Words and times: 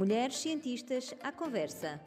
Mulheres 0.00 0.38
Cientistas 0.38 1.14
à 1.22 1.30
Conversa. 1.30 2.00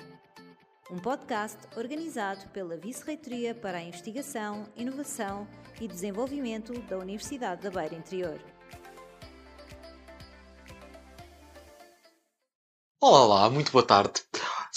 Um 0.90 0.98
podcast 0.98 1.60
organizado 1.78 2.50
pela 2.50 2.76
Vice-Reitoria 2.76 3.54
para 3.54 3.78
a 3.78 3.84
Investigação, 3.84 4.68
Inovação 4.76 5.48
e 5.80 5.88
Desenvolvimento 5.88 6.74
da 6.90 6.98
Universidade 6.98 7.62
da 7.62 7.70
Beira 7.70 7.94
Interior. 7.94 8.42
Olá, 13.00 13.26
olá, 13.26 13.50
muito 13.52 13.72
boa 13.72 13.86
tarde. 13.86 14.24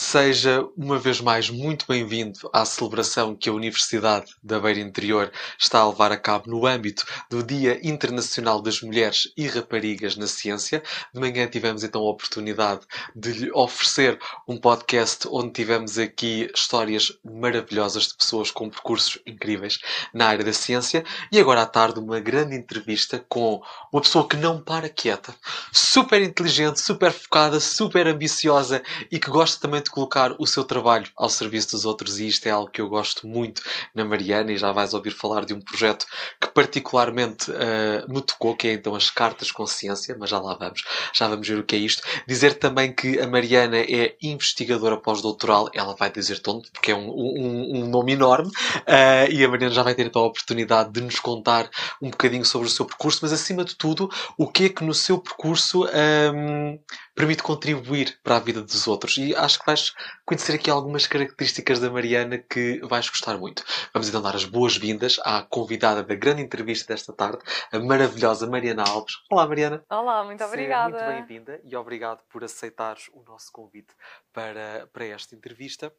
Seja 0.09 0.65
uma 0.77 1.01
vez 1.01 1.21
mais 1.21 1.51
muito 1.51 1.85
bem-vindo 1.89 2.39
à 2.53 2.65
celebração 2.65 3.35
que 3.35 3.49
a 3.49 3.53
Universidade 3.53 4.37
da 4.41 4.61
Beira 4.61 4.79
Interior 4.79 5.33
está 5.59 5.81
a 5.81 5.89
levar 5.89 6.13
a 6.13 6.17
cabo 6.17 6.49
no 6.49 6.65
âmbito 6.65 7.05
do 7.29 7.43
Dia 7.43 7.81
Internacional 7.83 8.63
das 8.63 8.81
Mulheres 8.81 9.33
e 9.37 9.49
Raparigas 9.49 10.15
na 10.17 10.29
Ciência. 10.29 10.81
De 11.13 11.19
manhã 11.19 11.49
tivemos 11.49 11.83
então 11.83 12.03
a 12.03 12.11
oportunidade 12.11 12.83
de 13.17 13.33
lhe 13.33 13.51
oferecer 13.53 14.17
um 14.47 14.57
podcast 14.57 15.27
onde 15.29 15.51
tivemos 15.51 15.99
aqui 15.99 16.49
histórias 16.55 17.13
maravilhosas 17.25 18.07
de 18.07 18.17
pessoas 18.17 18.53
com 18.53 18.71
percursos 18.71 19.19
incríveis 19.27 19.81
na 20.15 20.29
área 20.29 20.45
da 20.45 20.53
ciência 20.53 21.05
e 21.33 21.41
agora 21.41 21.63
à 21.63 21.67
tarde 21.67 21.99
uma 21.99 22.21
grande 22.21 22.55
entrevista 22.55 23.25
com 23.29 23.61
uma 23.93 24.03
pessoa 24.03 24.29
que 24.29 24.37
não 24.37 24.63
para 24.63 24.89
quieta, 24.89 25.35
super 25.73 26.23
inteligente, 26.23 26.81
super 26.81 27.11
focada, 27.11 27.59
super 27.59 28.07
ambiciosa 28.07 28.81
e 29.11 29.19
que 29.19 29.29
gosta 29.29 29.61
também 29.61 29.83
de 29.83 29.96
colocar 29.97 30.37
o 30.39 30.47
seu 30.47 30.63
trabalho 30.63 31.07
ao 31.17 31.31
serviço 31.31 31.71
dos 31.71 31.87
outros 31.87 32.21
e 32.21 32.29
isto 32.29 32.47
é 32.47 32.51
algo 32.51 32.71
que 32.71 32.83
eu 32.83 32.89
gosto 32.89 33.27
muito 33.27 33.63
na 33.95 34.05
Mariana 34.05 34.53
e 34.53 34.59
já 34.59 34.71
vais 34.71 34.93
ouvir 34.93 35.13
falar 35.13 35.47
de 35.47 35.55
um 35.55 35.61
projeto 35.61 36.05
que 36.39 36.49
particularmente 36.49 37.51
uh, 37.51 38.13
me 38.13 38.21
tocou, 38.21 38.55
que 38.55 38.69
é 38.69 38.73
então 38.75 38.95
as 38.95 39.09
cartas 39.09 39.51
consciência, 39.51 40.15
mas 40.21 40.29
já 40.29 40.39
lá 40.39 40.55
vamos, 40.55 40.85
já 41.15 41.27
vamos 41.27 41.49
ver 41.49 41.59
o 41.59 41.65
que 41.65 41.77
é 41.77 41.79
isto. 41.79 42.03
Dizer 42.29 42.59
também 42.59 42.93
que 42.93 43.19
a 43.19 43.27
Mariana 43.27 43.79
é 43.79 44.15
investigadora 44.23 44.99
pós-doutoral, 44.99 45.71
ela 45.73 45.97
vai 45.97 46.11
dizer 46.13 46.41
tonto, 46.41 46.71
porque 46.73 46.93
é 46.93 46.95
um, 46.95 47.09
um, 47.09 47.77
um 47.77 47.89
nome 47.89 48.13
enorme, 48.13 48.51
uh, 48.51 49.33
e 49.33 49.43
a 49.43 49.49
Mariana 49.49 49.73
já 49.73 49.83
vai 49.83 49.95
ter 49.95 50.05
então 50.05 50.21
a 50.21 50.27
oportunidade 50.27 50.93
de 50.93 51.01
nos 51.01 51.19
contar 51.19 51.71
um 52.03 52.11
bocadinho 52.11 52.45
sobre 52.45 52.69
o 52.69 52.71
seu 52.71 52.85
percurso, 52.85 53.21
mas 53.23 53.33
acima 53.33 53.65
de 53.65 53.75
tudo, 53.75 54.11
o 54.37 54.47
que 54.47 54.67
é 54.67 54.69
que 54.69 54.85
no 54.85 54.93
seu 54.93 55.17
percurso 55.17 55.87
um, 55.87 56.79
permite 57.17 57.43
contribuir 57.43 58.21
para 58.23 58.37
a 58.37 58.39
vida 58.39 58.61
dos 58.61 58.87
outros. 58.87 59.17
E 59.17 59.35
acho 59.35 59.59
que 59.59 59.67
vais 59.67 59.95
conhecer 60.25 60.55
aqui 60.55 60.71
algumas 60.71 61.07
características 61.07 61.81
da 61.81 61.91
Mariana 61.91 62.37
que 62.37 62.79
vais 62.81 63.09
gostar 63.09 63.39
muito. 63.39 63.65
Vamos 63.93 64.09
então 64.09 64.21
dar 64.21 64.37
as 64.37 64.45
boas-vindas 64.45 65.19
à 65.25 65.43
convidada 65.43 66.05
da 66.05 66.15
grande 66.15 66.43
entrevista 66.43 66.93
desta 66.93 67.15
tarde, 67.15 67.39
a 67.73 67.79
maravilhosa 67.79 68.47
Mariana 68.47 68.85
Alves. 68.87 69.15
Olá, 69.31 69.49
Mariana. 69.49 69.83
Olá, 69.89 70.23
muito 70.23 70.45
obrigada. 70.45 70.93
Seja 70.93 71.11
muito 71.11 71.27
bem-vinda 71.27 71.61
e 71.65 71.75
obrigado 71.75 72.23
por 72.29 72.45
aceitares 72.45 73.09
o 73.15 73.23
nosso 73.23 73.51
convite 73.51 73.95
para, 74.31 74.87
para 74.93 75.07
esta 75.07 75.35
entrevista. 75.35 75.91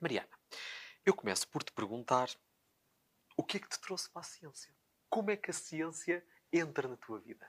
Mariana, 0.00 0.28
eu 1.04 1.12
começo 1.12 1.48
por 1.48 1.64
te 1.64 1.72
perguntar 1.72 2.28
o 3.36 3.42
que 3.42 3.56
é 3.56 3.60
que 3.60 3.68
te 3.68 3.80
trouxe 3.80 4.08
para 4.08 4.20
a 4.20 4.24
ciência? 4.24 4.72
Como 5.10 5.32
é 5.32 5.36
que 5.36 5.50
a 5.50 5.54
ciência 5.54 6.24
entra 6.52 6.86
na 6.86 6.96
tua 6.96 7.18
vida? 7.18 7.46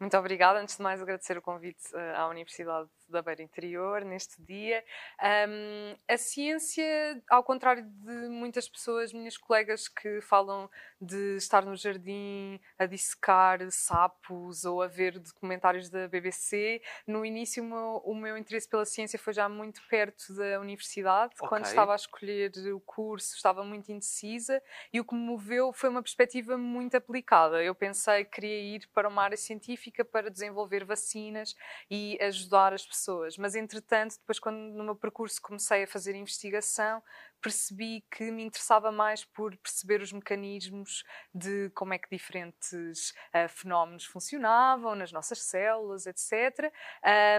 Muito 0.00 0.16
obrigada. 0.16 0.58
Antes 0.58 0.78
de 0.78 0.82
mais, 0.82 1.02
agradecer 1.02 1.36
o 1.36 1.42
convite 1.42 1.84
uh, 1.92 2.16
à 2.16 2.28
Universidade 2.28 2.88
da 3.06 3.20
Beira 3.20 3.42
Interior 3.42 4.02
neste 4.02 4.40
dia. 4.40 4.82
Um, 5.20 5.94
a 6.08 6.16
ciência, 6.16 7.22
ao 7.28 7.44
contrário 7.44 7.82
de 7.84 8.28
muitas 8.28 8.66
pessoas, 8.66 9.12
minhas 9.12 9.36
colegas 9.36 9.88
que 9.88 10.22
falam 10.22 10.70
de 10.98 11.36
estar 11.36 11.66
no 11.66 11.76
jardim 11.76 12.58
a 12.78 12.86
dissecar 12.86 13.58
sapos 13.70 14.64
ou 14.64 14.80
a 14.80 14.86
ver 14.86 15.18
documentários 15.18 15.90
da 15.90 16.08
BBC, 16.08 16.80
no 17.06 17.24
início 17.24 17.62
o 17.62 17.66
meu, 17.66 18.02
o 18.04 18.14
meu 18.14 18.38
interesse 18.38 18.68
pela 18.68 18.86
ciência 18.86 19.18
foi 19.18 19.34
já 19.34 19.48
muito 19.48 19.82
perto 19.88 20.32
da 20.34 20.60
universidade. 20.60 21.34
Okay. 21.34 21.48
Quando 21.48 21.64
estava 21.66 21.92
a 21.92 21.96
escolher 21.96 22.52
o 22.72 22.80
curso, 22.80 23.34
estava 23.34 23.64
muito 23.64 23.92
indecisa 23.92 24.62
e 24.92 25.00
o 25.00 25.04
que 25.04 25.14
me 25.14 25.20
moveu 25.20 25.72
foi 25.72 25.90
uma 25.90 26.02
perspectiva 26.02 26.56
muito 26.56 26.96
aplicada. 26.96 27.62
Eu 27.62 27.74
pensei 27.74 28.24
que 28.24 28.30
queria 28.30 28.76
ir 28.76 28.88
para 28.94 29.08
uma 29.08 29.24
área 29.24 29.36
científica 29.36 29.89
para 30.04 30.30
desenvolver 30.30 30.84
vacinas 30.84 31.54
e 31.90 32.18
ajudar 32.20 32.72
as 32.72 32.86
pessoas 32.86 33.00
pessoas. 33.10 33.36
Mas, 33.36 33.54
entretanto, 33.54 34.16
depois, 34.18 34.38
quando 34.38 34.56
no 34.56 34.84
meu 34.84 34.96
percurso 34.96 35.40
comecei 35.40 35.84
a 35.84 35.86
fazer 35.86 36.14
investigação, 36.14 37.02
percebi 37.40 38.04
que 38.10 38.30
me 38.30 38.44
interessava 38.44 38.92
mais 38.92 39.24
por 39.24 39.56
perceber 39.56 40.00
os 40.00 40.12
mecanismos 40.12 41.04
de 41.34 41.70
como 41.74 41.94
é 41.94 41.98
que 41.98 42.08
diferentes 42.10 43.10
uh, 43.34 43.48
fenómenos 43.48 44.04
funcionavam 44.04 44.94
nas 44.94 45.12
nossas 45.12 45.42
células, 45.42 46.06
etc. 46.06 46.72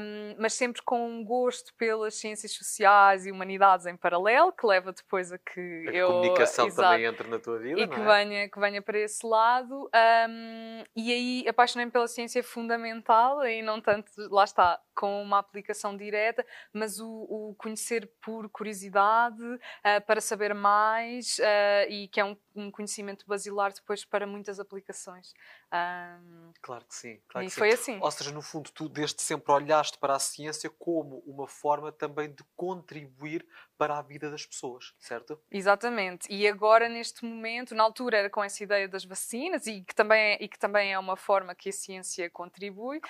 Um, 0.02 0.36
mas 0.40 0.54
sempre 0.54 0.82
com 0.82 1.08
um 1.08 1.24
gosto 1.24 1.74
pelas 1.76 2.16
ciências 2.16 2.52
sociais 2.54 3.26
e 3.26 3.32
humanidades 3.32 3.86
em 3.86 3.96
paralelo, 3.96 4.52
que 4.52 4.66
leva 4.66 4.92
depois 4.92 5.32
a 5.32 5.38
que 5.38 5.86
a 5.88 5.92
eu. 5.92 6.08
A 6.08 6.12
comunicação 6.12 6.68
exato, 6.68 6.90
também 6.90 7.06
entre 7.06 7.28
na 7.28 7.40
tua 7.40 7.60
vida. 7.60 7.80
E 7.80 7.88
que, 7.88 8.00
é? 8.00 8.04
venha, 8.04 8.50
que 8.50 8.60
venha 8.60 8.82
para 8.82 9.00
esse 9.00 9.26
lado. 9.26 9.90
Um, 10.30 10.84
e 10.96 11.12
aí 11.12 11.46
apaixonei-me 11.48 11.92
pela 11.92 12.08
ciência 12.08 12.44
fundamental 12.44 13.46
e 13.46 13.62
não 13.62 13.80
tanto, 13.82 14.12
lá 14.30 14.44
está, 14.44 14.80
com 14.94 15.22
uma 15.22 15.40
aplicação 15.40 15.96
direta, 15.96 16.46
mas 16.74 17.00
o, 17.00 17.08
o 17.08 17.56
conhecer 17.58 18.10
por 18.22 18.50
curiosidade. 18.50 19.42
Uh, 19.42 19.91
uh, 19.98 20.06
para 20.06 20.22
saber 20.22 20.54
mais 20.54 21.40
uh, 21.40 21.90
e 21.90 22.08
que 22.08 22.20
é 22.20 22.26
um, 22.26 22.36
um, 22.56 22.72
conhecimento 22.72 23.26
basilar 23.28 23.74
depois 23.74 24.06
para 24.06 24.26
muitas 24.28 24.60
aplicações. 24.60 25.34
Um, 25.74 26.52
claro 26.62 26.84
que 26.86 26.94
sim. 26.94 27.22
Claro 27.30 27.48
e 27.48 27.50
que 27.50 27.56
foi 27.56 27.70
sim. 27.72 27.94
assim. 27.94 28.00
Ou 28.02 28.12
seja, 28.12 28.32
no 28.32 28.42
fundo, 28.42 28.70
tu 28.72 28.90
desde 28.90 29.22
sempre 29.22 29.52
olhaste 29.54 29.98
para 29.98 30.16
a 30.16 30.20
ciência 30.20 30.70
como 30.70 31.20
uma 31.26 31.48
forma 31.48 31.92
também 31.92 32.30
de 32.30 32.44
contribuir 32.56 33.46
para 33.78 33.98
a 33.98 34.02
vida 34.02 34.30
das 34.30 34.46
pessoas, 34.46 34.94
certo? 35.00 35.42
Exatamente. 35.50 36.28
E 36.30 36.48
agora, 36.48 36.90
neste 36.90 37.26
momento, 37.26 37.74
na 37.74 37.84
altura 37.84 38.18
era 38.18 38.30
com 38.30 38.44
essa 38.44 38.64
ideia 38.64 38.88
das 38.88 39.06
vacinas 39.06 39.66
e 39.66 39.82
que 39.82 39.96
também 39.96 40.34
é, 40.34 40.44
e 40.44 40.48
que 40.48 40.60
também 40.60 40.94
é 40.94 41.00
uma 41.00 41.16
forma 41.16 41.56
que 41.56 41.70
a 41.70 41.74
ciência 41.74 42.30
contribui. 42.30 42.98
Uh, 42.98 43.02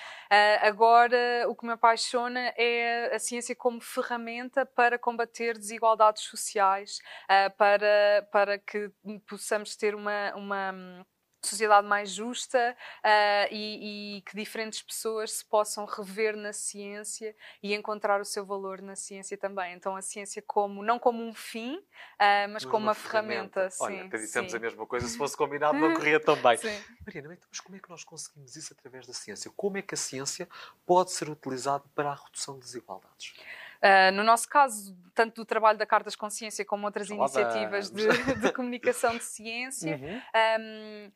agora, 0.62 1.44
o 1.48 1.56
que 1.56 1.66
me 1.66 1.72
apaixona 1.72 2.54
é 2.56 3.14
a 3.14 3.18
ciência 3.18 3.56
como 3.56 3.80
ferramenta 3.80 4.64
para 4.64 4.98
combater 4.98 5.58
desigualdades 5.58 6.22
sociais, 6.22 7.00
uh, 7.24 7.54
para, 7.56 8.28
para 8.30 8.58
que 8.58 8.90
possamos 9.26 9.76
ter 9.76 9.94
uma, 9.94 10.34
uma 10.34 11.04
sociedade 11.48 11.86
mais 11.86 12.10
justa 12.10 12.76
uh, 13.04 13.48
e, 13.50 14.16
e, 14.16 14.20
que 14.22 14.36
diferentes 14.36 14.82
pessoas 14.82 15.32
se 15.32 15.44
possam 15.44 15.84
rever 15.84 16.36
na 16.36 16.52
ciência 16.52 17.34
e 17.62 17.74
encontrar 17.74 18.20
o 18.20 18.24
seu 18.24 18.44
valor 18.44 18.80
na 18.80 18.94
ciência 18.96 19.36
também. 19.36 19.74
Então 19.74 19.96
a 19.96 20.02
ciência 20.02 20.42
como 20.42 20.82
não 20.82 20.98
como 20.98 21.22
um 21.22 21.34
fim, 21.34 21.76
uh, 21.76 21.82
mas, 22.18 22.52
mas 22.52 22.64
como 22.64 22.86
uma, 22.86 22.94
ferramenta. 22.94 23.70
ferramenta. 23.70 23.84
Olha, 23.84 24.02
sim, 24.02 24.06
até 24.06 24.18
dissemos 24.18 24.50
sim. 24.50 24.56
a 24.56 24.60
mesma 24.60 24.86
coisa, 24.86 25.08
se 25.08 25.16
fosse 25.16 25.36
combinado 25.36 25.78
não 25.78 25.92
corria 25.94 26.20
tão 26.20 26.36
bem. 26.36 26.56
Sim. 26.56 26.82
Mariana, 27.04 27.34
então, 27.34 27.48
mas 27.50 27.60
como 27.60 27.76
é 27.76 27.80
que 27.80 27.90
nós 27.90 28.04
conseguimos 28.04 28.56
isso 28.56 28.72
através 28.72 29.06
da 29.06 29.12
ciência? 29.12 29.50
Como 29.56 29.78
é 29.78 29.82
que 29.82 29.94
a 29.94 29.98
ciência 29.98 30.48
pode 30.86 31.12
ser 31.12 31.28
utilizada 31.28 31.84
para 31.94 32.10
a 32.10 32.14
redução 32.14 32.54
de 32.54 32.60
desigualdades? 32.60 33.34
Uh, 33.82 34.12
no 34.12 34.22
nosso 34.22 34.48
caso, 34.48 34.96
tanto 35.12 35.42
do 35.42 35.44
trabalho 35.44 35.76
da 35.76 35.84
Cartas 35.84 36.14
Consciência 36.14 36.64
como 36.64 36.86
outras 36.86 37.10
iniciativas 37.10 37.90
de, 37.90 38.06
de, 38.40 38.52
comunicação 38.52 39.16
de 39.16 39.24
ciência, 39.24 39.96
uhum. 39.96 40.20
um, 40.60 41.12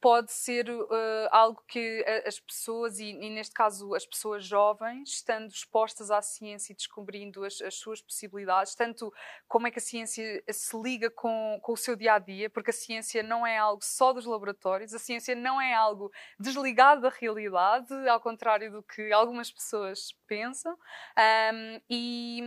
pode 0.00 0.32
ser 0.32 0.68
uh, 0.68 0.88
algo 1.30 1.62
que 1.66 2.04
as 2.26 2.38
pessoas, 2.38 2.98
e, 2.98 3.10
e, 3.10 3.30
neste 3.30 3.54
caso 3.54 3.94
as 3.94 4.06
pessoas 4.06 4.44
jovens, 4.44 5.10
estando 5.10 5.48
expostas 5.48 6.10
à 6.10 6.20
ciência 6.20 6.72
e 6.72 6.76
descobrindo 6.76 7.44
as, 7.44 7.60
as, 7.60 7.74
suas 7.74 8.00
possibilidades, 8.00 8.74
tanto 8.74 9.12
como 9.48 9.66
é 9.66 9.70
que 9.70 9.78
a 9.78 9.82
ciência 9.82 10.42
se 10.50 10.76
liga 10.80 11.10
com, 11.10 11.58
com 11.62 11.72
o 11.72 11.76
seu 11.76 11.96
dia 11.96 12.14
a 12.14 12.18
dia, 12.18 12.50
porque 12.50 12.70
a 12.70 12.74
ciência 12.74 13.22
não 13.22 13.46
é 13.46 13.56
algo 13.58 13.82
só 13.84 14.12
dos 14.12 14.26
laboratórios, 14.26 14.94
a 14.94 14.98
ciência 14.98 15.34
não 15.34 15.60
é 15.60 15.74
algo 15.74 16.10
desligado 16.38 17.02
da 17.02 17.10
realidade, 17.10 17.92
ao 18.08 18.20
contrário 18.20 18.70
do 18.70 18.82
que 18.82 19.12
algumas 19.12 19.50
pessoas 19.50 20.14
pensam. 20.26 20.72
Um, 20.72 21.80
e, 21.88 22.42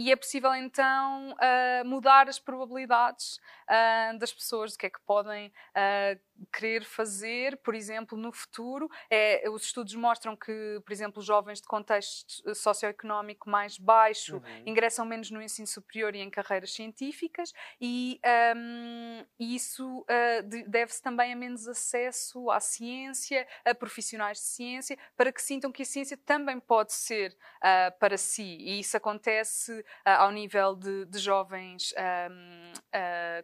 e 0.00 0.10
é 0.10 0.16
possível 0.16 0.54
então 0.54 1.32
uh, 1.32 1.84
mudar 1.84 2.26
as 2.26 2.38
probabilidades 2.38 3.38
uh, 3.68 4.18
das 4.18 4.32
pessoas, 4.32 4.72
do 4.72 4.78
que 4.78 4.86
é 4.86 4.90
que 4.90 5.00
podem 5.04 5.48
uh, 5.48 6.20
querer 6.52 6.84
fazer, 6.84 7.56
por 7.58 7.74
exemplo, 7.74 8.16
no 8.16 8.32
futuro. 8.32 8.88
É, 9.10 9.48
os 9.50 9.64
estudos 9.64 9.94
mostram 9.94 10.36
que, 10.36 10.80
por 10.84 10.92
exemplo, 10.92 11.22
jovens 11.22 11.60
de 11.60 11.66
contexto 11.66 12.54
socioeconómico 12.54 13.48
mais 13.48 13.78
baixo 13.78 14.36
uhum. 14.36 14.62
ingressam 14.66 15.04
menos 15.04 15.30
no 15.30 15.42
ensino 15.42 15.66
superior 15.66 16.14
e 16.14 16.20
em 16.20 16.30
carreiras 16.30 16.72
científicas, 16.72 17.52
e 17.80 18.20
um, 18.56 19.24
isso 19.38 20.00
uh, 20.00 20.68
deve-se 20.68 21.02
também 21.02 21.32
a 21.32 21.36
menos 21.36 21.66
acesso 21.68 22.50
à 22.50 22.60
ciência, 22.60 23.46
a 23.64 23.74
profissionais 23.74 24.38
de 24.38 24.44
ciência, 24.44 24.98
para 25.16 25.32
que 25.32 25.42
sintam 25.42 25.72
que 25.72 25.82
a 25.82 25.86
ciência 25.86 26.16
também 26.16 26.60
pode 26.60 26.92
ser 26.92 27.36
uh, 27.58 27.98
para 27.98 28.16
si. 28.16 28.56
E 28.60 28.80
isso 28.80 28.96
acontece 28.96 29.80
uh, 29.80 29.84
ao 30.04 30.30
nível 30.30 30.74
de, 30.74 31.06
de 31.06 31.18
jovens 31.18 31.92
um, 31.92 32.72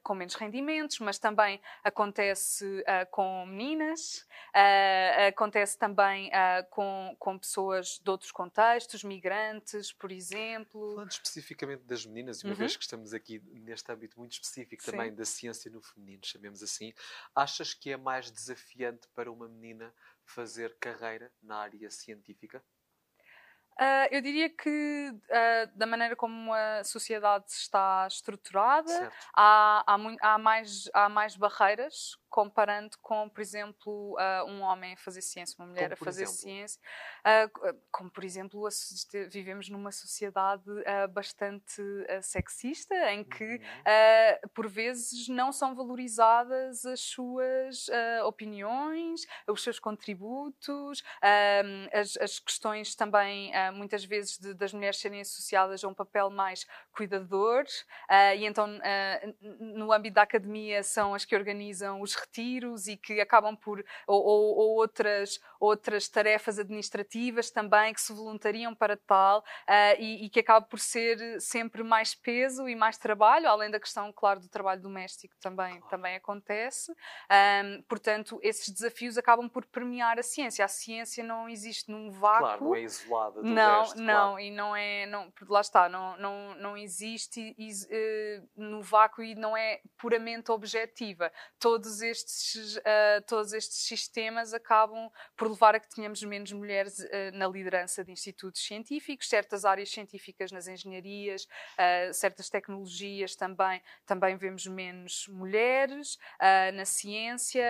com 0.03 0.15
menos 0.15 0.35
rendimentos, 0.35 0.99
mas 1.01 1.19
também 1.19 1.61
acontece 1.83 2.85
uh, 2.87 3.11
com 3.11 3.45
meninas, 3.47 4.27
uh, 4.55 5.29
acontece 5.29 5.79
também 5.79 6.29
uh, 6.29 6.69
com, 6.71 7.17
com 7.19 7.39
pessoas 7.39 8.01
de 8.03 8.11
outros 8.11 8.31
contextos, 8.31 9.03
migrantes, 9.03 9.93
por 9.93 10.11
exemplo. 10.11 10.95
Falando 10.95 11.11
especificamente 11.11 11.83
das 11.85 12.07
meninas, 12.07 12.41
e 12.41 12.45
uma 12.45 12.53
uhum. 12.53 12.59
vez 12.59 12.77
que 12.77 12.83
estamos 12.83 13.13
aqui 13.13 13.41
neste 13.53 13.91
âmbito 13.93 14.19
muito 14.19 14.33
específico 14.33 14.83
Sim. 14.83 14.93
também 14.93 15.15
da 15.15 15.25
ciência 15.25 15.71
no 15.71 15.83
feminino, 15.83 16.25
chamemos 16.25 16.63
assim, 16.63 16.93
achas 17.35 17.75
que 17.75 17.93
é 17.93 17.97
mais 17.97 18.31
desafiante 18.31 19.09
para 19.15 19.31
uma 19.31 19.49
menina 19.49 19.93
fazer 20.25 20.77
carreira 20.79 21.33
na 21.43 21.59
área 21.59 21.91
científica? 21.91 22.63
Uh, 23.79 24.09
eu 24.11 24.23
diria 24.23 24.49
que, 24.49 25.13
uh, 25.13 25.77
da 25.77 25.85
maneira 25.85 26.17
como 26.17 26.53
a 26.55 26.83
sociedade 26.83 27.45
está 27.51 28.07
estruturada, 28.09 29.13
há, 29.35 29.85
há, 29.87 30.35
há, 30.35 30.39
mais, 30.39 30.89
há 30.95 31.09
mais 31.11 31.37
barreiras 31.37 32.17
comparando 32.31 32.99
com, 33.01 33.31
por 33.31 33.41
exemplo, 33.41 34.15
uh, 34.15 34.45
um 34.47 34.61
homem 34.61 34.93
a 34.93 34.97
fazer 34.99 35.23
ciência, 35.23 35.57
uma 35.59 35.69
mulher 35.69 35.85
como, 35.85 35.95
a 35.95 35.97
fazer 35.97 36.25
exemplo? 36.25 36.41
ciência. 36.43 36.81
Como, 37.91 38.11
por 38.11 38.25
exemplo, 38.25 38.69
vivemos 39.31 39.71
numa 39.71 39.91
sociedade 39.91 40.71
bastante 41.13 41.83
sexista, 42.21 42.95
em 43.11 43.25
que, 43.25 43.43
uhum. 43.43 44.49
por 44.55 44.69
vezes, 44.69 45.29
não 45.29 45.51
são 45.51 45.75
valorizadas 45.75 46.85
as 46.85 47.01
suas 47.01 47.87
opiniões, 48.27 49.23
os 49.49 49.63
seus 49.63 49.81
contributos, 49.81 51.03
as, 51.93 52.17
as, 52.19 52.39
questões 52.39 52.95
também, 52.95 53.51
muitas 53.71 54.05
vezes, 54.05 54.39
de, 54.39 54.55
das 54.55 54.73
mulheres 54.73 54.99
serem 54.99 55.21
associadas 55.21 55.83
a 55.83 55.89
um 55.89 55.95
papel 55.95 56.31
mais 56.31 56.67
cuidador, 56.93 57.65
e 58.37 58.45
então, 58.45 58.67
no 59.59 59.93
âmbito 59.93 60.15
da 60.15 60.23
academia, 60.23 60.83
são 60.83 61.15
as 61.15 61.25
que 61.25 61.35
organizam 61.35 62.01
os 62.01 62.15
retiros 62.15 62.87
e 62.87 62.97
que 62.97 63.21
acabam 63.21 63.57
por. 63.57 63.85
ou, 64.07 64.23
ou, 64.23 64.57
ou 64.57 64.77
outras, 64.77 65.41
outras 65.61 66.09
tarefas 66.09 66.59
administrativas 66.59 67.51
também 67.51 67.93
que 67.93 68.01
se 68.01 68.13
voluntariam 68.13 68.75
para 68.75 68.97
tal 68.97 69.41
uh, 69.41 69.43
e, 69.99 70.27
e, 70.27 70.31
que 70.31 70.41
acaba 70.41 70.65
por 70.65 70.79
ser 70.79 71.41
sempre 71.41 71.83
mais 71.83 72.15
peso 72.15 72.69
e 72.69 72.75
mais 72.75 72.99
trabalho, 72.99 73.49
além 73.49 73.71
da 73.71 73.81
questão, 73.81 74.13
claro, 74.13 74.41
do 74.41 74.49
trabalho 74.49 74.81
doméstico 74.81 75.35
também, 75.41 75.81
também 75.89 76.17
acontece. 76.17 76.93
Um, 76.93 77.83
portanto, 77.83 78.39
esses 78.43 78.69
desafios 78.69 79.19
acabam 79.19 79.49
por 79.49 79.65
permear 79.67 80.19
a 80.19 80.23
ciência. 80.23 80.65
A 80.65 80.69
ciência 80.69 81.25
não 81.25 81.49
existe 81.49 81.91
num 81.91 82.11
vácuo. 82.11 82.39
Claro, 82.39 82.65
não 82.65 82.75
é 82.75 82.81
isolada 82.81 83.43
do 83.43 83.49
Não, 83.57 83.95
não, 83.95 84.05
claro. 84.05 84.41
e 84.41 84.51
não 84.51 84.77
é. 84.77 85.07
Não, 85.07 85.33
lá 85.49 85.61
está, 85.61 85.89
não, 85.89 86.17
não, 86.19 86.55
não 86.57 86.77
existe 86.77 87.57
uh, 87.59 88.49
no 88.57 88.83
vácuo 88.83 89.23
e 89.23 89.35
não 89.35 89.57
é 89.57 89.81
puramente 89.97 90.51
objetiva. 90.51 91.33
Todos 91.59 92.03
estes 92.03 92.77
uh, 92.77 93.23
todos 93.27 93.53
estes 93.53 93.79
sistemas 93.79 94.53
acabam 94.53 95.11
por 95.37 95.49
levar 95.49 95.75
a 95.75 95.81
que 95.81 95.89
tenhamos 95.89 96.23
menos 96.23 96.53
mulheres 96.53 96.99
uh, 96.99 97.07
na 97.35 97.47
liderança 97.49 98.05
de 98.05 98.13
institutos 98.13 98.65
científicos, 98.65 99.29
certas 99.29 99.65
áreas 99.65 99.91
científicas 99.91 100.53
nas 100.53 100.69
engenharias, 100.69 101.47
certas 102.13 102.49
tecnologias 102.49 103.35
também, 103.35 103.83
também 104.05 104.37
vemos 104.37 104.67
menos 104.67 105.27
mulheres 105.29 106.19
na 106.75 106.85
ciência. 106.85 107.65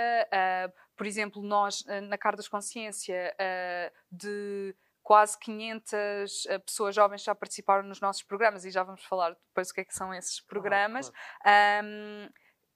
por 0.96 1.06
exemplo, 1.06 1.42
nós 1.42 1.84
na 2.08 2.18
Cartas 2.18 2.48
Consciência 2.48 3.34
de 4.10 4.74
quase 5.06 5.38
500 5.38 6.48
pessoas 6.66 6.92
jovens 6.92 7.22
já 7.22 7.32
participaram 7.32 7.84
nos 7.84 8.00
nossos 8.00 8.24
programas 8.24 8.64
e 8.64 8.72
já 8.72 8.82
vamos 8.82 9.04
falar 9.04 9.36
depois 9.46 9.70
o 9.70 9.74
que 9.74 9.82
é 9.82 9.84
que 9.84 9.94
são 9.94 10.12
esses 10.12 10.40
programas. 10.40 11.12
Ah, 11.42 11.78
claro. 11.78 11.86
um, 11.86 12.28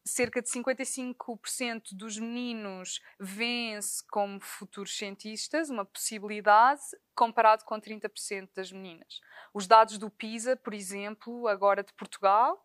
cerca 0.04 0.40
de 0.40 0.48
55% 0.48 1.88
dos 1.90 2.16
meninos 2.18 3.00
vêem-se 3.18 4.06
como 4.06 4.38
futuros 4.38 4.96
cientistas, 4.96 5.70
uma 5.70 5.84
possibilidade, 5.84 6.82
comparado 7.16 7.64
com 7.64 7.80
30% 7.80 8.48
das 8.54 8.70
meninas. 8.70 9.20
Os 9.52 9.66
dados 9.66 9.98
do 9.98 10.08
PISA, 10.08 10.54
por 10.54 10.72
exemplo, 10.72 11.48
agora 11.48 11.82
de 11.82 11.92
Portugal, 11.94 12.64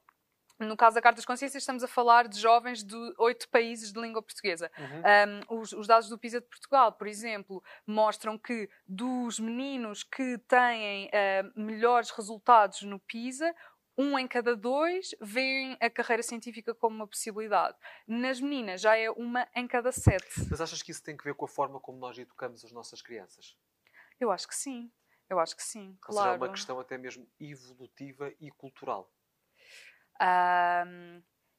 no 0.60 0.78
caso 0.78 0.96
da 0.96 1.02
Carta 1.02 1.18
das 1.18 1.26
Consciências, 1.26 1.62
estamos 1.62 1.84
a 1.84 1.88
falar 1.88 2.28
de 2.28 2.40
jovens 2.40 2.84
de 2.84 2.96
oito 3.18 3.50
países 3.50 3.92
de 3.92 4.00
língua 4.00 4.22
portuguesa. 4.22 4.72
Uhum. 4.78 5.56
Um, 5.56 5.60
os, 5.60 5.72
os, 5.74 5.88
dados 5.88 6.08
do 6.08 6.18
PISA 6.18 6.40
de 6.40 6.48
Portugal, 6.48 6.94
por 6.94 7.08
exemplo, 7.08 7.64
mostram 7.86 8.38
que 8.38 8.70
dos 8.88 9.40
meninos 9.40 10.04
que 10.04 10.38
têm 10.48 11.08
uh, 11.08 11.60
melhores 11.60 12.10
resultados 12.12 12.84
no 12.84 13.00
PISA, 13.00 13.54
um 13.98 14.20
em 14.20 14.28
cada 14.28 14.56
dois 14.56 15.16
veem 15.22 15.78
a 15.80 15.90
carreira 15.90 16.24
científica 16.24 16.74
como 16.74 16.96
uma 16.96 17.08
possibilidade. 17.08 17.78
Nas 18.08 18.40
meninas 18.42 18.82
já 18.82 18.98
é 18.98 19.10
uma 19.10 19.48
em 19.56 19.68
cada 19.68 19.92
sete. 19.92 20.48
Mas 20.50 20.60
achas 20.60 20.82
que 20.82 20.92
isso 20.92 21.04
tem 21.04 21.16
que 21.16 21.24
ver 21.24 21.34
com 21.34 21.46
a 21.46 21.48
forma 21.48 21.80
como 21.80 21.98
nós 21.98 22.18
educamos 22.18 22.64
as 22.66 22.72
nossas 22.72 23.02
crianças? 23.02 23.58
Eu 24.20 24.32
acho 24.32 24.48
que 24.48 24.56
sim. 24.56 24.92
Eu 25.30 25.40
acho 25.40 25.56
que 25.56 25.64
sim, 25.64 25.90
Ou 25.90 25.98
claro. 26.02 26.32
Seja, 26.34 26.36
é 26.36 26.38
uma 26.38 26.54
questão 26.54 26.80
até 26.80 26.98
mesmo 26.98 27.28
evolutiva 27.40 28.32
e 28.40 28.52
cultural. 28.52 29.12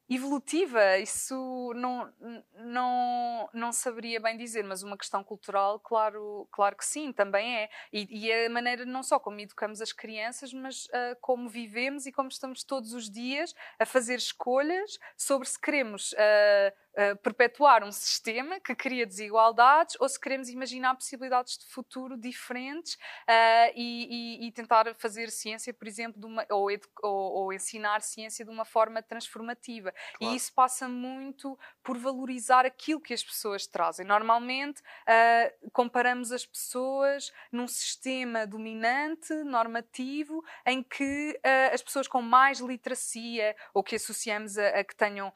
Evolutiva, 0.09 0.97
isso 0.99 1.73
não, 1.75 2.09
não, 2.55 3.49
não 3.53 3.73
saberia 3.73 4.21
bem 4.21 4.37
dizer, 4.37 4.63
mas 4.63 4.81
uma 4.81 4.97
questão 4.97 5.21
cultural, 5.21 5.81
claro, 5.81 6.47
claro 6.49 6.77
que 6.77 6.85
sim, 6.85 7.11
também 7.11 7.57
é. 7.57 7.69
E, 7.91 8.07
e 8.09 8.31
a 8.31 8.49
maneira 8.49 8.85
não 8.85 9.03
só 9.03 9.19
como 9.19 9.41
educamos 9.41 9.81
as 9.81 9.91
crianças, 9.91 10.53
mas 10.53 10.85
uh, 10.85 11.17
como 11.19 11.49
vivemos 11.49 12.05
e 12.05 12.13
como 12.13 12.29
estamos 12.29 12.63
todos 12.63 12.93
os 12.93 13.09
dias 13.09 13.53
a 13.77 13.85
fazer 13.85 14.15
escolhas 14.15 14.97
sobre 15.17 15.45
se 15.45 15.59
queremos. 15.59 16.13
Uh, 16.13 16.73
uh, 16.97 17.15
perpetuar 17.17 17.83
um 17.83 17.91
sistema 17.91 18.59
que 18.59 18.75
cria 18.75 19.05
desigualdades 19.05 19.95
ou 19.99 20.09
se 20.09 20.19
queremos 20.19 20.49
imaginar 20.49 20.95
possibilidades 20.95 21.57
de 21.57 21.65
futuro 21.65 22.17
diferentes 22.17 22.95
uh, 22.95 23.71
e, 23.75 24.39
e, 24.41 24.47
e, 24.47 24.51
tentar 24.51 24.93
fazer 24.95 25.29
ciência, 25.29 25.73
por 25.73 25.87
exemplo, 25.87 26.27
uma, 26.27 26.45
ou, 26.49 26.69
ou, 27.03 27.33
ou, 27.33 27.53
ensinar 27.53 28.01
ciência 28.01 28.43
de 28.43 28.51
uma 28.51 28.65
forma 28.65 29.01
transformativa. 29.01 29.93
Claro. 30.17 30.33
E 30.33 30.35
isso 30.35 30.51
passa 30.53 30.87
muito 30.89 31.57
por 31.83 31.97
valorizar 31.97 32.65
aquilo 32.65 32.99
que 32.99 33.13
as 33.13 33.23
pessoas 33.23 33.67
trazem. 33.67 34.05
Normalmente 34.05 34.81
uh, 34.81 35.69
comparamos 35.71 36.31
as 36.31 36.45
pessoas 36.45 37.31
num 37.51 37.67
sistema 37.67 38.47
dominante, 38.47 39.33
normativo, 39.43 40.43
em 40.65 40.81
que 40.81 41.39
as 41.71 41.81
pessoas 41.81 42.07
com 42.07 42.21
mais 42.21 42.59
literacia 42.59 43.55
ou 43.73 43.83
que 43.83 43.95
associamos 43.95 44.57
a, 44.57 44.67
a 44.79 44.83
que 44.83 44.95
tenham 44.95 45.31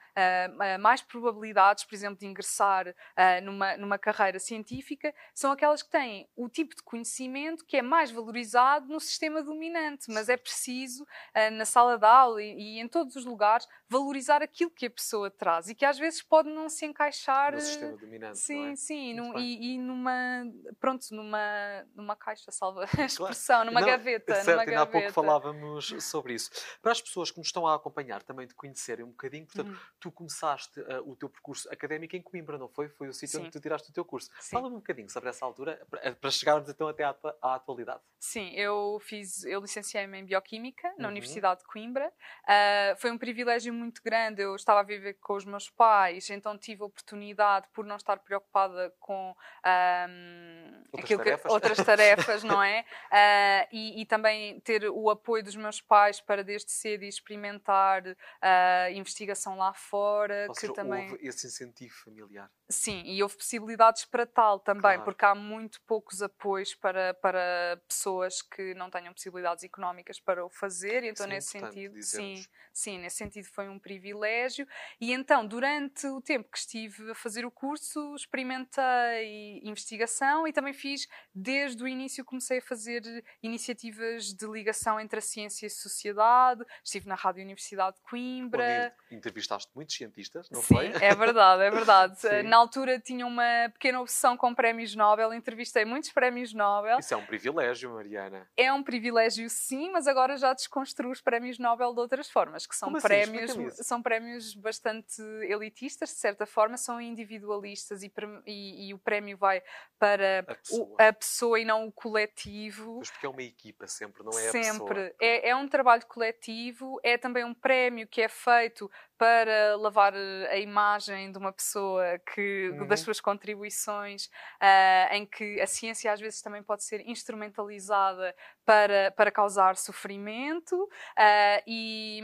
mais 0.79 1.01
probabilidade 1.01 1.50
possibilidades, 1.51 1.83
por 1.83 1.95
exemplo, 1.95 2.19
de 2.19 2.25
ingressar 2.25 2.87
uh, 2.87 3.43
numa, 3.43 3.77
numa 3.77 3.97
carreira 3.97 4.39
científica, 4.39 5.13
são 5.33 5.51
aquelas 5.51 5.83
que 5.83 5.89
têm 5.89 6.27
o 6.35 6.49
tipo 6.49 6.75
de 6.75 6.81
conhecimento 6.83 7.65
que 7.65 7.77
é 7.77 7.81
mais 7.81 8.11
valorizado 8.11 8.87
no 8.87 8.99
sistema 8.99 9.43
dominante. 9.43 10.05
Mas 10.09 10.29
é 10.29 10.37
preciso, 10.37 11.03
uh, 11.03 11.51
na 11.51 11.65
sala 11.65 11.97
de 11.97 12.05
aula 12.05 12.41
e, 12.41 12.77
e, 12.77 12.79
em 12.79 12.87
todos 12.87 13.15
os 13.15 13.25
lugares, 13.25 13.67
valorizar 13.87 14.41
aquilo 14.41 14.71
que 14.71 14.85
a 14.85 14.89
pessoa 14.89 15.29
traz 15.29 15.69
e 15.69 15.75
que 15.75 15.85
às 15.85 15.99
vezes 15.99 16.21
pode 16.21 16.49
não 16.49 16.69
se 16.69 16.85
encaixar. 16.85 17.53
No 17.53 17.61
sistema 17.61 17.97
dominante. 17.97 18.39
Sim, 18.39 18.71
é? 18.71 18.75
sim. 18.75 19.13
No, 19.13 19.37
e, 19.37 19.73
e, 19.73 19.77
numa. 19.77 20.45
Pronto, 20.79 21.05
numa, 21.11 21.85
numa 21.93 22.15
caixa, 22.15 22.51
salva 22.51 22.85
a 22.97 23.05
expressão, 23.05 23.57
claro. 23.57 23.65
numa 23.65 23.81
não, 23.81 23.87
gaveta. 23.87 24.35
Certo, 24.35 24.49
numa 24.49 24.65
gaveta. 24.65 24.81
há 24.81 24.85
pouco 24.85 25.11
falávamos 25.11 25.93
sobre 25.99 26.33
isso. 26.33 26.49
Para 26.81 26.91
as 26.91 27.01
pessoas 27.01 27.29
que 27.31 27.37
nos 27.37 27.47
estão 27.47 27.67
a 27.67 27.75
acompanhar 27.75 28.23
também 28.23 28.47
de 28.47 28.53
conhecerem 28.53 29.05
um 29.05 29.09
bocadinho, 29.09 29.45
portanto, 29.45 29.71
hum. 29.71 29.77
tu 29.99 30.11
começaste 30.11 30.79
uh, 30.79 31.09
o 31.09 31.15
teu 31.15 31.29
percurso 31.29 31.40
académico 31.69 32.15
em 32.15 32.21
Coimbra, 32.21 32.57
não 32.57 32.67
foi? 32.67 32.89
Foi 32.89 33.07
o 33.07 33.13
sítio 33.13 33.39
onde 33.39 33.51
tu 33.51 33.59
tiraste 33.59 33.89
o 33.89 33.93
teu 33.93 34.05
curso. 34.05 34.29
Fala-me 34.49 34.75
um 34.75 34.79
bocadinho 34.79 35.09
sobre 35.09 35.29
essa 35.29 35.45
altura, 35.45 35.81
para 36.19 36.31
chegarmos 36.31 36.69
então 36.69 36.87
até 36.87 37.03
à, 37.03 37.15
à 37.41 37.55
atualidade. 37.55 38.01
Sim, 38.19 38.51
eu 38.53 38.99
fiz, 39.01 39.43
eu 39.45 39.59
licenciei-me 39.61 40.19
em 40.19 40.25
Bioquímica 40.25 40.87
na 40.97 41.05
uhum. 41.05 41.11
Universidade 41.11 41.61
de 41.61 41.65
Coimbra. 41.65 42.07
Uh, 42.43 42.95
foi 42.97 43.11
um 43.11 43.17
privilégio 43.17 43.73
muito 43.73 44.01
grande. 44.03 44.41
Eu 44.43 44.55
estava 44.55 44.81
a 44.81 44.83
viver 44.83 45.15
com 45.15 45.33
os 45.33 45.45
meus 45.45 45.69
pais, 45.69 46.29
então 46.29 46.57
tive 46.57 46.83
a 46.83 46.85
oportunidade, 46.85 47.67
por 47.73 47.83
não 47.83 47.95
estar 47.95 48.19
preocupada 48.19 48.93
com 48.99 49.35
um, 49.65 50.83
outras, 50.91 51.17
tarefas. 51.17 51.41
Que, 51.41 51.51
outras 51.51 51.77
tarefas, 51.77 52.43
não 52.43 52.61
é? 52.61 52.81
Uh, 53.11 53.67
e, 53.71 54.01
e, 54.01 54.05
também 54.05 54.59
ter 54.59 54.87
o 54.89 55.09
apoio 55.09 55.43
dos 55.43 55.55
meus 55.55 55.81
pais 55.81 56.21
para 56.21 56.43
desde 56.43 56.71
cedo 56.71 57.03
experimentar 57.03 58.03
uh, 58.05 58.91
investigação 58.93 59.57
lá 59.57 59.73
fora. 59.73 60.45
Ou 60.47 60.53
que 60.53 60.61
seja, 60.61 60.73
também... 60.73 61.17
esse 61.31 61.45
incentivo 61.47 61.93
familiar. 61.93 62.49
Sim, 62.69 63.03
e 63.05 63.21
houve 63.21 63.35
possibilidades 63.35 64.05
para 64.05 64.25
tal 64.25 64.59
também, 64.59 64.81
Claro. 64.81 65.03
porque 65.03 65.25
há 65.25 65.35
muito 65.35 65.81
poucos 65.81 66.21
apoios 66.21 66.73
para, 66.73 67.13
para 67.15 67.81
pessoas 67.87 68.41
que 68.41 68.73
não 68.73 68.89
tenham 68.89 69.13
possibilidades 69.13 69.63
económicas 69.63 70.19
para 70.19 70.45
o 70.45 70.49
fazer, 70.49 71.03
então 71.03 71.25
é 71.25 71.29
nesse 71.29 71.49
sentido, 71.49 71.93
sim, 71.93 71.99
dizermos. 71.99 72.49
sim, 72.73 72.97
nesse 72.99 73.17
sentido 73.17 73.45
foi 73.45 73.67
um 73.67 73.77
privilégio. 73.77 74.65
E 74.99 75.11
então, 75.11 75.45
durante 75.45 76.07
o 76.07 76.21
tempo 76.21 76.49
que 76.49 76.57
estive 76.57 77.11
a 77.11 77.15
fazer 77.15 77.45
o 77.45 77.51
curso, 77.51 78.15
experimentei 78.15 79.59
investigação 79.63 80.47
e 80.47 80.53
também 80.53 80.61
também 80.61 80.73
fiz, 80.73 81.07
desde 81.33 81.83
o 81.83 81.87
início, 81.87 82.23
comecei 82.23 82.59
a 82.59 82.61
fazer 82.61 83.01
iniciativas 83.43 84.33
de 84.33 84.45
ligação 84.47 84.99
entre 84.99 85.19
a 85.19 85.21
ciência 85.21 85.65
e 85.65 85.67
a 85.67 85.69
sociedade. 85.69 86.63
Estive 86.83 87.07
na 87.07 87.15
Rádio 87.15 87.43
Universidade 87.43 87.97
de 87.97 88.01
Coimbra. 88.03 88.93
Onde 89.07 89.15
entrevistaste 89.17 89.71
muitos 89.75 89.95
cientistas, 89.95 90.49
não 90.49 90.61
Sim, 90.61 90.67
foi? 90.75 90.87
é 90.87 91.10
verdade, 91.15 91.63
é 91.63 91.71
verdade. 91.71 92.43
na 92.43 92.57
altura 92.57 92.99
tinha 92.99 93.25
uma 93.25 93.69
pequena 93.73 93.99
obsessão 94.01 94.35
com 94.37 94.53
prémios 94.53 94.95
Nobel, 94.95 95.33
entrevistei 95.33 95.85
muitos 95.85 96.11
prémios 96.11 96.53
Nobel. 96.53 96.99
Isso 96.99 97.13
é 97.13 97.17
um 97.17 97.25
privilégio, 97.25 97.91
Mariana. 97.91 98.47
É 98.57 98.71
um 98.71 98.83
privilégio, 98.83 99.49
sim, 99.49 99.91
mas 99.91 100.07
agora 100.07 100.37
já 100.37 100.53
desconstruo 100.53 101.11
os 101.11 101.21
prémios 101.21 101.57
Nobel 101.59 101.93
de 101.93 101.99
outras 101.99 102.29
formas, 102.29 102.65
que 102.65 102.75
são 102.75 102.87
Como 102.87 102.97
assim? 102.97 103.07
prémios, 103.07 103.77
são 103.85 104.01
prémios 104.01 104.53
bastante 104.55 105.21
elitistas, 105.43 106.09
de 106.09 106.15
certa 106.15 106.45
forma, 106.45 106.77
são 106.77 106.99
individualistas 106.99 108.03
e, 108.03 108.11
e, 108.45 108.89
e 108.89 108.93
o 108.93 108.99
prémio 108.99 109.37
vai 109.37 109.61
para 109.99 110.39
a 110.39 110.55
pessoa. 110.55 110.87
O, 110.87 110.95
a 111.01 111.13
pessoa. 111.13 111.59
e 111.59 111.65
não 111.65 111.87
o 111.87 111.91
coletivo. 111.91 112.99
Mas 112.99 113.11
porque 113.11 113.25
é 113.25 113.29
uma 113.29 113.43
equipa 113.43 113.87
sempre, 113.87 114.23
não 114.23 114.31
é 114.31 114.51
sempre. 114.51 114.59
a 114.59 114.71
pessoa. 114.71 114.87
Sempre. 114.95 115.15
É, 115.19 115.49
é 115.49 115.55
um 115.55 115.67
trabalho 115.67 116.05
coletivo, 116.05 116.99
é 117.03 117.17
também 117.17 117.43
um 117.43 117.53
prémio 117.53 118.07
que 118.07 118.21
é 118.21 118.27
feito 118.27 118.89
para 119.21 119.75
lavar 119.75 120.15
eh, 120.15 120.49
a 120.49 120.57
imagem 120.57 121.31
de 121.31 121.37
uma 121.37 121.53
pessoa 121.53 122.17
que 122.33 122.71
uhum. 122.71 122.87
das 122.87 123.01
suas 123.01 123.21
contribuições, 123.21 124.25
uh, 124.25 125.13
em 125.13 125.27
que 125.27 125.61
a 125.61 125.67
ciência 125.67 126.11
às 126.11 126.19
vezes 126.19 126.41
também 126.41 126.63
pode 126.63 126.83
ser 126.83 127.07
instrumentalizada 127.07 128.35
para, 128.65 129.11
para 129.11 129.31
causar 129.31 129.75
sofrimento 129.75 130.75
uh, 130.83 131.63
e, 131.67 132.21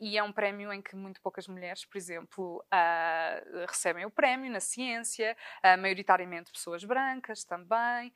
e, 0.00 0.16
é 0.18 0.22
um 0.22 0.32
prémio 0.32 0.72
em 0.72 0.80
que 0.80 0.96
muito 0.96 1.20
poucas 1.20 1.48
mulheres, 1.48 1.84
por 1.84 1.96
exemplo, 1.98 2.64
uh, 2.72 3.66
recebem 3.66 4.04
o 4.04 4.10
prémio 4.10 4.50
na 4.50 4.60
ciência, 4.60 5.36
maioritariamente 5.78 6.50
pessoas 6.52 6.84
brancas 6.84 7.44
também, 7.44 8.12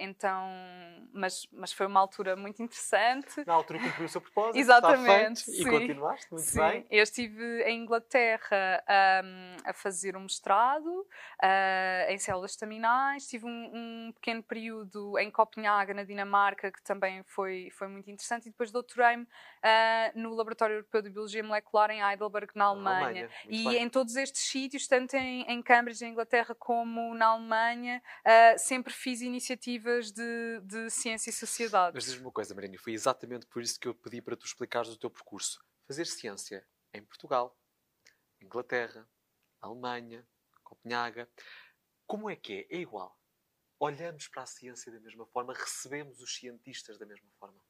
então, 0.00 0.48
mas, 1.12 1.46
mas 1.52 1.72
foi 1.72 1.86
uma 1.86 2.00
altura 2.00 2.36
muito 2.36 2.62
interessante. 2.62 3.44
Na 3.46 3.54
altura 3.54 3.78
cumpriu 3.78 4.06
o 4.06 4.08
seu 4.08 4.20
propósito, 4.20 4.58
Exatamente, 4.58 5.50
e 5.50 5.64
continuaste 5.64 6.26
muito 6.30 6.46
sim. 6.46 6.58
bem. 6.58 6.86
Eu 6.90 7.02
estive 7.02 7.62
em 7.62 7.82
Inglaterra 7.82 8.82
um, 9.24 9.56
a 9.64 9.72
fazer 9.72 10.16
um 10.16 10.20
mestrado 10.20 11.06
uh, 11.42 12.10
em 12.10 12.18
células 12.18 12.52
estaminais, 12.52 13.26
tive 13.26 13.46
um, 13.46 13.70
um, 13.74 14.12
pequeno 14.12 14.42
período 14.42 15.18
em 15.18 15.30
Copenhaga, 15.30 15.94
na 15.94 16.04
Dinamarca, 16.04 16.63
que 16.70 16.82
também 16.82 17.22
foi, 17.24 17.70
foi 17.72 17.88
muito 17.88 18.10
interessante, 18.10 18.46
e 18.46 18.50
depois 18.50 18.70
doutorei-me 18.70 19.24
uh, 19.24 20.18
no 20.18 20.34
Laboratório 20.34 20.76
Europeu 20.76 21.02
de 21.02 21.10
Biologia 21.10 21.42
Molecular 21.42 21.90
em 21.90 22.00
Heidelberg, 22.00 22.52
na 22.54 22.66
Alemanha. 22.66 23.04
Alemanha 23.04 23.30
e 23.48 23.64
bem. 23.64 23.82
em 23.82 23.88
todos 23.88 24.16
estes 24.16 24.42
sítios, 24.42 24.86
tanto 24.86 25.14
em, 25.14 25.42
em 25.42 25.62
Cambridge, 25.62 26.04
em 26.04 26.10
Inglaterra, 26.10 26.54
como 26.54 27.14
na 27.14 27.26
Alemanha, 27.26 28.02
uh, 28.20 28.58
sempre 28.58 28.92
fiz 28.92 29.20
iniciativas 29.20 30.12
de, 30.12 30.60
de 30.62 30.90
ciência 30.90 31.30
e 31.30 31.32
sociedade. 31.32 31.94
Mas 31.94 32.04
diz-me 32.04 32.22
uma 32.22 32.32
coisa, 32.32 32.54
Marina, 32.54 32.76
foi 32.78 32.92
exatamente 32.92 33.46
por 33.46 33.62
isso 33.62 33.78
que 33.78 33.88
eu 33.88 33.94
pedi 33.94 34.20
para 34.20 34.36
tu 34.36 34.46
explicares 34.46 34.90
o 34.90 34.98
teu 34.98 35.10
percurso. 35.10 35.64
Fazer 35.86 36.06
ciência 36.06 36.66
em 36.92 37.02
Portugal, 37.02 37.56
Inglaterra, 38.40 39.08
Alemanha, 39.60 40.26
Copenhaga. 40.62 41.28
Como 42.06 42.28
é 42.28 42.36
que 42.36 42.66
é? 42.70 42.76
É 42.76 42.80
igual. 42.80 43.18
Olhamos 43.84 44.28
para 44.28 44.44
a 44.44 44.46
ciência 44.46 44.90
da 44.90 44.98
mesma 44.98 45.26
forma, 45.26 45.52
recebemos 45.52 46.18
os 46.22 46.34
cientistas 46.34 46.96
da 46.96 47.04
mesma 47.04 47.28
forma. 47.38 47.60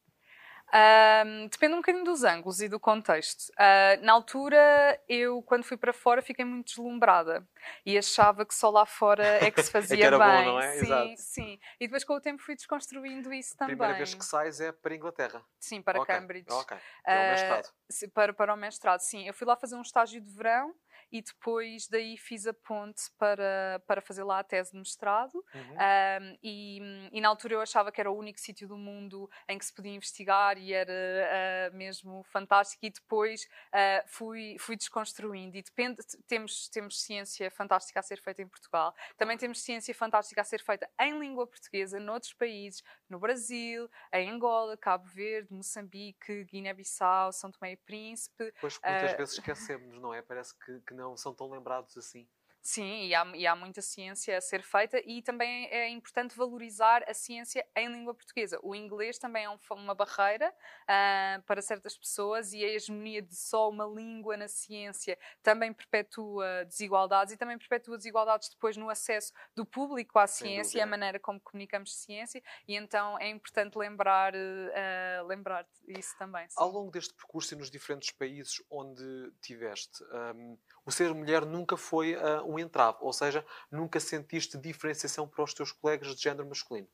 Um, 0.72 1.48
depende 1.48 1.74
um 1.74 1.78
bocadinho 1.78 2.04
dos 2.04 2.22
ângulos 2.22 2.60
e 2.60 2.68
do 2.68 2.78
contexto. 2.78 3.48
Uh, 3.50 4.00
na 4.00 4.12
altura, 4.12 5.00
eu, 5.08 5.42
quando 5.42 5.64
fui 5.64 5.76
para 5.76 5.92
fora, 5.92 6.22
fiquei 6.22 6.44
muito 6.44 6.68
deslumbrada 6.68 7.44
e 7.84 7.98
achava 7.98 8.46
que 8.46 8.54
só 8.54 8.70
lá 8.70 8.86
fora 8.86 9.24
é 9.44 9.50
que 9.50 9.60
se 9.60 9.70
fazia 9.72 9.96
é 9.96 9.98
que 9.98 10.04
era 10.04 10.16
bem. 10.16 10.44
Bom, 10.44 10.52
não 10.52 10.60
é? 10.60 10.72
Sim, 10.74 10.84
Exato. 10.84 11.14
sim. 11.16 11.60
E 11.80 11.88
depois, 11.88 12.04
com 12.04 12.14
o 12.14 12.20
tempo, 12.20 12.42
fui 12.42 12.54
desconstruindo 12.54 13.32
isso 13.32 13.56
também. 13.56 13.74
A 13.74 13.76
primeira 13.76 13.96
vez 13.96 14.14
que 14.14 14.24
sais 14.24 14.60
é 14.60 14.70
para 14.70 14.92
a 14.92 14.96
Inglaterra. 14.96 15.44
Sim, 15.58 15.82
para 15.82 16.00
okay. 16.00 16.14
Cambridge. 16.14 16.46
Ok. 16.48 16.76
Para 17.04 17.14
o 17.14 17.30
mestrado. 17.30 17.66
Uh, 17.66 18.10
para, 18.10 18.32
para 18.32 18.54
o 18.54 18.56
mestrado, 18.56 19.00
sim. 19.00 19.26
Eu 19.26 19.34
fui 19.34 19.48
lá 19.48 19.56
fazer 19.56 19.74
um 19.74 19.82
estágio 19.82 20.20
de 20.20 20.32
verão 20.32 20.72
e 21.14 21.22
depois 21.22 21.86
daí 21.86 22.16
fiz 22.16 22.44
a 22.44 22.52
ponte 22.52 23.04
para, 23.16 23.80
para 23.86 24.00
fazer 24.00 24.24
lá 24.24 24.40
a 24.40 24.42
tese 24.42 24.72
de 24.72 24.78
mestrado. 24.78 25.36
Uhum. 25.54 25.74
Um, 25.74 26.38
e, 26.42 27.08
e, 27.12 27.20
na 27.20 27.28
altura 27.28 27.54
eu 27.54 27.60
achava 27.60 27.92
que 27.92 28.00
era 28.00 28.10
o 28.10 28.18
único 28.18 28.40
sítio 28.40 28.66
do 28.66 28.76
mundo 28.76 29.30
em 29.48 29.56
que 29.56 29.64
se 29.64 29.72
podia 29.72 29.94
investigar 29.94 30.58
e 30.58 30.72
era 30.72 30.92
uh, 30.92 31.76
mesmo 31.76 32.24
fantástico. 32.24 32.84
E 32.84 32.90
depois 32.90 33.44
uh, 33.44 34.02
fui, 34.08 34.56
fui 34.58 34.74
desconstruindo. 34.74 35.56
E 35.56 35.62
depende, 35.62 35.98
temos, 36.26 36.68
temos 36.68 37.00
ciência 37.00 37.48
fantástica 37.48 38.00
a 38.00 38.02
ser 38.02 38.20
feita 38.20 38.42
em 38.42 38.48
Portugal, 38.48 38.92
também 39.16 39.38
temos 39.38 39.62
ciência 39.62 39.94
fantástica 39.94 40.40
a 40.40 40.44
ser 40.44 40.64
feita 40.64 40.90
em 40.98 41.16
língua 41.16 41.46
portuguesa 41.46 42.00
noutros 42.00 42.32
países, 42.32 42.82
no 43.08 43.20
Brasil, 43.20 43.88
em 44.12 44.30
Angola, 44.30 44.76
Cabo 44.76 45.06
Verde, 45.06 45.54
Moçambique, 45.54 46.42
Guiné-Bissau, 46.42 47.30
São 47.30 47.52
Tomé 47.52 47.72
e 47.72 47.76
Príncipe. 47.76 48.52
Pois 48.60 48.80
muitas 48.82 49.12
uh, 49.12 49.16
vezes 49.16 49.34
esquecemos, 49.34 50.00
não 50.00 50.12
é? 50.12 50.20
Parece 50.20 50.58
que, 50.58 50.80
que 50.80 50.92
não 50.92 51.03
são 51.16 51.34
tão 51.34 51.50
lembrados 51.50 51.96
assim. 51.96 52.26
Sim, 52.66 53.08
e 53.08 53.14
há, 53.14 53.26
e 53.36 53.46
há, 53.46 53.54
muita 53.54 53.82
ciência 53.82 54.38
a 54.38 54.40
ser 54.40 54.62
feita 54.62 54.98
e 55.04 55.20
também 55.20 55.66
é 55.66 55.86
importante 55.90 56.34
valorizar 56.34 57.04
a 57.06 57.12
ciência 57.12 57.62
em 57.76 57.92
língua 57.92 58.14
portuguesa. 58.14 58.58
O 58.62 58.74
inglês 58.74 59.18
também 59.18 59.44
é 59.44 59.50
um, 59.50 59.58
uma 59.72 59.94
barreira 59.94 60.48
uh, 60.48 61.42
para 61.42 61.60
certas 61.60 61.94
pessoas 61.94 62.54
e 62.54 62.64
a 62.64 62.68
hegemonia 62.68 63.20
de 63.20 63.36
só 63.36 63.68
uma 63.68 63.84
língua 63.84 64.38
na 64.38 64.48
ciência 64.48 65.18
também 65.42 65.74
perpetua 65.74 66.64
desigualdades 66.64 67.34
e 67.34 67.36
também 67.36 67.58
perpetua 67.58 67.98
desigualdades 67.98 68.48
depois 68.48 68.78
no 68.78 68.88
acesso 68.88 69.34
do 69.54 69.66
público 69.66 70.18
à 70.18 70.26
ciência 70.26 70.78
e 70.78 70.80
à 70.80 70.86
maneira 70.86 71.20
como 71.20 71.38
comunicamos 71.38 71.94
ciência 71.94 72.42
e 72.66 72.76
então 72.76 73.18
é 73.18 73.28
importante 73.28 73.76
lembrar, 73.76 74.32
uh, 74.34 75.26
lembrar 75.26 75.66
isso 75.86 76.16
também. 76.16 76.48
Sim. 76.48 76.56
Ao 76.56 76.70
longo 76.70 76.90
deste 76.90 77.12
percurso 77.12 77.52
e 77.52 77.58
nos 77.58 77.70
diferentes 77.70 78.10
países 78.10 78.62
onde 78.70 79.04
tiveste, 79.42 80.02
um, 80.34 80.56
o 80.86 80.92
ser 80.92 81.12
mulher 81.14 81.44
nunca 81.46 81.76
foi 81.76 82.14
uh, 82.14 82.44
um 82.46 82.58
entrave, 82.58 82.98
ou 83.00 83.12
seja, 83.12 83.44
nunca 83.70 83.98
sentiste 84.00 84.58
diferenciação 84.58 85.26
para 85.26 85.44
os 85.44 85.54
teus 85.54 85.72
colegas 85.72 86.14
de 86.14 86.22
género 86.22 86.48
masculino? 86.48 86.88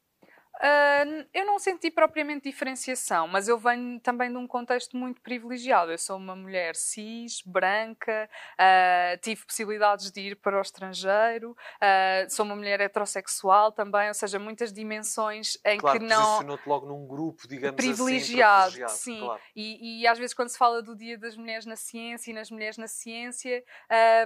Uh, 0.61 1.27
eu 1.33 1.47
não 1.47 1.59
senti 1.59 1.91
propriamente 1.91 2.51
diferenciação, 2.51 3.27
mas 3.27 3.49
eu 3.49 3.57
venho 3.59 3.99
também 4.01 4.31
de 4.31 4.37
um 4.37 4.47
contexto 4.47 4.95
muito 4.95 5.19
privilegiado. 5.23 5.91
Eu 5.91 5.97
sou 5.97 6.19
uma 6.19 6.37
mulher 6.37 6.77
cis, 6.77 7.41
branca, 7.47 8.29
uh, 8.59 9.19
tive 9.23 9.43
possibilidades 9.47 10.11
de 10.11 10.21
ir 10.21 10.37
para 10.37 10.59
o 10.59 10.61
estrangeiro, 10.61 11.53
uh, 11.53 12.31
sou 12.31 12.45
uma 12.45 12.55
mulher 12.55 12.79
heterossexual 12.79 13.73
também, 13.73 14.09
ou 14.09 14.15
seja, 14.15 14.39
muitas 14.39 14.71
dimensões 14.71 15.57
em 15.65 15.79
claro, 15.79 15.99
que 15.99 16.05
não. 16.05 16.21
Posicionou-te 16.21 16.69
logo 16.69 16.87
num 16.87 17.07
grupo, 17.07 17.49
digamos 17.49 17.77
privilegiado, 17.77 18.85
assim. 18.85 18.85
Privilegiado, 18.85 18.91
sim. 18.91 19.21
Claro. 19.21 19.41
E, 19.57 20.03
e, 20.03 20.07
às 20.07 20.19
vezes, 20.19 20.35
quando 20.35 20.51
se 20.51 20.59
fala 20.59 20.83
do 20.83 20.95
Dia 20.95 21.17
das 21.17 21.39
Mulheres 21.39 21.65
na 21.65 21.77
Ciência 21.77 22.31
e 22.31 22.35
nas 22.35 22.51
mulheres 22.51 22.77
na 22.77 22.87
ciência, 22.87 23.65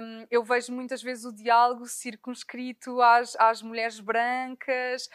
um, 0.01 0.27
eu 0.29 0.43
vejo 0.43 0.73
muitas 0.73 1.01
vezes 1.01 1.23
o 1.23 1.33
diálogo 1.33 1.85
circunscrito 1.85 3.01
às, 3.01 3.37
às 3.37 3.61
mulheres 3.61 4.01
brancas 4.01 5.09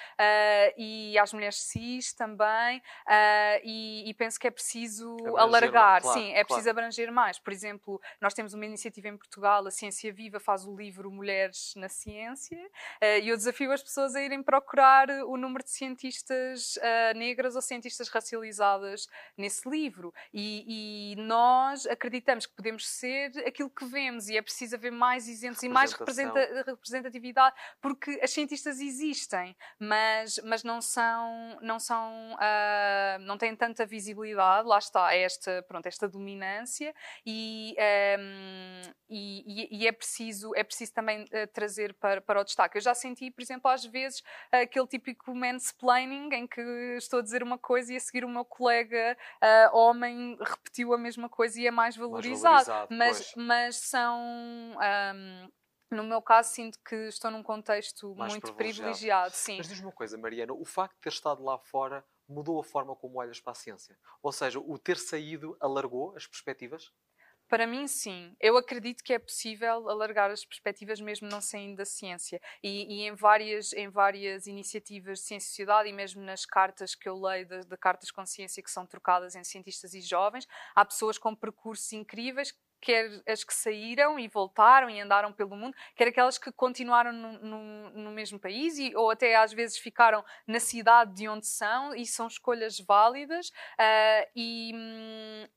e 0.79 1.10
e 1.11 1.19
às 1.19 1.33
mulheres 1.33 1.57
cis 1.57 2.12
também, 2.12 2.79
uh, 2.79 3.61
e, 3.64 4.09
e, 4.09 4.14
penso 4.14 4.38
que 4.38 4.47
é 4.47 4.50
preciso 4.50 5.14
abranger, 5.14 5.40
alargar, 5.40 6.02
claro, 6.02 6.19
sim, 6.19 6.33
é 6.33 6.45
preciso 6.45 6.64
claro. 6.64 6.79
abranger 6.79 7.12
mais. 7.12 7.38
Por 7.38 7.52
exemplo, 7.52 8.00
nós 8.21 8.35
temos 8.35 8.55
uma 8.55 8.64
iniciativa 8.64 9.09
em 9.09 9.17
Portugal, 9.17 9.67
a 9.67 9.71
Ciência 9.71 10.12
Viva 10.12 10.38
faz 10.38 10.67
o 10.67 10.76
livro 10.76 11.11
Mulheres 11.11 11.75
na 11.76 11.88
Ciência, 11.88 12.59
uh, 12.59 13.21
e 13.23 13.29
eu 13.29 13.37
desafio 13.37 13.73
as 13.73 13.83
pessoas 13.83 14.14
a 14.14 14.23
irem 14.23 14.43
procurar 14.43 15.09
o 15.26 15.37
número 15.37 15.64
de 15.64 15.71
cientistas 15.71 16.76
uh, 16.76 17.17
negras 17.17 17.57
ou 17.57 17.62
cientistas 17.62 18.09
racializadas 18.09 19.09
nesse 19.37 19.69
livro. 19.69 20.12
E, 20.33 21.12
e, 21.12 21.17
nós 21.17 21.87
acreditamos 21.87 22.47
que 22.47 22.55
podemos 22.55 22.88
ser 22.88 23.31
aquilo 23.47 23.71
que 23.71 23.85
vemos, 23.85 24.29
e 24.29 24.37
é 24.37 24.43
preciso 24.43 24.76
haver 24.76 24.93
mais 24.93 25.29
exemplos 25.29 25.62
e 25.62 25.69
mais 25.69 25.93
representa 25.93 26.64
representatividade, 26.67 27.57
porque 27.81 28.21
as 28.23 28.31
cientistas 28.31 28.81
existem, 28.81 29.57
mas, 29.79 30.38
mas 30.45 30.62
não 30.62 30.81
são 30.81 30.89
são, 30.90 31.59
não 31.62 31.78
são, 31.78 32.35
uh, 32.35 33.18
não 33.20 33.38
têm 33.38 33.54
tanta 33.54 33.87
visibilidade, 33.87 34.66
lá 34.66 34.78
está 34.78 35.14
esta, 35.14 35.62
pronto, 35.68 35.87
esta 35.87 36.09
dominância 36.09 36.94
e, 37.25 37.76
um, 38.18 38.92
e, 39.09 39.82
e, 39.82 39.87
é 39.87 39.92
preciso, 39.92 40.52
é 40.56 40.64
preciso 40.64 40.92
também 40.92 41.23
uh, 41.25 41.47
trazer 41.52 41.94
para, 41.94 42.20
para 42.20 42.40
o 42.40 42.44
destaque. 42.44 42.78
Eu 42.78 42.82
já 42.82 42.94
senti, 42.94 43.30
por 43.30 43.42
exemplo, 43.42 43.70
às 43.70 43.85
vezes 43.85 44.23
aquele 44.50 44.87
típico 44.87 45.35
mansplaining 45.35 46.28
em 46.35 46.47
que 46.47 46.61
estou 46.97 47.20
a 47.20 47.23
dizer 47.23 47.42
uma 47.42 47.59
coisa 47.59 47.92
e 47.92 47.97
a 47.97 48.00
seguir 48.00 48.25
o 48.25 48.28
meu 48.28 48.44
colega 48.44 49.16
uh, 49.42 49.76
homem 49.76 50.37
repetiu 50.40 50.92
a 50.92 50.99
mesma 50.99 51.28
coisa 51.28 51.61
e 51.61 51.66
é 51.66 51.70
mais 51.70 51.97
valorizado, 51.97 52.66
mais 52.66 52.66
valorizado 52.66 52.94
mas, 52.94 53.35
mas 53.37 53.76
são 53.76 54.20
um, 54.20 55.50
no 55.90 56.04
meu 56.04 56.23
caso, 56.23 56.50
sinto 56.50 56.78
que 56.85 56.94
estou 57.09 57.30
num 57.30 57.42
contexto 57.42 58.14
Mais 58.14 58.32
muito 58.32 58.52
privilegiado. 58.54 59.35
sim. 59.35 59.59
Mas 59.59 59.68
diz-me 59.68 59.87
uma 59.87 59.92
coisa, 59.92 60.16
Mariana, 60.16 60.52
o 60.52 60.64
facto 60.64 60.94
de 60.94 61.00
ter 61.02 61.09
estado 61.11 61.42
lá 61.42 61.59
fora 61.59 62.04
mudou 62.28 62.61
a 62.61 62.64
forma 62.64 62.94
como 62.94 63.18
olhas 63.18 63.40
para 63.40 63.52
a 63.52 63.54
ciência? 63.56 63.99
Ou 64.23 64.32
seja, 64.32 64.59
o 64.61 64.78
ter 64.78 64.97
saído 64.97 65.56
alargou 65.61 66.14
as 66.16 66.26
perspectivas? 66.26 66.92
Para 67.49 67.66
mim, 67.66 67.88
sim. 67.88 68.37
Eu 68.38 68.56
acredito 68.56 69.02
que 69.02 69.12
é 69.12 69.18
possível 69.18 69.88
alargar 69.90 70.30
as 70.30 70.44
perspectivas 70.44 71.00
mesmo 71.00 71.28
não 71.28 71.40
saindo 71.40 71.78
da 71.78 71.85
ciência. 71.85 72.40
E, 72.62 73.00
e 73.00 73.09
em, 73.09 73.14
várias, 73.16 73.73
em 73.73 73.88
várias 73.88 74.47
iniciativas 74.47 75.18
de 75.18 75.25
ciência 75.25 75.47
e 75.47 75.50
sociedade 75.50 75.88
e 75.88 75.92
mesmo 75.92 76.23
nas 76.23 76.47
cartas 76.47 76.94
que 76.94 77.09
eu 77.09 77.20
leio 77.20 77.44
de, 77.47 77.66
de 77.66 77.76
cartas 77.76 78.06
de 78.06 78.12
consciência 78.12 78.62
que 78.62 78.70
são 78.70 78.87
trocadas 78.87 79.35
em 79.35 79.42
cientistas 79.42 79.94
e 79.94 80.00
jovens, 80.00 80.47
há 80.76 80.85
pessoas 80.85 81.18
com 81.18 81.35
percursos 81.35 81.92
incríveis 81.92 82.54
quer 82.80 83.22
as 83.26 83.44
que 83.44 83.52
saíram 83.52 84.18
e 84.18 84.26
voltaram 84.26 84.88
e 84.88 85.00
andaram 85.00 85.32
pelo 85.32 85.54
mundo, 85.54 85.76
quer 85.94 86.08
aquelas 86.08 86.38
que 86.38 86.50
continuaram 86.50 87.12
no, 87.12 87.32
no, 87.38 87.90
no, 87.90 88.10
mesmo 88.10 88.38
país 88.38 88.78
e, 88.78 88.94
ou 88.96 89.10
até 89.10 89.37
às 89.37 89.52
vezes 89.52 89.76
ficaram 89.76 90.25
na 90.46 90.58
cidade 90.58 91.14
de 91.14 91.28
onde 91.28 91.46
são 91.46 91.94
e 91.94 92.06
são 92.06 92.26
escolhas 92.26 92.80
válidas 92.80 93.49
uh, 93.49 94.30
e, 94.34 94.72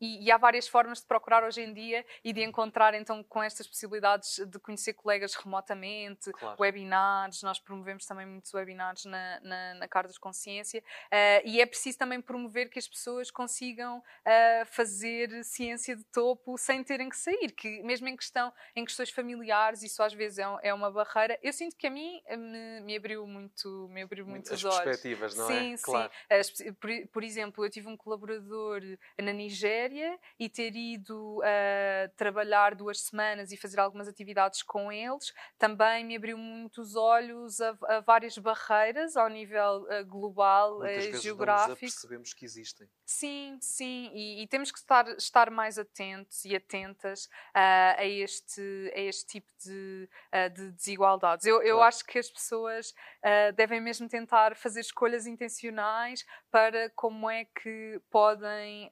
e, 0.02 0.26
e, 0.26 0.32
há 0.32 0.38
várias 0.38 0.68
formas 0.68 1.00
de 1.00 1.08
procurar 1.08 1.44
hoje 1.44 1.62
em 1.62 1.74
dia 1.74 2.06
e 2.24 2.34
de 2.34 2.44
encontrar 2.44 2.94
então 2.94 3.24
com 3.24 3.42
estas 3.42 3.68
possibilidades 3.68 4.40
de 4.46 4.60
conhecer 4.60 4.94
colegas 4.94 5.34
remotamente, 5.36 6.32
claro. 6.32 6.58
webinars, 6.60 7.42
nós 7.42 7.60
promovemos 7.60 8.06
também 8.06 8.26
muitos 8.26 8.54
webinars 8.54 9.06
na, 9.06 9.40
na, 9.42 9.74
na 9.76 9.88
Cartas 9.88 10.18
Consciência 10.18 10.82
uh, 10.82 11.48
e 11.48 11.62
é 11.62 11.66
preciso 11.66 11.98
também 11.98 12.22
promover 12.22 12.70
que 12.70 12.80
as 12.80 12.88
pessoas 12.88 13.32
consigam 13.32 14.00
uh, 14.00 14.66
fazer 14.66 15.44
ciência 15.44 15.96
de 15.96 16.04
topo 16.06 16.58
sem 16.58 16.84
terem 16.84 17.10
que 17.14 17.20
sair, 17.20 17.52
que 17.52 17.82
mesmo 17.84 18.08
em 18.08 18.16
questão, 18.16 18.52
em 18.76 18.84
questões 18.84 19.12
familiares, 19.12 19.84
isso 19.84 20.02
às 20.02 20.14
vezes 20.14 20.40
é, 20.40 20.46
é 20.64 20.74
uma 20.74 20.92
barreira. 20.92 21.38
Eu 21.42 21.54
sinto 21.54 21.76
que 21.76 21.86
a 21.86 21.90
mim 21.92 22.22
eh, 22.26 22.36
me, 22.36 22.82
me 22.82 22.98
abriu 22.98 23.26
muito, 23.28 23.88
me 23.90 24.02
abriu 24.02 24.26
muito 24.26 24.52
As 24.52 24.60
os 24.60 24.66
olhos. 24.66 24.84
perspectivas, 24.84 25.36
não 25.36 25.48
sim, 25.48 25.74
é? 25.74 25.78
Sim, 25.78 25.84
claro. 25.84 26.12
sim. 26.44 26.74
Por, 26.74 26.90
por, 27.12 27.24
exemplo, 27.24 27.66
eu 27.66 27.70
tive 27.70 27.88
um 27.88 27.96
colaborador 27.96 28.82
na 29.22 29.32
Nigéria 29.32 30.20
e 30.40 30.50
ter 30.50 30.76
ido 30.76 31.40
uh, 31.40 32.10
trabalhar 32.16 32.76
duas 32.76 33.00
semanas 33.02 33.52
e 33.52 33.58
fazer 33.58 33.80
algumas 33.80 34.08
atividades 34.08 34.64
com 34.64 34.92
eles 34.92 35.34
também 35.58 36.04
me 36.04 36.16
abriu 36.16 36.38
muito 36.38 36.82
os 36.82 36.96
olhos 36.96 37.62
a, 37.62 37.78
a 37.84 38.00
várias 38.02 38.38
barreiras 38.38 39.16
ao 39.16 39.30
nível 39.30 39.84
uh, 39.84 40.06
global, 40.06 40.80
Muitas 40.80 40.98
uh, 40.98 41.08
vezes 41.08 41.22
geográfico. 41.22 41.80
percebemos 41.80 42.34
que 42.34 42.46
existem. 42.46 42.90
Sim, 43.06 43.58
sim, 43.62 44.12
e, 44.14 44.44
e, 44.44 44.48
temos 44.48 44.72
que 44.72 44.80
estar, 44.80 45.08
estar 45.18 45.52
mais 45.52 45.78
atentos 45.78 46.46
e 46.46 46.56
atentas 46.56 47.03
uh, 47.08 47.98
a, 47.98 48.06
este, 48.06 48.92
a 48.96 49.00
este 49.00 49.26
tipo 49.26 49.52
de, 49.64 50.10
uh, 50.34 50.50
de 50.50 50.72
desigualdades. 50.72 51.46
Eu, 51.46 51.62
eu 51.62 51.82
acho 51.82 52.06
que 52.06 52.20
as 52.20 52.30
pessoas 52.30 52.94
uh, 53.24 53.54
devem 53.56 53.82
mesmo 53.82 54.08
tentar 54.08 54.56
fazer 54.56 54.82
escolhas 54.82 55.28
intencionais 55.28 56.26
para 56.52 56.90
como 56.92 57.30
é 57.30 57.46
que 57.46 58.02
podem 58.10 58.92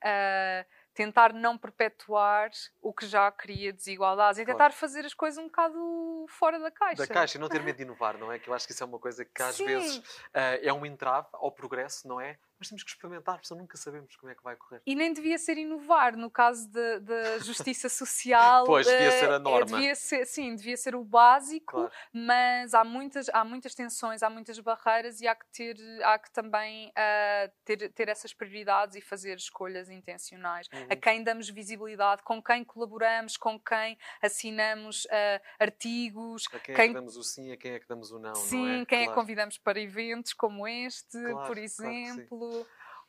tentar 0.93 1.33
não 1.33 1.57
perpetuar 1.57 2.51
o 2.81 2.93
que 2.93 3.05
já 3.05 3.31
cria 3.31 3.71
desigualdades 3.71 4.39
e 4.39 4.45
tentar 4.45 4.71
fazer 4.71 5.05
as 5.05 5.13
coisas 5.13 5.37
um 5.37 5.47
bocado 5.47 6.25
fora 6.29 6.59
da 6.59 6.69
caixa. 6.69 7.05
Da 7.05 7.07
caixa 7.07 7.37
e 7.37 7.41
não 7.41 7.47
ter 7.47 7.61
medo 7.63 7.77
de 7.77 7.83
inovar, 7.83 8.17
não 8.17 8.31
é? 8.31 8.37
Que 8.37 8.49
eu 8.49 8.53
acho 8.53 8.65
que 8.65 8.73
isso 8.73 8.83
é 8.83 8.85
uma 8.85 8.99
coisa 8.99 9.23
que 9.23 9.41
às 9.41 9.55
Sim. 9.55 9.65
vezes 9.65 9.97
uh, 9.97 10.59
é 10.61 10.73
um 10.73 10.85
entrave 10.85 11.27
ao 11.33 11.51
progresso, 11.51 12.07
não 12.07 12.19
é? 12.19 12.37
Mas 12.61 12.69
temos 12.69 12.83
que 12.83 12.91
experimentar, 12.91 13.39
porque 13.39 13.55
nunca 13.55 13.75
sabemos 13.75 14.15
como 14.15 14.31
é 14.31 14.35
que 14.35 14.43
vai 14.43 14.55
correr. 14.55 14.83
E 14.85 14.93
nem 14.93 15.11
devia 15.11 15.39
ser 15.39 15.57
inovar, 15.57 16.15
no 16.15 16.29
caso 16.29 16.69
da 16.69 17.39
justiça 17.39 17.89
social. 17.89 18.65
pois, 18.69 18.85
devia 18.85 19.11
ser 19.11 19.31
a 19.31 19.35
eh, 19.35 19.39
norma. 19.39 19.65
Devia 19.65 19.95
ser, 19.95 20.25
sim, 20.27 20.55
devia 20.55 20.77
ser 20.77 20.95
o 20.95 21.03
básico, 21.03 21.71
claro. 21.71 21.91
mas 22.13 22.75
há 22.75 22.83
muitas, 22.83 23.29
há 23.29 23.43
muitas 23.43 23.73
tensões, 23.73 24.21
há 24.21 24.29
muitas 24.29 24.59
barreiras 24.59 25.21
e 25.21 25.27
há 25.27 25.33
que, 25.33 25.45
ter, 25.51 25.75
há 26.03 26.19
que 26.19 26.31
também 26.31 26.89
uh, 26.89 27.51
ter, 27.65 27.89
ter 27.93 28.09
essas 28.09 28.31
prioridades 28.31 28.95
e 28.95 29.01
fazer 29.01 29.37
escolhas 29.37 29.89
intencionais. 29.89 30.67
Uhum. 30.71 30.87
A 30.91 30.95
quem 30.95 31.23
damos 31.23 31.49
visibilidade, 31.49 32.21
com 32.21 32.43
quem 32.43 32.63
colaboramos, 32.63 33.37
com 33.37 33.59
quem 33.59 33.97
assinamos 34.21 35.05
uh, 35.05 35.41
artigos. 35.59 36.45
A 36.53 36.59
quem, 36.59 36.75
quem, 36.75 36.85
é 36.85 36.87
que 36.89 36.93
damos 36.93 37.17
o 37.17 37.23
sim, 37.23 37.51
a 37.51 37.57
quem 37.57 37.71
é 37.71 37.79
que 37.79 37.87
damos 37.87 38.11
o 38.11 38.19
não. 38.19 38.35
Sim, 38.35 38.57
não 38.57 38.81
é? 38.81 38.85
quem 38.85 38.85
claro. 38.85 39.03
é 39.03 39.07
que 39.07 39.13
convidamos 39.15 39.57
para 39.57 39.79
eventos 39.79 40.33
como 40.33 40.67
este, 40.67 41.19
claro, 41.19 41.47
por 41.47 41.57
exemplo. 41.57 42.50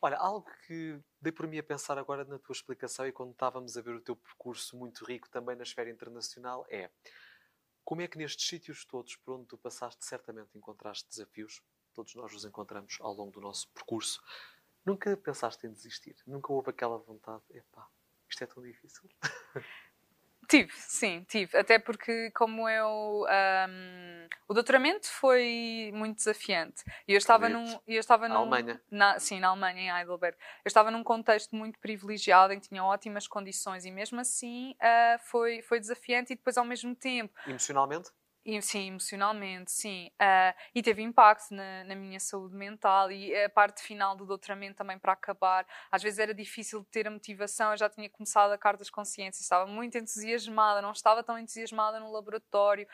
Olha, 0.00 0.16
algo 0.16 0.50
que 0.66 1.00
dei 1.20 1.30
por 1.30 1.46
mim 1.46 1.58
a 1.58 1.62
pensar 1.62 1.96
agora 1.96 2.24
na 2.24 2.38
tua 2.38 2.52
explicação 2.52 3.06
e 3.06 3.12
quando 3.12 3.30
estávamos 3.30 3.76
a 3.76 3.82
ver 3.82 3.94
o 3.94 4.00
teu 4.00 4.16
percurso 4.16 4.76
muito 4.76 5.04
rico 5.04 5.30
também 5.30 5.54
na 5.54 5.62
esfera 5.62 5.88
internacional 5.88 6.66
é 6.68 6.90
como 7.84 8.00
é 8.00 8.08
que 8.08 8.18
nestes 8.18 8.48
sítios 8.48 8.84
todos 8.84 9.16
por 9.16 9.34
onde 9.34 9.46
tu 9.46 9.58
passaste 9.58 10.04
certamente 10.04 10.56
encontraste 10.56 11.08
desafios, 11.08 11.62
todos 11.94 12.14
nós 12.14 12.32
os 12.32 12.44
encontramos 12.44 12.98
ao 13.00 13.12
longo 13.12 13.30
do 13.30 13.40
nosso 13.40 13.68
percurso, 13.70 14.20
nunca 14.84 15.16
pensaste 15.16 15.66
em 15.66 15.72
desistir? 15.72 16.16
Nunca 16.26 16.52
houve 16.52 16.70
aquela 16.70 16.98
vontade, 16.98 17.44
epá, 17.50 17.86
isto 18.28 18.42
é 18.42 18.46
tão 18.46 18.62
difícil? 18.62 19.08
Tive, 20.52 20.70
sim, 20.74 21.24
tive. 21.26 21.56
Até 21.56 21.78
porque, 21.78 22.30
como 22.32 22.68
eu. 22.68 23.24
Um, 23.24 24.28
o 24.46 24.52
doutoramento 24.52 25.10
foi 25.10 25.90
muito 25.94 26.18
desafiante. 26.18 26.84
E 27.08 27.14
eu 27.14 27.16
estava 27.16 27.48
num. 27.48 27.64
Eu 27.86 27.98
estava 28.00 28.28
num 28.28 28.36
Alemanha? 28.36 28.78
Na, 28.90 29.18
sim, 29.18 29.40
na 29.40 29.48
Alemanha, 29.48 29.80
em 29.80 29.98
Heidelberg. 29.98 30.36
Eu 30.62 30.68
estava 30.68 30.90
num 30.90 31.02
contexto 31.02 31.56
muito 31.56 31.78
privilegiado, 31.78 32.52
em 32.52 32.60
que 32.60 32.68
tinha 32.68 32.84
ótimas 32.84 33.26
condições, 33.26 33.86
e 33.86 33.90
mesmo 33.90 34.20
assim 34.20 34.72
uh, 34.72 35.18
foi, 35.30 35.62
foi 35.62 35.80
desafiante 35.80 36.34
e 36.34 36.36
depois, 36.36 36.58
ao 36.58 36.66
mesmo 36.66 36.94
tempo. 36.94 37.32
Emocionalmente? 37.46 38.10
Sim, 38.60 38.88
emocionalmente, 38.88 39.70
sim. 39.70 40.10
Uh, 40.20 40.52
e 40.74 40.82
teve 40.82 41.00
impacto 41.00 41.54
na, 41.54 41.84
na, 41.84 41.94
minha 41.94 42.18
saúde 42.18 42.56
mental 42.56 43.12
e 43.12 43.32
a 43.36 43.48
parte 43.48 43.80
final 43.82 44.16
do 44.16 44.26
doutoramento 44.26 44.78
também 44.78 44.98
para 44.98 45.12
acabar. 45.12 45.64
Às 45.92 46.02
vezes 46.02 46.18
era 46.18 46.34
difícil 46.34 46.84
ter 46.90 47.06
a 47.06 47.10
motivação, 47.10 47.70
eu 47.70 47.76
já 47.76 47.88
tinha 47.88 48.10
começado 48.10 48.50
a 48.50 48.58
carta 48.58 48.80
das 48.80 48.90
consciências, 48.90 49.44
estava 49.44 49.64
muito 49.64 49.96
entusiasmada, 49.96 50.82
não 50.82 50.90
estava 50.90 51.22
tão 51.22 51.38
entusiasmada 51.38 52.00
no 52.00 52.10
laboratório 52.10 52.84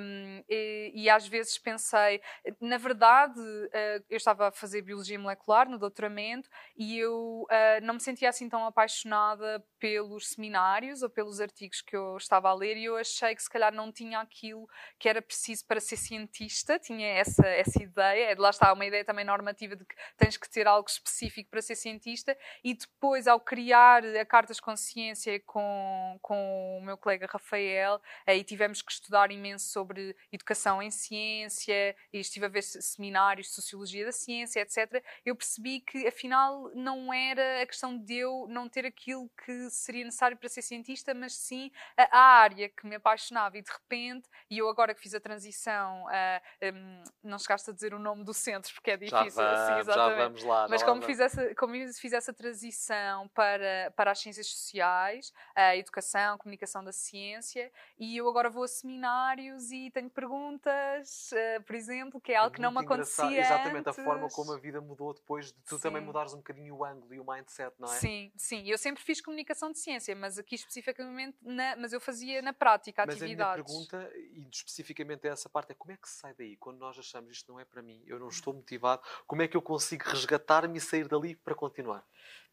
um, 0.00 0.42
e, 0.48 0.92
e, 0.94 1.10
às 1.10 1.28
vezes 1.28 1.58
pensei, 1.58 2.22
na 2.58 2.78
verdade, 2.78 3.38
uh, 3.38 4.04
eu 4.08 4.16
estava 4.16 4.48
a 4.48 4.52
fazer 4.52 4.80
biologia 4.80 5.18
molecular 5.18 5.68
no 5.68 5.78
doutoramento 5.78 6.48
e 6.74 6.98
eu 6.98 7.46
uh, 7.50 7.84
não 7.84 7.94
me 7.94 8.00
sentia 8.00 8.30
assim 8.30 8.48
tão 8.48 8.64
apaixonada 8.64 9.62
pelos 9.78 10.30
seminários 10.30 11.02
ou 11.02 11.10
pelos 11.10 11.40
artigos 11.40 11.82
que 11.82 11.94
eu 11.94 12.16
estava 12.16 12.48
a 12.48 12.54
ler 12.54 12.78
e 12.78 12.86
eu 12.86 12.96
achei 12.96 13.34
que 13.34 13.42
se 13.42 13.50
calhar 13.50 13.72
não 13.72 13.92
tinha 13.92 14.20
aquilo 14.20 14.66
que 14.98 15.08
era 15.08 15.22
preciso 15.22 15.64
para 15.66 15.80
ser 15.80 15.96
cientista, 15.96 16.78
tinha 16.78 17.06
essa, 17.08 17.46
essa 17.46 17.82
ideia, 17.82 18.34
lá 18.38 18.50
está, 18.50 18.72
uma 18.72 18.86
ideia 18.86 19.04
também 19.04 19.24
normativa 19.24 19.76
de 19.76 19.84
que 19.84 19.94
tens 20.16 20.36
que 20.36 20.48
ter 20.48 20.66
algo 20.66 20.88
específico 20.88 21.50
para 21.50 21.62
ser 21.62 21.76
cientista, 21.76 22.36
e 22.62 22.74
depois, 22.74 23.26
ao 23.26 23.40
criar 23.40 24.04
a 24.04 24.24
Cartas 24.24 24.60
Consciência 24.60 25.40
com, 25.46 26.18
com 26.22 26.78
o 26.78 26.84
meu 26.84 26.96
colega 26.96 27.28
Rafael, 27.30 28.00
aí 28.26 28.42
tivemos 28.44 28.82
que 28.82 28.92
estudar 28.92 29.30
imenso 29.30 29.68
sobre 29.68 30.16
educação 30.32 30.82
em 30.82 30.90
ciência, 30.90 31.96
e 32.12 32.18
estive 32.18 32.46
a 32.46 32.48
ver 32.48 32.62
seminários 32.62 33.48
de 33.48 33.54
sociologia 33.54 34.04
da 34.04 34.12
ciência, 34.12 34.60
etc. 34.60 35.02
Eu 35.24 35.36
percebi 35.36 35.80
que, 35.80 36.06
afinal, 36.06 36.70
não 36.74 37.12
era 37.12 37.62
a 37.62 37.66
questão 37.66 37.96
de 37.96 38.14
eu 38.14 38.46
não 38.48 38.68
ter 38.68 38.86
aquilo 38.86 39.30
que 39.44 39.70
seria 39.70 40.04
necessário 40.04 40.36
para 40.36 40.48
ser 40.48 40.62
cientista, 40.62 41.14
mas 41.14 41.34
sim 41.34 41.70
a, 41.96 42.18
a 42.18 42.22
área 42.40 42.68
que 42.68 42.86
me 42.86 42.96
apaixonava, 42.96 43.58
e 43.58 43.62
de 43.62 43.70
repente, 43.70 44.28
e 44.50 44.58
eu 44.58 44.67
eu 44.68 44.72
agora 44.72 44.94
que 44.94 45.00
fiz 45.00 45.14
a 45.14 45.20
transição, 45.20 46.04
uh, 46.04 46.40
eh, 46.60 46.72
um, 46.72 47.02
não 47.24 47.38
chegaste 47.38 47.70
a 47.70 47.72
dizer 47.72 47.94
o 47.94 47.98
nome 47.98 48.24
do 48.24 48.34
centro, 48.34 48.72
porque 48.74 48.90
é 48.90 48.96
difícil. 48.96 49.30
Já 49.30 49.54
vamos, 49.54 49.60
assim, 49.60 49.92
já 49.92 50.08
vamos 50.14 50.44
lá. 50.44 50.68
Mas 50.68 50.82
como, 50.82 51.02
fiz 51.02 51.18
essa, 51.18 51.54
como 51.54 51.74
fiz 51.94 52.12
essa 52.12 52.32
transição 52.32 53.28
para, 53.28 53.92
para 53.96 54.12
as 54.12 54.18
ciências 54.20 54.46
sociais, 54.48 55.32
a 55.54 55.76
educação, 55.76 56.34
a 56.34 56.38
comunicação 56.38 56.84
da 56.84 56.92
ciência, 56.92 57.72
e 57.98 58.16
eu 58.16 58.28
agora 58.28 58.50
vou 58.50 58.64
a 58.64 58.68
seminários 58.68 59.70
e 59.72 59.90
tenho 59.90 60.10
perguntas, 60.10 61.30
uh, 61.32 61.62
por 61.64 61.74
exemplo, 61.74 62.20
que 62.20 62.32
é 62.32 62.36
algo 62.36 62.52
é 62.52 62.56
que 62.56 62.60
não 62.60 62.70
me 62.70 62.80
acontecia 62.80 63.40
Exatamente, 63.40 63.88
antes. 63.88 63.98
a 63.98 64.04
forma 64.04 64.28
como 64.28 64.52
a 64.52 64.58
vida 64.58 64.80
mudou 64.80 65.14
depois 65.14 65.46
de 65.46 65.60
tu 65.66 65.76
sim. 65.76 65.82
também 65.82 66.02
mudares 66.02 66.34
um 66.34 66.38
bocadinho 66.38 66.76
o 66.76 66.84
ângulo 66.84 67.14
e 67.14 67.20
o 67.20 67.24
mindset, 67.24 67.74
não 67.78 67.88
é? 67.88 67.96
Sim, 67.96 68.32
sim. 68.36 68.68
Eu 68.68 68.78
sempre 68.78 69.02
fiz 69.02 69.20
comunicação 69.20 69.72
de 69.72 69.78
ciência, 69.78 70.14
mas 70.14 70.38
aqui 70.38 70.54
especificamente, 70.54 71.36
na, 71.42 71.76
mas 71.76 71.92
eu 71.92 72.00
fazia 72.00 72.42
na 72.42 72.52
prática 72.52 73.04
mas 73.06 73.16
atividades. 73.16 73.64
Mas 73.66 73.70
a 73.70 73.96
minha 73.96 74.08
pergunta, 74.08 74.18
e 74.34 74.44
especificamente 74.58 75.26
essa 75.26 75.48
parte 75.48 75.72
é 75.72 75.74
como 75.74 75.92
é 75.92 75.96
que 75.96 76.08
se 76.08 76.18
sai 76.18 76.34
daí? 76.34 76.56
Quando 76.56 76.78
nós 76.78 76.98
achamos 76.98 77.30
isto 77.30 77.52
não 77.52 77.60
é 77.60 77.64
para 77.64 77.82
mim, 77.82 78.02
eu 78.06 78.18
não 78.18 78.28
estou 78.28 78.54
motivado, 78.54 79.02
como 79.26 79.42
é 79.42 79.48
que 79.48 79.56
eu 79.56 79.62
consigo 79.62 80.04
resgatar-me 80.08 80.78
e 80.78 80.80
sair 80.80 81.08
dali 81.08 81.36
para 81.36 81.54
continuar? 81.54 82.04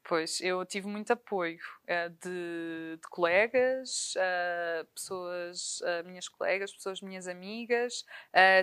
Pois, 0.07 0.39
eu 0.39 0.63
tive 0.65 0.87
muito 0.87 1.11
apoio 1.11 1.57
uh, 1.83 2.09
de, 2.21 2.99
de, 3.01 3.09
colegas, 3.09 4.13
uh, 4.15 4.85
pessoas, 4.93 5.81
uh, 5.81 6.05
minhas 6.05 6.29
colegas, 6.29 6.71
pessoas 6.71 7.01
minhas 7.01 7.27
amigas. 7.27 8.05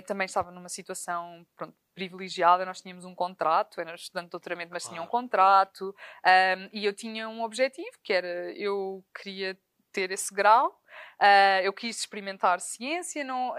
também 0.07 0.25
estava 0.25 0.51
numa 0.51 0.69
situação 0.69 1.45
pronto, 1.57 1.75
privilegiada, 1.93 2.65
nós 2.65 2.81
tínhamos 2.81 3.03
um 3.05 3.13
contrato, 3.13 3.79
era 3.79 3.93
estudante 3.93 4.25
de 4.25 4.31
doutoramento, 4.31 4.71
mas 4.71 4.87
tinha 4.87 5.01
um 5.01 5.07
contrato. 5.07 5.93
Um, 6.25 6.69
e 6.71 6.85
eu 6.85 6.93
tinha 6.93 7.27
um 7.29 7.43
objetivo, 7.43 7.91
que 8.01 8.13
era, 8.13 8.51
eu 8.53 9.03
queria 9.13 9.57
ter 9.91 10.11
esse 10.11 10.33
grau. 10.33 10.81
Uh, 11.19 11.63
eu 11.63 11.71
quis 11.71 11.99
experimentar 11.99 12.59
ciência, 12.59 13.23
não, 13.23 13.51
uh, 13.51 13.55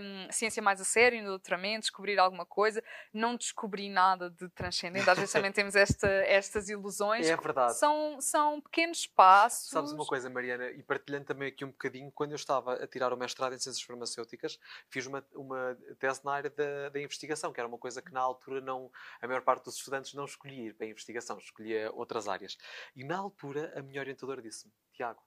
um, 0.00 0.32
ciência 0.32 0.62
mais 0.62 0.80
a 0.80 0.84
sério, 0.84 1.22
no 1.22 1.28
doutoramento, 1.28 1.80
descobrir 1.82 2.18
alguma 2.18 2.46
coisa. 2.46 2.82
Não 3.12 3.36
descobri 3.36 3.90
nada 3.90 4.30
de 4.30 4.48
transcendente. 4.50 5.08
Às 5.08 5.18
vezes 5.18 5.32
também 5.32 5.52
temos 5.52 5.74
esta, 5.74 6.08
estas 6.08 6.68
ilusões. 6.68 7.26
É 7.26 7.36
verdade. 7.36 7.76
São, 7.76 8.20
são 8.20 8.60
pequenos 8.60 9.06
passos. 9.06 9.68
Sabes 9.68 9.92
uma 9.92 10.06
coisa, 10.06 10.30
Mariana, 10.30 10.70
e 10.70 10.82
partilhando 10.82 11.26
também 11.26 11.48
aqui 11.48 11.64
um 11.64 11.70
bocadinho, 11.70 12.10
quando 12.12 12.32
eu 12.32 12.36
estava 12.36 12.74
a 12.74 12.86
tirar 12.86 13.12
o 13.12 13.16
mestrado 13.16 13.54
em 13.54 13.58
Ciências 13.58 13.84
Farmacêuticas, 13.84 14.58
fiz 14.88 15.06
uma, 15.06 15.24
uma 15.34 15.76
tese 15.98 16.24
na 16.24 16.32
área 16.32 16.50
da, 16.50 16.88
da 16.88 17.00
investigação, 17.00 17.52
que 17.52 17.60
era 17.60 17.68
uma 17.68 17.78
coisa 17.78 18.00
que 18.00 18.12
na 18.12 18.20
altura 18.20 18.60
não, 18.60 18.90
a 19.20 19.26
maior 19.26 19.42
parte 19.42 19.64
dos 19.64 19.76
estudantes 19.76 20.14
não 20.14 20.24
escolhia 20.24 20.68
ir 20.68 20.74
para 20.74 20.86
a 20.86 20.90
investigação, 20.90 21.38
escolhia 21.38 21.90
outras 21.92 22.28
áreas. 22.28 22.56
E 22.96 23.04
na 23.04 23.18
altura 23.18 23.72
a 23.76 23.82
minha 23.82 24.00
orientadora 24.00 24.40
disse-me, 24.40 24.72
Tiago, 24.92 25.22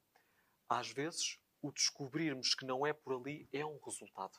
às 0.69 0.89
vezes 0.89 1.39
o 1.61 1.71
descobrirmos 1.71 2.53
que 2.53 2.65
não 2.65 2.85
é 2.85 2.93
por 2.93 3.15
ali 3.15 3.47
é 3.51 3.65
um 3.65 3.79
resultado. 3.83 4.37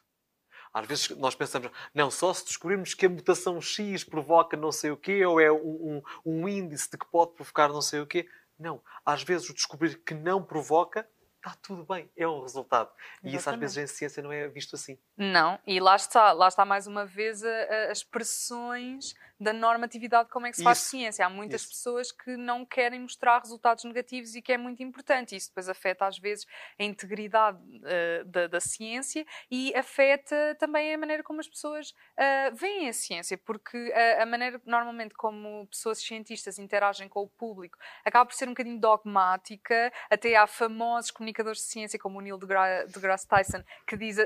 Às 0.72 0.86
vezes 0.86 1.10
nós 1.10 1.34
pensamos, 1.34 1.70
não, 1.94 2.10
só 2.10 2.32
se 2.32 2.44
descobrirmos 2.44 2.94
que 2.94 3.06
a 3.06 3.08
mutação 3.08 3.60
X 3.60 4.04
provoca 4.04 4.56
não 4.56 4.72
sei 4.72 4.90
o 4.90 4.96
quê, 4.96 5.24
ou 5.24 5.40
é 5.40 5.50
um, 5.50 5.56
um, 5.56 6.02
um 6.24 6.48
índice 6.48 6.90
de 6.90 6.98
que 6.98 7.06
pode 7.06 7.32
provocar 7.34 7.68
não 7.68 7.82
sei 7.82 8.00
o 8.00 8.06
quê. 8.06 8.28
Não. 8.58 8.82
Às 9.04 9.22
vezes 9.22 9.48
o 9.50 9.54
descobrir 9.54 9.96
que 10.02 10.14
não 10.14 10.42
provoca 10.42 11.08
está 11.46 11.56
tudo 11.62 11.84
bem, 11.84 12.10
é 12.16 12.26
um 12.26 12.42
resultado. 12.42 12.90
Exatamente. 13.22 13.34
E 13.34 13.36
isso 13.36 13.50
às 13.50 13.56
vezes 13.56 13.76
em 13.76 13.86
ciência 13.86 14.22
não 14.22 14.32
é 14.32 14.48
visto 14.48 14.74
assim. 14.74 14.98
Não, 15.16 15.58
e 15.66 15.78
lá 15.78 15.94
está, 15.94 16.32
lá 16.32 16.48
está 16.48 16.64
mais 16.64 16.86
uma 16.86 17.06
vez 17.06 17.44
a, 17.44 17.48
a, 17.48 17.90
as 17.92 18.02
pressões 18.02 19.14
da 19.38 19.52
normatividade 19.52 20.30
como 20.30 20.46
é 20.46 20.50
que 20.50 20.56
se 20.56 20.62
faz 20.62 20.78
isso. 20.78 20.90
ciência. 20.90 21.26
Há 21.26 21.28
muitas 21.28 21.62
isso. 21.62 21.70
pessoas 21.70 22.10
que 22.10 22.36
não 22.36 22.64
querem 22.64 23.00
mostrar 23.00 23.38
resultados 23.38 23.84
negativos 23.84 24.34
e 24.34 24.40
que 24.40 24.52
é 24.52 24.58
muito 24.58 24.82
importante. 24.82 25.36
Isso 25.36 25.48
depois 25.48 25.68
afeta 25.68 26.06
às 26.06 26.18
vezes 26.18 26.46
a 26.78 26.84
integridade 26.84 27.58
uh, 27.58 28.24
da, 28.24 28.46
da, 28.46 28.60
ciência 28.60 29.26
e 29.50 29.74
afeta 29.74 30.56
também 30.58 30.94
a 30.94 30.98
maneira 30.98 31.22
como 31.22 31.40
as 31.40 31.48
pessoas 31.48 31.90
uh, 31.90 32.54
veem 32.54 32.88
a 32.88 32.92
ciência, 32.92 33.36
porque 33.36 33.92
a, 33.94 34.22
a 34.22 34.26
maneira 34.26 34.60
normalmente 34.64 35.14
como 35.14 35.66
pessoas 35.66 35.98
cientistas 35.98 36.58
interagem 36.58 37.08
com 37.08 37.20
o 37.20 37.28
público 37.28 37.78
acaba 38.04 38.26
por 38.26 38.34
ser 38.34 38.46
um 38.46 38.52
bocadinho 38.52 38.80
dogmática, 38.80 39.92
até 40.10 40.34
há 40.36 40.46
famosos 40.46 41.10
comunicadores 41.10 41.60
de 41.60 41.66
ciência 41.66 41.98
como 41.98 42.18
o 42.18 42.22
Neil 42.22 42.38
deGrasse 42.38 43.28
Tyson 43.28 43.62
que 43.86 43.96
diz 43.96 44.16
uh, 44.16 44.22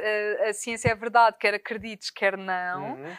a 0.48 0.52
ciência 0.52 0.90
é 0.90 0.94
verdade, 0.94 1.36
quer 1.38 1.54
acredites, 1.54 2.10
quer 2.10 2.36
não. 2.36 2.94
Uhum. 2.94 3.16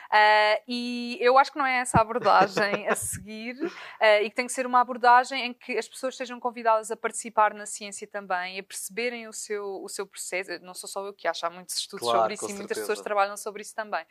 e 0.67 1.17
eu 1.19 1.37
acho 1.37 1.51
que 1.51 1.57
não 1.57 1.65
é 1.65 1.80
essa 1.81 1.99
abordagem 1.99 2.87
a 2.87 2.95
seguir 2.95 3.55
uh, 3.63 4.23
e 4.23 4.29
que 4.29 4.35
tem 4.35 4.45
que 4.45 4.53
ser 4.53 4.65
uma 4.65 4.79
abordagem 4.79 5.47
em 5.47 5.53
que 5.53 5.77
as 5.77 5.87
pessoas 5.87 6.15
sejam 6.15 6.39
convidadas 6.39 6.91
a 6.91 6.97
participar 6.97 7.53
na 7.53 7.65
ciência 7.65 8.07
também, 8.07 8.59
a 8.59 8.63
perceberem 8.63 9.27
o 9.27 9.33
seu, 9.33 9.83
o 9.83 9.89
seu 9.89 10.05
processo. 10.05 10.51
Não 10.61 10.73
sou 10.73 10.89
só 10.89 11.05
eu 11.05 11.13
que 11.13 11.27
acho, 11.27 11.45
há 11.45 11.49
muitos 11.49 11.75
estudos 11.77 12.07
claro, 12.07 12.19
sobre 12.19 12.33
isso 12.33 12.43
e 12.43 12.47
certeza. 12.47 12.59
muitas 12.59 12.77
pessoas 12.79 13.01
trabalham 13.01 13.37
sobre 13.37 13.61
isso 13.61 13.75
também. 13.75 14.05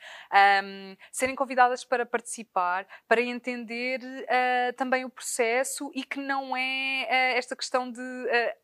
Um, 0.64 0.96
serem 1.10 1.34
convidadas 1.34 1.84
para 1.84 2.04
participar, 2.04 2.86
para 3.08 3.20
entender 3.20 4.00
uh, 4.00 4.72
também 4.76 5.04
o 5.04 5.10
processo 5.10 5.90
e 5.94 6.04
que 6.04 6.18
não 6.18 6.56
é 6.56 7.06
uh, 7.08 7.38
esta 7.38 7.56
questão 7.56 7.90
de 7.90 8.00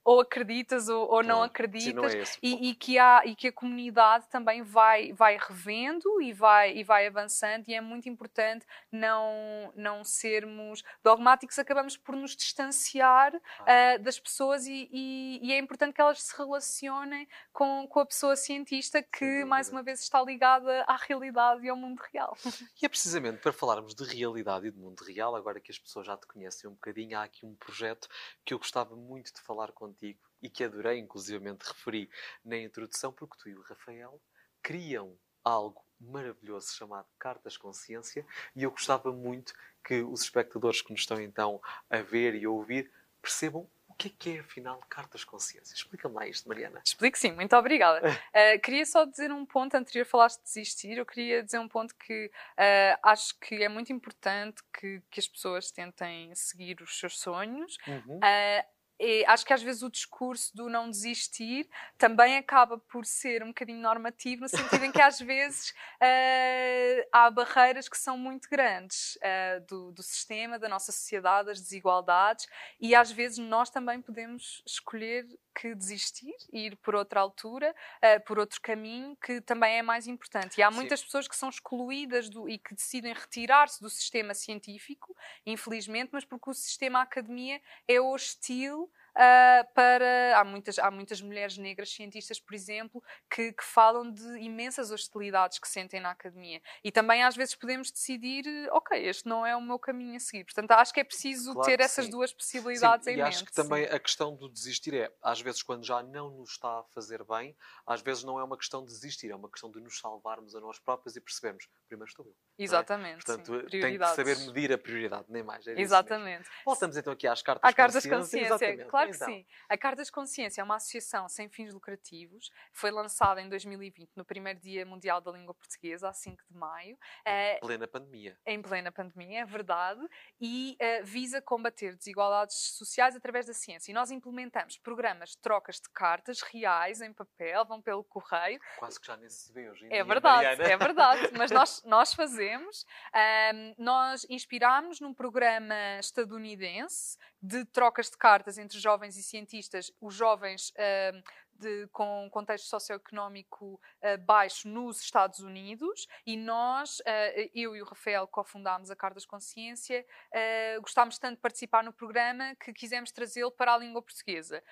ou 0.04 0.20
acreditas 0.20 0.88
ou, 0.88 1.10
ou 1.10 1.22
não 1.22 1.42
acreditas 1.42 2.14
não 2.14 2.20
é 2.20 2.24
e, 2.42 2.70
e, 2.70 2.74
que 2.74 2.98
há, 2.98 3.22
e 3.24 3.34
que 3.34 3.48
a 3.48 3.52
comunidade 3.52 4.26
também 4.28 4.62
vai, 4.62 5.12
vai 5.12 5.36
revendo 5.36 6.20
e 6.20 6.32
vai, 6.32 6.76
e 6.76 6.84
vai 6.84 7.06
avançando 7.06 7.64
e 7.68 7.74
é 7.74 7.80
muito 7.80 8.08
importante 8.08 8.66
não, 8.96 9.72
não 9.76 10.04
sermos 10.04 10.82
dogmáticos, 11.02 11.58
acabamos 11.58 11.96
por 11.96 12.16
nos 12.16 12.34
distanciar 12.34 13.34
uh, 13.34 14.02
das 14.02 14.18
pessoas 14.18 14.66
e, 14.66 14.88
e, 14.90 15.40
e, 15.42 15.52
é 15.52 15.58
importante 15.58 15.94
que 15.94 16.00
elas 16.00 16.22
se 16.22 16.36
relacionem 16.36 17.28
com, 17.52 17.86
com 17.88 18.00
a 18.00 18.06
pessoa 18.06 18.36
cientista 18.36 19.02
que, 19.02 19.44
mais 19.44 19.70
uma 19.70 19.82
vez, 19.82 20.00
está 20.00 20.22
ligada 20.22 20.82
à 20.86 20.96
realidade 20.96 21.64
e 21.64 21.68
ao 21.68 21.76
mundo 21.76 22.00
real. 22.12 22.36
E 22.82 22.86
é 22.86 22.88
precisamente 22.88 23.40
para 23.40 23.52
falarmos 23.52 23.94
de 23.94 24.04
realidade 24.04 24.66
e 24.66 24.70
de 24.70 24.78
mundo 24.78 25.02
real, 25.04 25.34
agora 25.34 25.60
que 25.60 25.70
as 25.70 25.78
pessoas 25.78 26.06
já 26.06 26.16
te 26.16 26.26
conhecem 26.26 26.68
um 26.68 26.74
bocadinho, 26.74 27.18
há 27.18 27.24
aqui 27.24 27.46
um 27.46 27.54
projeto 27.54 28.08
que 28.44 28.52
eu 28.52 28.58
gostava 28.58 28.96
muito 28.96 29.32
de 29.32 29.40
falar 29.40 29.72
contigo 29.72 30.20
e 30.42 30.50
que 30.50 30.64
adorei, 30.64 30.98
inclusivamente 30.98 31.66
referi 31.66 32.10
na 32.44 32.56
introdução, 32.58 33.12
porque 33.12 33.36
tu 33.38 33.48
e 33.48 33.54
o 33.54 33.62
Rafael 33.62 34.20
criam 34.62 35.16
algo 35.44 35.85
maravilhoso 36.00 36.74
chamado 36.74 37.06
Cartas 37.18 37.56
Consciência 37.56 38.26
e 38.54 38.62
eu 38.62 38.70
gostava 38.70 39.12
muito 39.12 39.54
que 39.84 40.02
os 40.02 40.22
espectadores 40.22 40.82
que 40.82 40.90
nos 40.90 41.00
estão 41.00 41.20
então 41.20 41.60
a 41.88 41.98
ver 41.98 42.34
e 42.34 42.44
a 42.44 42.50
ouvir 42.50 42.90
percebam 43.22 43.68
o 43.88 43.94
que 43.94 44.08
é 44.08 44.12
que 44.18 44.36
é, 44.36 44.40
afinal, 44.40 44.78
Cartas 44.90 45.24
Consciência. 45.24 45.74
Explica-me 45.74 46.14
lá 46.14 46.26
isto, 46.26 46.46
Mariana. 46.48 46.82
Explico 46.84 47.16
sim, 47.16 47.32
muito 47.32 47.56
obrigada. 47.56 48.10
uh, 48.10 48.60
queria 48.62 48.84
só 48.84 49.04
dizer 49.06 49.32
um 49.32 49.46
ponto 49.46 49.74
anterior, 49.74 50.04
falaste 50.04 50.38
de 50.38 50.44
desistir, 50.44 50.98
eu 50.98 51.06
queria 51.06 51.42
dizer 51.42 51.58
um 51.58 51.68
ponto 51.68 51.94
que 51.94 52.26
uh, 52.26 52.98
acho 53.02 53.38
que 53.38 53.62
é 53.62 53.68
muito 53.68 53.92
importante 53.92 54.62
que, 54.78 55.02
que 55.10 55.18
as 55.18 55.26
pessoas 55.26 55.70
tentem 55.70 56.34
seguir 56.34 56.82
os 56.82 56.98
seus 56.98 57.18
sonhos. 57.18 57.78
Uhum. 57.86 58.18
Uh, 58.18 58.75
e 58.98 59.24
acho 59.26 59.44
que 59.44 59.52
às 59.52 59.62
vezes 59.62 59.82
o 59.82 59.90
discurso 59.90 60.56
do 60.56 60.68
não 60.68 60.90
desistir 60.90 61.68
também 61.98 62.36
acaba 62.36 62.78
por 62.78 63.04
ser 63.04 63.42
um 63.42 63.48
bocadinho 63.48 63.80
normativo, 63.80 64.42
no 64.42 64.48
sentido 64.48 64.84
em 64.84 64.92
que 64.92 65.02
às 65.02 65.18
vezes 65.20 65.70
uh, 65.70 67.08
há 67.12 67.30
barreiras 67.30 67.88
que 67.88 67.98
são 67.98 68.16
muito 68.16 68.48
grandes 68.48 69.16
uh, 69.16 69.66
do, 69.66 69.92
do, 69.92 70.02
sistema, 70.02 70.58
da 70.58 70.68
nossa 70.68 70.92
sociedade, 70.92 71.48
das 71.48 71.60
desigualdades, 71.60 72.46
e 72.80 72.94
às 72.94 73.10
vezes 73.10 73.38
nós 73.38 73.70
também 73.70 74.00
podemos 74.00 74.62
escolher 74.66 75.26
que 75.58 75.74
desistir 75.74 76.34
ir 76.52 76.76
por 76.76 76.94
outra 76.94 77.20
altura, 77.20 77.74
uh, 78.02 78.20
por 78.26 78.38
outro 78.38 78.60
caminho, 78.60 79.16
que 79.16 79.40
também 79.40 79.78
é 79.78 79.82
mais 79.82 80.06
importante. 80.06 80.58
E 80.58 80.62
há 80.62 80.70
muitas 80.70 81.00
Sim. 81.00 81.06
pessoas 81.06 81.26
que 81.26 81.34
são 81.34 81.48
excluídas 81.48 82.28
do, 82.28 82.46
e 82.48 82.58
que 82.58 82.74
decidem 82.74 83.14
retirar-se 83.14 83.80
do 83.80 83.88
sistema 83.88 84.34
científico, 84.34 85.16
infelizmente, 85.46 86.10
mas 86.12 86.24
porque 86.24 86.50
o 86.50 86.54
sistema 86.54 87.00
academia 87.00 87.60
é 87.88 87.98
hostil 87.98 88.90
uh, 89.16 89.74
para. 89.74 90.38
Há 90.38 90.44
muitas, 90.44 90.78
há 90.78 90.90
muitas 90.90 91.20
mulheres 91.20 91.56
negras 91.56 91.90
cientistas, 91.90 92.38
por 92.38 92.54
exemplo, 92.54 93.02
que, 93.30 93.52
que, 93.52 93.64
falam 93.64 94.12
de 94.12 94.38
imensas 94.38 94.90
hostilidades 94.90 95.58
que 95.58 95.68
sentem 95.68 96.00
na 96.00 96.10
academia. 96.10 96.60
E 96.84 96.92
também 96.92 97.22
às 97.22 97.34
vezes 97.34 97.54
podemos 97.54 97.90
decidir, 97.90 98.44
ok, 98.70 99.06
este 99.06 99.26
não 99.26 99.44
é 99.44 99.56
o 99.56 99.60
meu 99.60 99.78
caminho 99.78 100.16
a 100.16 100.20
seguir. 100.20 100.44
Portanto, 100.44 100.70
acho 100.72 100.92
que 100.92 101.00
é 101.00 101.04
preciso 101.04 101.52
claro 101.54 101.66
ter 101.66 101.80
essas 101.80 102.04
sim. 102.04 102.10
duas 102.10 102.32
possibilidades 102.32 103.04
sim, 103.04 103.10
em 103.10 103.14
e 103.14 103.16
mente. 103.16 103.28
acho 103.28 103.44
que 103.44 103.52
também 103.52 103.84
a 103.84 103.98
questão 103.98 104.36
do 104.36 104.48
desistir 104.48 104.94
é, 104.94 105.10
às 105.22 105.40
vezes, 105.40 105.62
quando 105.62 105.84
já 105.84 106.02
não 106.02 106.30
nos 106.30 106.50
está 106.50 106.80
a 106.80 106.84
fazer 106.94 107.24
bem, 107.24 107.56
às 107.86 108.02
vezes 108.02 108.22
não 108.24 108.38
é 108.38 108.44
uma 108.44 108.56
questão 108.56 108.84
de 108.84 108.92
desistir, 108.92 109.30
é 109.30 109.36
uma 109.36 109.50
questão 109.50 109.70
de 109.70 109.80
nos 109.80 109.98
salvarmos 109.98 110.54
a 110.54 110.60
nós 110.60 110.78
próprios 110.78 111.16
e 111.16 111.20
percebermos, 111.20 111.68
primeiro 111.88 112.08
estou 112.08 112.24
eu. 112.26 112.32
É? 112.32 112.62
Exatamente. 112.62 113.20
É? 113.20 113.24
Portanto, 113.24 113.70
tem 113.70 113.98
que 113.98 114.06
saber 114.08 114.38
medir 114.38 114.72
a 114.72 114.78
prioridade, 114.78 115.24
nem 115.28 115.42
mais. 115.42 115.66
É 115.66 115.80
Exatamente. 115.80 116.48
Voltamos 116.64 116.96
então 116.96 117.12
aqui 117.12 117.26
às 117.26 117.42
cartas, 117.42 117.68
à 117.68 117.72
cartas 117.72 118.02
de 118.02 118.08
consciência. 118.10 118.50
consciência. 118.50 118.84
Claro 118.86 119.05
Claro 119.06 119.16
então. 119.16 119.28
que 119.28 119.34
sim. 119.34 119.46
A 119.68 119.76
Cartas 119.76 120.10
Consciência 120.10 120.60
é 120.60 120.64
uma 120.64 120.76
associação 120.76 121.28
sem 121.28 121.48
fins 121.48 121.72
lucrativos, 121.72 122.50
foi 122.72 122.90
lançada 122.90 123.40
em 123.40 123.48
2020, 123.48 124.10
no 124.16 124.24
primeiro 124.24 124.58
Dia 124.60 124.84
Mundial 124.84 125.20
da 125.20 125.30
Língua 125.30 125.54
Portuguesa, 125.54 126.08
a 126.08 126.12
5 126.12 126.42
de 126.48 126.56
maio. 126.56 126.96
Em 127.26 127.30
eh, 127.30 127.58
plena 127.60 127.86
pandemia. 127.86 128.38
Em 128.46 128.62
plena 128.62 128.92
pandemia, 128.92 129.40
é 129.40 129.44
verdade, 129.44 130.00
e 130.40 130.76
uh, 130.80 131.04
visa 131.04 131.40
combater 131.40 131.94
desigualdades 131.96 132.56
sociais 132.76 133.16
através 133.16 133.46
da 133.46 133.54
ciência. 133.54 133.90
E 133.90 133.94
nós 133.94 134.10
implementamos 134.10 134.78
programas 134.78 135.30
de 135.30 135.38
trocas 135.38 135.76
de 135.76 135.88
cartas 135.90 136.40
reais, 136.42 137.00
em 137.00 137.12
papel, 137.12 137.64
vão 137.64 137.80
pelo 137.80 138.04
correio. 138.04 138.60
Quase 138.78 139.00
que 139.00 139.06
já 139.06 139.16
nem 139.16 139.28
se 139.28 139.52
vê 139.52 139.68
hoje 139.70 139.84
em 139.84 139.88
é 139.88 139.90
dia, 139.90 140.04
verdade, 140.04 140.44
Mariana. 140.44 140.72
É 140.72 140.76
verdade, 140.76 141.30
mas 141.36 141.50
nós, 141.50 141.82
nós 141.84 142.14
fazemos. 142.14 142.86
Um, 143.14 143.74
nós 143.78 144.26
inspirámos 144.28 145.00
num 145.00 145.14
programa 145.14 145.74
estadunidense 145.98 147.18
de 147.42 147.64
trocas 147.66 148.10
de 148.10 148.16
cartas 148.16 148.58
entre 148.58 148.78
jovens 148.78 148.95
e 149.04 149.22
cientistas, 149.22 149.92
os 150.00 150.14
jovens 150.14 150.70
uh, 150.70 151.22
de, 151.58 151.86
com 151.88 152.28
contexto 152.30 152.66
socioeconómico 152.66 153.74
uh, 153.74 154.18
baixo 154.24 154.68
nos 154.68 155.00
Estados 155.00 155.40
Unidos 155.40 156.06
e 156.24 156.36
nós, 156.36 157.00
uh, 157.00 157.50
eu 157.54 157.76
e 157.76 157.82
o 157.82 157.84
Rafael, 157.84 158.26
cofundámos 158.26 158.90
a 158.90 158.96
Cartas 158.96 159.24
Consciência, 159.24 160.04
uh, 160.32 160.80
gostámos 160.80 161.18
tanto 161.18 161.36
de 161.36 161.40
participar 161.40 161.84
no 161.84 161.92
programa 161.92 162.54
que 162.56 162.72
quisemos 162.72 163.10
trazê-lo 163.10 163.50
para 163.50 163.74
a 163.74 163.78
língua 163.78 164.02
portuguesa. 164.02 164.62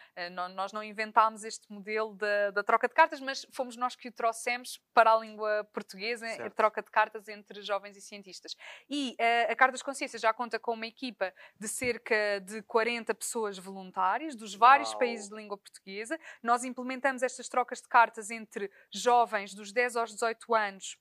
nós 0.54 0.72
não 0.72 0.82
inventámos 0.82 1.44
este 1.44 1.70
modelo 1.72 2.14
da, 2.14 2.50
da, 2.50 2.62
troca 2.62 2.88
de 2.88 2.94
cartas, 2.94 3.20
mas 3.20 3.46
fomos 3.52 3.76
nós 3.76 3.96
que 3.96 4.08
o 4.08 4.12
trouxemos 4.12 4.80
para 4.92 5.12
a 5.12 5.18
língua 5.18 5.64
portuguesa, 5.72 6.26
certo. 6.26 6.46
a 6.46 6.50
troca 6.50 6.82
de 6.82 6.90
cartas 6.90 7.28
entre 7.28 7.62
jovens 7.62 7.96
e 7.96 8.00
cientistas. 8.00 8.56
E 8.88 9.16
a 9.48 9.54
Cartas 9.56 9.82
Consciência 9.82 10.18
já 10.18 10.32
conta 10.32 10.58
com 10.58 10.72
uma 10.72 10.86
equipa 10.86 11.32
de 11.58 11.68
cerca 11.68 12.40
de 12.40 12.62
40 12.62 13.14
pessoas 13.14 13.58
voluntárias 13.58 14.34
dos 14.34 14.54
vários 14.54 14.90
Uau. 14.90 14.98
países 14.98 15.28
de 15.28 15.36
língua 15.36 15.56
portuguesa. 15.56 16.18
Nós 16.42 16.64
implementamos 16.74 17.22
estas 17.22 17.48
trocas 17.48 17.80
de 17.80 17.88
cartas 17.88 18.30
entre 18.30 18.70
jovens 18.92 19.54
dos 19.54 19.72
10 19.72 19.96
aos 19.96 20.10
18 20.10 20.54
anos 20.54 20.98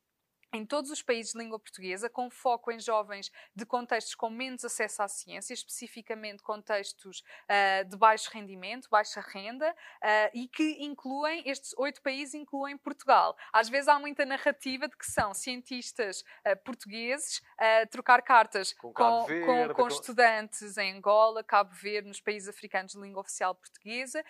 em 0.54 0.64
todos 0.66 0.92
os 0.92 1.02
países 1.02 1.34
de 1.34 1.40
língua 1.40 1.58
portuguesa, 1.60 2.08
com 2.08 2.30
foco 2.30 2.72
em 2.72 2.80
jovens 2.80 3.32
de 3.56 3.66
contextos 3.66 4.14
com 4.14 4.30
menos 4.30 4.64
acesso 4.64 5.02
à 5.02 5.08
ciência, 5.08 5.54
especificamente 5.54 6.44
contextos 6.44 7.24
uh, 7.50 7.90
de 7.90 7.98
baixo 7.98 8.30
rendimento, 8.32 8.88
baixa 8.90 9.20
renda, 9.20 9.72
uh, 9.72 10.30
e 10.34 10.48
que 10.48 10.78
incluem, 10.84 11.42
estes 11.50 11.74
oito 11.78 12.02
países 12.02 12.36
incluem 12.36 12.78
Portugal. 12.78 13.36
Às 13.52 13.68
vezes 13.68 13.88
há 13.88 13.98
muita 13.98 14.26
narrativa 14.26 14.88
de 14.88 14.96
que 14.96 15.08
são 15.08 15.34
cientistas 15.34 16.22
uh, 16.22 16.56
portugueses 16.64 17.42
a 17.58 17.88
trocar 17.88 18.22
cartas 18.22 18.74
com, 18.74 18.94
com, 18.94 19.26
Verde, 19.26 19.74
com, 19.74 19.74
com, 19.74 19.88
estudantes 19.88 20.78
em 20.78 20.98
Angola, 20.98 21.44
Cabo 21.44 21.74
Verde, 21.74 22.08
nos 22.08 22.22
países 22.22 22.48
africanos 22.48 22.92
de 22.92 23.00
língua 23.00 23.22
oficial 23.22 23.56
portuguesa, 23.56 24.24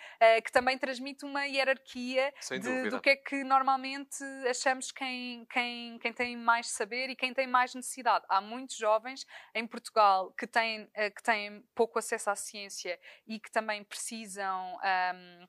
que 0.44 0.52
também 0.52 0.78
transmite 0.78 1.24
uma 1.24 1.44
hierarquia 1.46 2.32
de, 2.48 2.90
do 2.90 3.00
que 3.00 3.10
é 3.10 3.16
que 3.16 3.42
normalmente 3.42 4.22
achamos 4.48 4.92
quem, 4.92 5.44
quem, 5.46 5.98
quem 5.98 6.12
tem 6.14 6.36
mais 6.36 6.68
saber 6.68 7.10
e 7.10 7.16
quem 7.16 7.34
tem 7.34 7.46
mais 7.46 7.74
necessidade. 7.74 8.24
Há 8.28 8.40
muitos 8.40 8.76
jovens 8.76 9.26
em 9.54 9.66
Portugal 9.66 10.32
que 10.32 10.46
têm, 10.46 10.88
eh, 10.94 11.10
que 11.10 11.22
têm 11.22 11.62
pouco 11.74 11.98
acesso 11.98 12.30
à 12.30 12.36
ciência 12.36 12.98
e 13.26 13.38
que 13.38 13.50
também 13.50 13.84
precisam. 13.84 14.76
Um, 14.76 15.46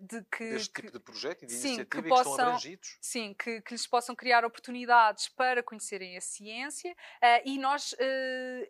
de 0.00 0.22
que, 0.24 0.50
Deste 0.50 0.72
tipo 0.72 0.92
de 0.92 1.00
projeto 1.00 1.42
e 1.42 1.46
de 1.46 1.52
sim, 1.52 1.68
iniciativa 1.68 2.02
que, 2.02 2.08
possam, 2.08 2.24
que 2.24 2.30
estão 2.30 2.46
abrangidos? 2.46 2.98
Sim, 3.00 3.34
que, 3.34 3.60
que, 3.62 3.74
lhes 3.74 3.86
possam 3.86 4.14
criar 4.14 4.44
oportunidades 4.44 5.28
para 5.28 5.62
conhecerem 5.62 6.16
a 6.16 6.20
ciência 6.20 6.92
uh, 6.92 7.42
e 7.44 7.58
nós, 7.58 7.92
uh, 7.92 7.96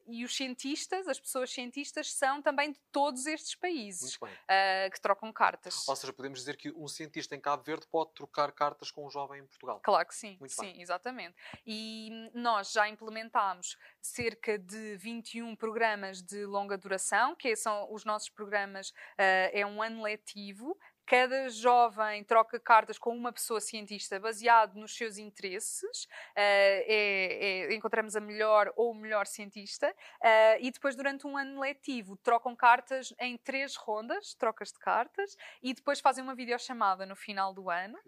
e 0.07 0.24
os 0.24 0.35
cientistas, 0.35 1.09
as 1.09 1.18
pessoas 1.18 1.50
cientistas, 1.50 2.12
são 2.12 2.40
também 2.40 2.72
de 2.72 2.80
todos 2.92 3.26
estes 3.26 3.54
países 3.54 4.16
que 4.16 5.00
trocam 5.00 5.33
cartas. 5.33 5.87
Ou 5.88 5.96
seja, 5.96 6.12
podemos 6.12 6.38
dizer 6.38 6.57
que 6.57 6.70
um 6.72 6.88
cientista 6.88 7.35
em 7.35 7.40
Cabo 7.40 7.62
Verde 7.62 7.87
pode 7.90 8.12
trocar 8.14 8.52
cartas 8.52 8.90
com 8.90 9.07
um 9.07 9.11
jovem 9.11 9.40
em 9.40 9.46
Portugal? 9.46 9.80
Claro 9.83 10.07
que 10.07 10.14
sim, 10.14 10.37
Muito 10.38 10.54
sim, 10.54 10.72
bem. 10.72 10.83
exatamente. 10.83 11.35
E 11.66 12.30
nós 12.35 12.72
já 12.72 12.88
implementámos 12.88 13.76
cerca 14.04 14.58
de 14.58 14.96
21 14.96 15.56
programas 15.56 16.22
de 16.22 16.44
longa 16.44 16.76
duração, 16.76 17.34
que 17.34 17.56
são 17.56 17.92
os 17.92 18.04
nossos 18.04 18.28
programas, 18.28 18.92
é 19.18 19.64
um 19.64 19.82
ano 19.82 20.02
letivo, 20.02 20.76
cada 21.06 21.48
jovem 21.48 22.24
troca 22.24 22.58
cartas 22.58 22.98
com 22.98 23.14
uma 23.14 23.32
pessoa 23.32 23.60
cientista 23.60 24.18
baseado 24.18 24.74
nos 24.76 24.96
seus 24.96 25.18
interesses, 25.18 26.04
uh, 26.04 26.08
é, 26.36 27.66
é, 27.68 27.74
encontramos 27.74 28.16
a 28.16 28.20
melhor 28.20 28.72
ou 28.76 28.92
o 28.92 28.94
melhor 28.94 29.26
cientista, 29.26 29.90
uh, 29.90 30.58
e 30.60 30.70
depois, 30.70 30.96
durante 30.96 31.26
um 31.26 31.36
ano 31.36 31.60
letivo, 31.60 32.16
trocam 32.16 32.56
cartas 32.56 33.14
em 33.20 33.36
três 33.36 33.76
rondas, 33.76 34.34
trocas 34.34 34.72
de 34.72 34.78
cartas, 34.78 35.36
e 35.62 35.74
depois 35.74 36.00
fazem 36.00 36.24
uma 36.24 36.34
videochamada 36.34 37.06
no 37.06 37.16
final 37.16 37.52
do 37.52 37.70
ano. 37.70 37.98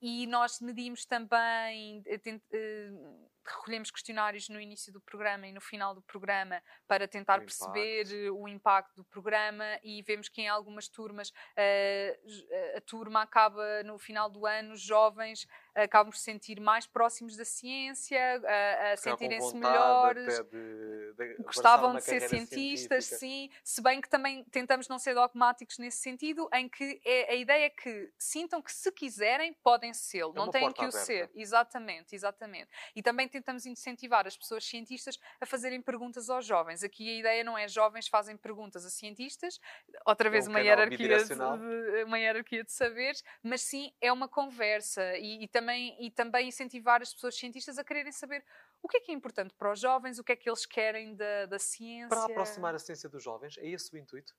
E 0.00 0.26
nós 0.26 0.60
medimos 0.60 1.04
também, 1.04 2.00
uh, 2.00 3.28
recolhemos 3.44 3.90
questionários 3.90 4.48
no 4.48 4.60
início 4.60 4.92
do 4.92 5.00
programa 5.00 5.46
e 5.46 5.52
no 5.52 5.60
final 5.60 5.94
do 5.94 6.02
programa 6.02 6.62
para 6.86 7.08
tentar 7.08 7.38
o 7.38 7.42
perceber 7.42 8.02
impacto. 8.02 8.36
o 8.36 8.48
impacto 8.48 8.96
do 8.96 9.04
programa 9.04 9.64
e 9.82 10.02
vemos 10.02 10.28
que 10.28 10.42
em 10.42 10.48
algumas 10.48 10.88
turmas 10.88 11.30
uh, 11.30 12.76
a 12.76 12.80
turma 12.82 13.22
acaba 13.22 13.82
no 13.82 13.98
final 13.98 14.30
do 14.30 14.46
ano, 14.46 14.76
jovens 14.76 15.46
acabam 15.74 16.10
por 16.10 16.16
se 16.16 16.24
sentir 16.24 16.60
mais 16.60 16.86
próximos 16.86 17.36
da 17.36 17.44
ciência, 17.44 18.20
a, 18.20 18.92
a 18.92 18.96
sentirem-se 18.96 19.56
melhores, 19.56 20.38
de, 20.44 21.12
de, 21.14 21.42
gostavam 21.42 21.96
de 21.96 22.02
ser 22.02 22.20
cientistas, 22.28 23.06
científica. 23.06 23.16
sim, 23.18 23.50
se 23.64 23.82
bem 23.82 24.00
que 24.00 24.08
também 24.08 24.44
tentamos 24.44 24.88
não 24.88 24.98
ser 24.98 25.14
dogmáticos 25.14 25.78
nesse 25.78 25.98
sentido, 25.98 26.48
em 26.52 26.68
que 26.68 27.00
é, 27.04 27.32
a 27.32 27.34
ideia 27.34 27.66
é 27.66 27.70
que 27.70 28.12
sintam 28.18 28.60
que 28.60 28.72
se 28.72 28.90
quiserem 28.92 29.54
podem 29.62 29.94
ser, 29.94 30.22
é 30.22 30.32
não 30.34 30.50
têm 30.50 30.70
que 30.72 30.84
o 30.84 30.92
ser. 30.92 31.30
Exatamente, 31.34 32.14
exatamente. 32.14 32.68
E 32.94 33.02
também 33.02 33.28
tentamos 33.28 33.64
incentivar 33.64 34.26
as 34.26 34.36
pessoas 34.36 34.64
cientistas 34.64 35.18
a 35.40 35.46
fazerem 35.46 35.80
perguntas 35.80 36.28
aos 36.28 36.44
jovens. 36.44 36.82
Aqui 36.82 37.08
a 37.08 37.18
ideia 37.18 37.44
não 37.44 37.56
é 37.56 37.66
jovens 37.68 38.08
fazem 38.08 38.36
perguntas 38.36 38.84
a 38.84 38.90
cientistas, 38.90 39.58
outra 40.04 40.28
vez 40.28 40.46
é 40.46 40.50
um 40.50 40.58
uma, 40.58 40.60
hierarquia 40.60 41.24
de, 41.24 42.04
uma 42.04 42.18
hierarquia 42.18 42.64
de 42.64 42.72
saberes, 42.72 43.22
mas 43.42 43.62
sim 43.62 43.92
é 44.00 44.12
uma 44.12 44.28
conversa 44.28 45.16
e, 45.16 45.44
e, 45.44 45.48
também, 45.58 45.96
e 45.98 46.10
também 46.10 46.48
incentivar 46.48 47.02
as 47.02 47.12
pessoas 47.12 47.36
cientistas 47.36 47.78
a 47.78 47.84
quererem 47.84 48.12
saber 48.12 48.44
o 48.82 48.88
que 48.88 48.98
é 48.98 49.00
que 49.00 49.10
é 49.10 49.14
importante 49.14 49.54
para 49.54 49.72
os 49.72 49.80
jovens, 49.80 50.18
o 50.18 50.24
que 50.24 50.32
é 50.32 50.36
que 50.36 50.48
eles 50.48 50.64
querem 50.64 51.14
da, 51.14 51.46
da 51.46 51.58
ciência. 51.58 52.08
Para 52.08 52.24
aproximar 52.24 52.74
a 52.74 52.78
ciência 52.78 53.08
dos 53.08 53.22
jovens, 53.22 53.58
é 53.58 53.66
esse 53.66 53.92
o 53.92 53.98
intuito? 53.98 54.34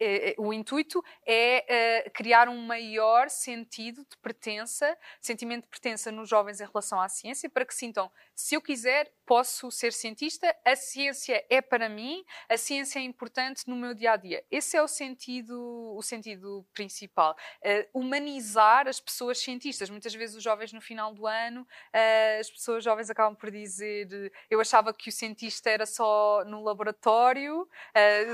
É, 0.00 0.30
é, 0.30 0.34
o 0.38 0.52
intuito 0.52 1.02
é 1.26 2.04
uh, 2.06 2.10
criar 2.12 2.48
um 2.48 2.58
maior 2.58 3.28
sentido 3.28 4.02
de 4.08 4.16
pertença, 4.22 4.96
sentimento 5.20 5.64
de 5.64 5.68
pertença 5.68 6.12
nos 6.12 6.28
jovens 6.28 6.60
em 6.60 6.66
relação 6.66 7.00
à 7.00 7.08
ciência, 7.08 7.50
para 7.50 7.64
que 7.64 7.74
sintam, 7.74 8.10
se 8.34 8.54
eu 8.54 8.62
quiser, 8.62 9.12
posso 9.26 9.70
ser 9.70 9.92
cientista, 9.92 10.54
a 10.64 10.76
ciência 10.76 11.44
é 11.50 11.60
para 11.60 11.88
mim, 11.88 12.24
a 12.48 12.56
ciência 12.56 12.98
é 12.98 13.02
importante 13.02 13.64
no 13.66 13.76
meu 13.76 13.92
dia 13.92 14.12
a 14.12 14.16
dia. 14.16 14.44
Esse 14.50 14.76
é 14.76 14.82
o 14.82 14.88
sentido, 14.88 15.94
o 15.96 16.02
sentido 16.02 16.64
principal. 16.72 17.36
Uh, 17.62 18.00
humanizar 18.00 18.86
as 18.86 19.00
pessoas 19.00 19.38
cientistas. 19.38 19.90
Muitas 19.90 20.14
vezes 20.14 20.36
os 20.36 20.42
jovens 20.42 20.72
no 20.72 20.80
final 20.80 21.12
do 21.12 21.26
ano, 21.26 21.62
uh, 21.62 22.40
as 22.40 22.50
pessoas 22.50 22.84
jovens 22.84 23.10
acabam 23.10 23.34
por 23.34 23.50
dizer, 23.50 24.32
eu 24.48 24.60
achava 24.60 24.94
que 24.94 25.08
o 25.08 25.12
cientista 25.12 25.68
era 25.68 25.84
só 25.84 26.44
no 26.46 26.62
laboratório, 26.62 27.68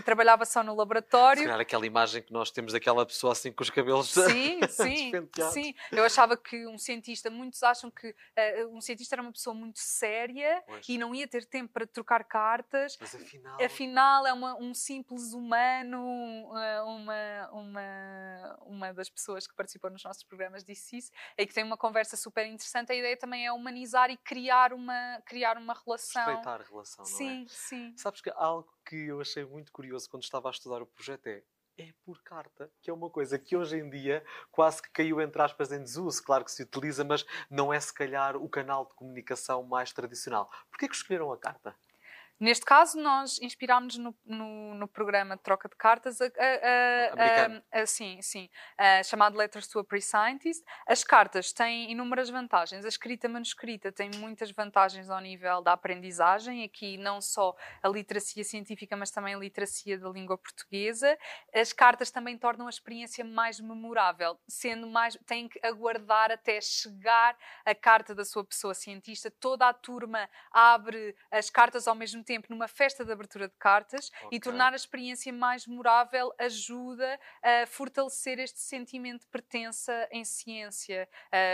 trabalhava 0.05 0.45
só 0.45 0.63
no 0.63 0.75
laboratório 0.75 1.54
aquela 1.63 1.87
imagem 1.87 2.23
que 2.23 2.33
nós 2.33 2.51
temos 2.51 2.73
daquela 2.73 3.05
pessoa 3.07 3.33
assim 3.33 3.53
com 3.53 3.63
os 3.63 3.71
cabelos 3.71 4.11
sim, 4.13 4.61
sim, 4.69 5.13
sim. 5.53 5.75
Eu 5.93 6.05
achava 6.05 6.37
que 6.37 6.67
um 6.67 6.79
cientista, 6.79 7.31
muitos 7.31 7.63
acham 7.63 7.91
que 7.91 8.09
uh, 8.09 8.77
um 8.77 8.81
cientista 8.81 9.15
era 9.15 9.23
uma 9.23 9.33
pessoa 9.33 9.55
muito 9.55 9.79
séria 9.79 10.63
pois. 10.67 10.89
e 10.89 10.99
não 10.99 11.15
ia 11.15 11.27
ter 11.27 11.45
tempo 11.45 11.73
para 11.73 11.87
trocar 11.87 12.25
cartas. 12.25 12.97
Mas 13.01 13.15
afinal, 13.15 13.63
afinal 13.63 14.27
é 14.27 14.33
uma, 14.33 14.57
um 14.57 14.75
simples 14.75 15.33
humano, 15.33 15.99
uh, 15.99 16.87
uma, 16.87 17.51
uma, 17.53 18.59
uma 18.67 18.95
das 18.95 19.09
pessoas 19.09 19.47
que 19.47 19.55
participou 19.55 19.91
nos 19.91 20.03
nossos 20.05 20.23
programas 20.23 20.65
disse 20.65 20.97
isso, 20.97 21.13
e 21.37 21.47
que 21.47 21.55
tem 21.55 21.65
uma 21.65 21.77
conversa 21.77 22.17
super 22.17 22.47
interessante. 22.47 22.93
A 22.93 22.95
ideia 22.95 23.17
também 23.17 23.47
é 23.47 23.53
humanizar 23.53 24.11
e 24.11 24.17
criar 24.17 24.73
uma, 24.73 25.23
criar 25.25 25.57
uma 25.57 25.75
relação. 25.75 26.25
Respeitar 26.25 26.61
a 26.61 26.65
relação, 26.65 27.05
sim, 27.05 27.25
não 27.25 27.31
é? 27.31 27.47
Sim, 27.47 27.47
sim. 27.49 27.95
Sabes 27.97 28.21
que 28.21 28.31
algo 28.31 28.73
que 28.85 29.07
eu 29.07 29.21
achei 29.21 29.45
muito 29.45 29.73
curioso 29.73 30.09
quando 30.09 30.23
estava 30.23 30.49
a 30.49 30.53
estudar 30.53 30.83
o 30.83 30.87
projeto 30.87 31.27
é 31.27 31.43
é 31.77 31.93
por 32.05 32.23
carta, 32.23 32.71
que 32.81 32.89
é 32.89 32.93
uma 32.93 33.11
coisa 33.11 33.39
que 33.39 33.57
hoje 33.57 33.77
em 33.79 33.91
dia 33.91 34.25
quase 34.51 34.81
que 34.81 34.91
caiu 34.91 35.21
entre 35.21 35.43
aspas 35.43 35.73
em 35.73 35.83
desuso. 35.83 36.23
Claro 36.23 36.45
que 36.45 36.53
se 36.53 36.63
utiliza, 36.63 37.05
mas 37.05 37.27
não 37.51 37.73
é 37.73 37.81
se 37.81 37.93
calhar 37.93 38.37
o 38.37 38.49
canal 38.49 38.87
de 38.87 38.95
comunicação 38.95 39.63
mais 39.65 39.93
tradicional. 39.93 40.49
Porquê 40.71 40.89
que 40.89 40.95
escolheram 40.95 41.33
a 41.33 41.39
carta? 41.39 41.75
Neste 42.41 42.65
caso, 42.65 42.99
nós 43.01 43.41
inspirámos 43.41 43.97
no, 43.97 44.15
no, 44.25 44.75
no, 44.75 44.89
programa 44.89 45.37
de 45.37 45.43
troca 45.43 45.69
de 45.69 45.77
cartas 45.77 46.21
a, 46.21 46.25
a, 46.27 47.79
a, 47.79 47.83
a 47.83 47.87
sim, 47.87 48.21
sim, 48.21 48.51
chamado 49.05 49.37
Letters 49.37 49.69
to 49.69 49.79
a 49.79 49.85
Pre-Scientist. 49.85 50.65
As 50.87 51.05
cartas 51.05 51.53
têm 51.53 51.93
inúmeras 51.93 52.29
vantagens. 52.29 52.85
A 52.85 52.89
escrita 52.89 53.29
manuscrita 53.29 53.93
tem 53.93 54.11
muitas 54.17 54.51
vantagens 54.51 55.11
ao 55.11 55.21
nível 55.21 55.63
da 55.63 55.75
aprendizagem, 55.75 56.65
aqui 56.65 56.97
não 56.97 57.21
só 57.21 57.55
a 57.81 57.89
literacia 57.89 58.43
científica, 58.43 58.97
mas 58.97 59.13
também 59.13 59.35
a 59.35 59.39
literacia 59.39 59.97
da 59.97 60.09
língua 60.09 60.37
portuguesa. 60.37 61.17
As 61.55 61.73
cartas 61.73 62.11
também 62.11 62.37
tornam 62.37 62.67
a 62.67 62.71
experiência 62.71 63.25
mais 63.25 63.61
memorável, 63.61 64.37
sendo 64.49 64.89
mais, 64.89 65.17
têm 65.25 65.49
que 65.49 65.65
aguardar 65.65 66.33
até 66.33 66.61
chegar 66.61 67.37
a 67.65 67.75
carta 67.77 68.13
da 68.13 68.25
sua 68.25 68.45
pessoa 68.45 68.75
cientista. 68.75 69.31
Toda 69.31 69.69
a 69.69 69.73
turma 69.73 70.29
abre 70.51 71.15
as 71.31 71.49
cartas 71.49 71.87
ao 71.87 71.95
mesmo 71.95 72.24
tempo 72.25 72.49
numa 72.51 72.67
festa 72.67 73.05
de 73.05 73.13
abertura 73.13 73.49
de 73.49 73.55
cartas 73.59 74.11
okay. 74.25 74.29
e 74.33 74.41
tornar 74.41 74.73
a 74.73 74.77
experiência 74.77 75.33
mais 75.33 75.67
memorável 75.67 76.33
ajuda 76.39 77.19
a 77.43 77.67
fortalecer 77.67 78.39
este 78.39 78.61
sentimento 78.61 79.23
de 79.23 79.29
pertença 79.29 80.09
em 80.11 80.25
ciência. 80.25 81.09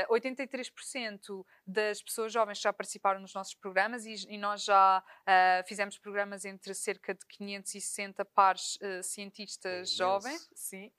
Uh, 0.09 0.14
83% 0.14 1.44
das 1.66 2.02
pessoas 2.02 2.33
jovens 2.33 2.61
já 2.61 2.72
participaram 2.72 3.20
nos 3.20 3.35
nossos 3.35 3.54
programas 3.54 4.04
e, 4.06 4.14
e 4.28 4.38
nós 4.38 4.64
já 4.64 5.02
uh, 5.02 5.68
fizemos 5.68 5.98
programas 5.98 6.44
entre 6.44 6.74
cerca 6.74 7.14
de 7.14 7.24
560 7.26 8.24
pares 8.24 8.76
uh, 8.76 9.02
cientistas 9.02 9.92
é 9.92 9.96
jovens, 9.96 10.50
sim, 10.54 10.92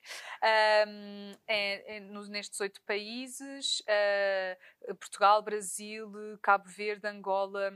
um, 0.88 1.34
é, 1.48 1.98
é, 1.98 2.00
nestes 2.00 2.60
oito 2.60 2.82
países, 2.84 3.84
Portugal, 5.00 5.42
Brasil, 5.42 6.12
Cabo 6.42 6.68
Verde, 6.68 7.08
Angola, 7.08 7.74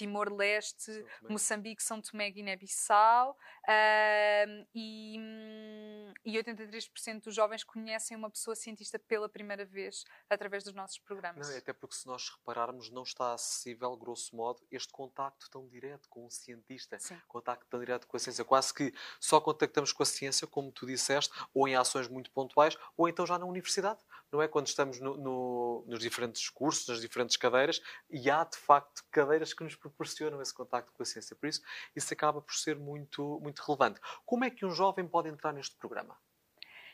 Timor-Leste, 0.00 1.04
Moçambique, 1.28 1.82
São 1.82 2.00
Tomé, 2.00 2.30
Guiné-Bissau 2.30 3.32
uh, 3.32 4.66
e, 4.74 5.18
e 6.24 6.36
83% 6.36 7.24
dos 7.24 7.34
jovens 7.34 7.64
conhecem 7.64 8.16
uma 8.16 8.30
pessoa 8.30 8.54
cientista 8.54 8.98
pela 8.98 9.28
primeira 9.28 9.64
vez 9.64 10.04
através 10.28 10.64
dos 10.64 10.74
nossos 10.74 10.98
programas. 10.98 11.48
Não, 11.48 11.56
até 11.56 11.72
porque 11.72 11.94
se 11.94 12.06
nós 12.06 12.28
repararmos, 12.28 12.90
não 12.90 13.02
está 13.02 13.34
acessível, 13.34 13.96
grosso 13.96 14.34
modo, 14.34 14.62
este 14.70 14.92
contacto 14.92 15.50
tão 15.50 15.68
direto 15.68 16.08
com 16.08 16.26
um 16.26 16.30
cientista, 16.30 16.98
Sim. 16.98 17.20
contacto 17.28 17.66
tão 17.68 17.80
direto 17.80 18.06
com 18.06 18.16
a 18.16 18.20
ciência. 18.20 18.44
Quase 18.44 18.72
que 18.72 18.92
só 19.18 19.40
contactamos 19.40 19.92
com 19.92 20.02
a 20.02 20.06
ciência, 20.06 20.46
como 20.46 20.72
tu 20.72 20.86
disseste, 20.86 21.32
ou 21.52 21.68
em 21.68 21.76
ações 21.76 22.08
muito 22.08 22.30
pontuais, 22.30 22.76
ou 22.96 23.08
então 23.08 23.26
já 23.26 23.38
na 23.38 23.46
universidade. 23.46 24.00
Não 24.32 24.40
é 24.40 24.48
quando 24.48 24.68
estamos 24.68 25.00
no, 25.00 25.16
no, 25.16 25.84
nos 25.86 25.98
diferentes 26.00 26.48
cursos, 26.48 26.86
nas 26.86 27.00
diferentes 27.00 27.36
cadeiras, 27.36 27.82
e 28.08 28.30
há 28.30 28.44
de 28.44 28.56
facto 28.56 29.04
cadeiras 29.10 29.52
que 29.52 29.64
nos 29.64 29.74
proporcionam 29.74 30.40
esse 30.40 30.54
contacto 30.54 30.92
com 30.92 31.02
a 31.02 31.06
ciência. 31.06 31.34
Por 31.34 31.48
isso, 31.48 31.60
isso 31.94 32.12
acaba 32.14 32.40
por 32.40 32.54
ser 32.54 32.76
muito, 32.78 33.40
muito 33.40 33.60
relevante. 33.60 34.00
Como 34.24 34.44
é 34.44 34.50
que 34.50 34.64
um 34.64 34.70
jovem 34.70 35.06
pode 35.06 35.28
entrar 35.28 35.52
neste 35.52 35.76
programa? 35.76 35.99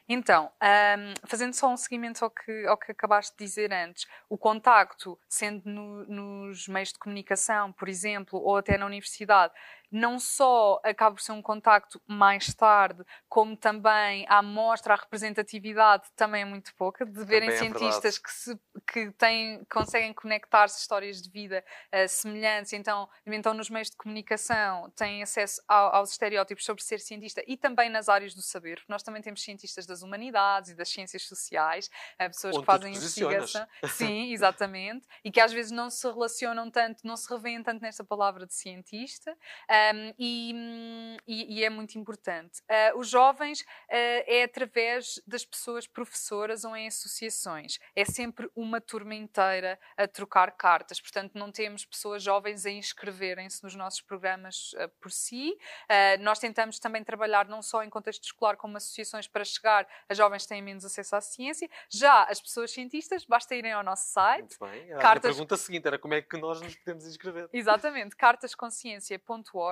Então, 0.09 0.53
um, 0.63 1.27
fazendo 1.27 1.53
só 1.53 1.69
um 1.69 1.77
seguimento 1.77 2.25
ao 2.25 2.31
que, 2.31 2.67
ao 2.67 2.79
que 2.79 2.93
acabaste 2.93 3.37
de 3.37 3.45
dizer 3.45 3.73
antes, 3.73 4.07
o 4.29 4.39
contacto, 4.39 5.19
sendo 5.29 5.69
no, 5.69 6.05
nos 6.07 6.69
meios 6.69 6.93
de 6.93 6.99
comunicação, 6.99 7.73
por 7.73 7.89
exemplo, 7.89 8.39
ou 8.39 8.57
até 8.57 8.79
na 8.79 8.87
universidade, 8.87 9.53
não 9.91 10.19
só 10.19 10.81
acaba 10.83 11.17
por 11.17 11.23
ser 11.23 11.33
um 11.33 11.43
contacto 11.43 12.01
mais 12.07 12.53
tarde, 12.55 13.05
como 13.29 13.57
também 13.57 14.27
a 14.29 14.39
amostra, 14.39 14.95
a 14.95 14.97
representatividade 14.97 16.05
também 16.17 16.43
é 16.43 16.45
muito 16.45 16.75
pouca, 16.75 17.05
de 17.05 17.25
verem 17.25 17.49
é 17.51 17.57
cientistas 17.57 18.19
que, 18.19 18.31
se, 18.31 18.59
que 18.91 19.11
têm, 19.13 19.65
conseguem 19.71 20.13
conectar-se 20.13 20.81
histórias 20.81 21.23
de 21.23 21.31
vida 21.31 21.65
uh, 21.95 22.09
semelhantes, 22.09 22.73
então, 22.73 23.09
então 23.27 23.55
nos 23.55 23.71
meios 23.71 23.91
de 23.91 23.97
comunicação 23.97 24.91
têm 24.91 25.23
acesso 25.23 25.63
ao, 25.69 25.97
aos 25.97 26.11
estereótipos 26.11 26.65
sobre 26.65 26.83
ser 26.83 27.01
cientista 27.01 27.43
e 27.47 27.57
também 27.57 27.89
nas 27.89 28.09
áreas 28.09 28.35
do 28.35 28.43
saber, 28.43 28.77
porque 28.77 28.93
nós 28.93 29.03
também 29.03 29.23
temos 29.23 29.43
cientistas 29.43 29.87
das 29.87 30.03
humanidades 30.03 30.71
e 30.71 30.75
das 30.75 30.89
ciências 30.89 31.27
sociais, 31.27 31.91
uh, 32.21 32.27
pessoas 32.27 32.57
Onde 32.57 32.67
que 32.67 32.67
fazem 32.67 32.93
investigação. 32.93 33.67
Sim, 33.89 34.33
exatamente, 34.35 35.07
e 35.25 35.31
que 35.31 35.41
às 35.41 35.53
vezes 35.53 35.71
não 35.71 35.91
se 35.91 36.07
relacionam 36.07 36.71
tanto, 36.71 37.07
não 37.07 37.17
se 37.17 37.33
revêem 37.33 37.63
tanto 37.63 37.83
nesta 37.83 38.05
palavra 38.05 38.47
de 38.47 38.55
cientista. 38.55 39.37
Um, 39.95 40.15
e, 40.19 41.17
e, 41.27 41.65
é 41.65 41.71
muito 41.71 41.99
importante. 41.99 42.61
Uh, 42.63 42.99
os 42.99 43.09
jovens 43.09 43.61
uh, 43.61 43.65
é 43.89 44.45
através 44.45 45.21
das 45.27 45.45
pessoas 45.45 45.87
professoras 45.87 46.65
ou 46.65 46.77
em 46.77 46.87
associações. 46.87 47.79
É 47.95 48.05
sempre 48.05 48.49
uma 48.55 48.81
turma 48.81 49.15
inteira 49.15 49.79
a 49.97 50.07
trocar 50.07 50.53
cartas. 50.53 51.01
Portanto, 51.01 51.33
não 51.35 51.51
temos 51.51 51.85
pessoas 51.85 52.23
jovens 52.23 52.65
a 52.65 52.71
inscreverem-se 52.71 53.63
nos 53.63 53.75
nossos 53.75 54.01
programas 54.01 54.73
uh, 54.75 54.89
por 55.01 55.11
si. 55.11 55.57
nós 56.21 56.39
tentamos 56.39 56.79
também 56.79 57.03
trabalhar 57.03 57.49
não 57.49 57.63
só 57.63 57.83
em 57.83 57.91
contexto 57.91 58.25
escolar, 58.25 58.57
como 58.57 58.77
associações 58.77 59.27
para 59.27 59.45
chegar 59.45 59.87
a 60.09 60.15
jovens 60.15 60.43
que 60.43 60.49
têm 60.49 60.63
menos 60.63 60.85
acesso 60.85 61.17
à 61.17 61.21
ciência. 61.21 61.69
Já 61.89 62.25
as 62.25 62.41
pessoas 62.41 62.71
cientistas, 62.71 63.25
basta 63.25 63.55
irem 63.55 63.73
ao 63.73 63.83
nosso 63.83 64.13
site. 64.13 64.59
Muito 64.61 64.73
bem. 64.73 64.93
A 64.95 64.99
cartas... 64.99 65.31
pergunta 65.33 65.57
seguinte 65.57 65.87
era 65.87 65.99
como 65.99 66.15
é 66.15 66.23
que 66.23 66.37
nós 66.37 66.61
nos 66.61 66.75
podemos 66.77 67.07
inscrever? 67.07 67.49
Exatamente, 67.53 68.15
cartasconsciência.org 68.17 69.66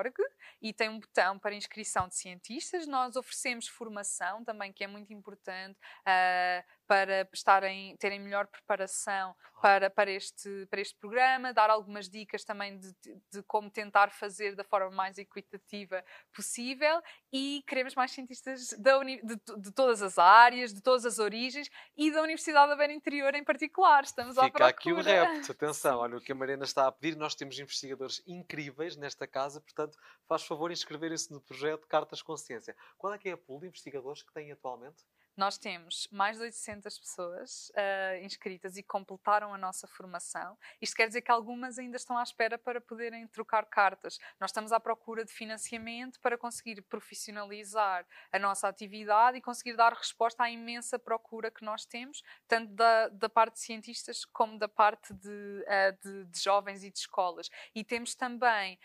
e 0.60 0.72
tem 0.72 0.88
um 0.88 0.98
botão 0.98 1.38
para 1.38 1.54
inscrição 1.54 2.08
de 2.08 2.14
cientistas. 2.14 2.86
Nós 2.86 3.16
oferecemos 3.16 3.68
formação 3.68 4.44
também, 4.44 4.72
que 4.72 4.82
é 4.82 4.86
muito 4.86 5.12
importante. 5.12 5.78
Uh, 6.00 6.64
para 6.86 7.28
estarem, 7.32 7.96
terem 7.96 8.20
melhor 8.20 8.46
preparação 8.46 9.34
para, 9.60 9.88
para, 9.88 10.10
este, 10.10 10.66
para 10.68 10.80
este 10.80 10.94
programa, 10.98 11.52
dar 11.52 11.70
algumas 11.70 12.08
dicas 12.08 12.44
também 12.44 12.78
de, 12.78 12.94
de, 13.32 13.42
como 13.44 13.70
tentar 13.70 14.10
fazer 14.10 14.54
da 14.54 14.62
forma 14.62 14.90
mais 14.90 15.16
equitativa 15.16 16.04
possível 16.34 17.00
e 17.32 17.64
queremos 17.66 17.94
mais 17.94 18.10
cientistas 18.10 18.74
da 18.78 18.98
uni, 18.98 19.22
de, 19.24 19.36
de, 19.56 19.72
todas 19.72 20.02
as 20.02 20.18
áreas, 20.18 20.74
de 20.74 20.82
todas 20.82 21.06
as 21.06 21.18
origens 21.18 21.70
e 21.96 22.10
da 22.10 22.20
Universidade 22.20 22.68
da 22.68 22.76
Beira 22.76 22.92
Interior 22.92 23.34
em 23.34 23.42
particular. 23.42 24.04
Estamos 24.04 24.34
Fica 24.34 24.46
à 24.46 24.50
procura. 24.50 24.68
aqui 24.68 24.92
o 24.92 25.00
repto, 25.00 25.52
atenção, 25.52 25.98
olha 26.00 26.18
o 26.18 26.20
que 26.20 26.32
a 26.32 26.34
Mariana 26.34 26.64
está 26.64 26.86
a 26.86 26.92
pedir, 26.92 27.16
nós 27.16 27.34
temos 27.34 27.58
investigadores 27.58 28.22
incríveis 28.26 28.96
nesta 28.96 29.26
casa, 29.26 29.60
portanto 29.62 29.96
faz 30.28 30.44
favor 30.44 30.70
inscreverem-se 30.70 31.32
no 31.32 31.40
projeto 31.40 31.86
Cartas 31.86 32.20
Consciência. 32.20 32.76
Qual 32.98 33.14
é 33.14 33.18
que 33.18 33.30
é 33.30 33.32
a 33.32 33.38
pool 33.38 33.60
de 33.60 33.68
investigadores 33.68 34.22
que 34.22 34.32
tem 34.32 34.52
atualmente? 34.52 35.04
Nós 35.36 35.58
temos 35.58 36.06
mais 36.12 36.36
de 36.36 36.44
800 36.44 36.98
pessoas 36.98 37.70
uh, 37.70 38.24
inscritas 38.24 38.76
e 38.76 38.82
completaram 38.82 39.52
a 39.52 39.58
nossa 39.58 39.88
formação. 39.88 40.56
Isto 40.80 40.96
quer 40.96 41.08
dizer 41.08 41.22
que 41.22 41.30
algumas 41.30 41.76
ainda 41.76 41.96
estão 41.96 42.16
à 42.16 42.22
espera 42.22 42.56
para 42.56 42.80
poderem 42.80 43.26
trocar 43.26 43.66
cartas. 43.66 44.18
Nós 44.38 44.50
estamos 44.50 44.70
à 44.70 44.78
procura 44.78 45.24
de 45.24 45.32
financiamento 45.32 46.20
para 46.20 46.38
conseguir 46.38 46.80
profissionalizar 46.82 48.06
a 48.30 48.38
nossa 48.38 48.68
atividade 48.68 49.38
e 49.38 49.40
conseguir 49.40 49.74
dar 49.74 49.92
resposta 49.92 50.44
à 50.44 50.50
imensa 50.50 50.98
procura 50.98 51.50
que 51.50 51.64
nós 51.64 51.84
temos, 51.84 52.22
tanto 52.46 52.72
da, 52.72 53.08
da 53.08 53.28
parte 53.28 53.54
de 53.54 53.60
cientistas 53.60 54.24
como 54.24 54.56
da 54.56 54.68
parte 54.68 55.12
de, 55.12 55.28
uh, 55.28 55.98
de, 56.00 56.24
de 56.26 56.40
jovens 56.40 56.84
e 56.84 56.90
de 56.90 56.98
escolas. 56.98 57.50
E 57.74 57.82
temos 57.82 58.14
também. 58.14 58.78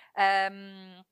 Um, 0.51 1.03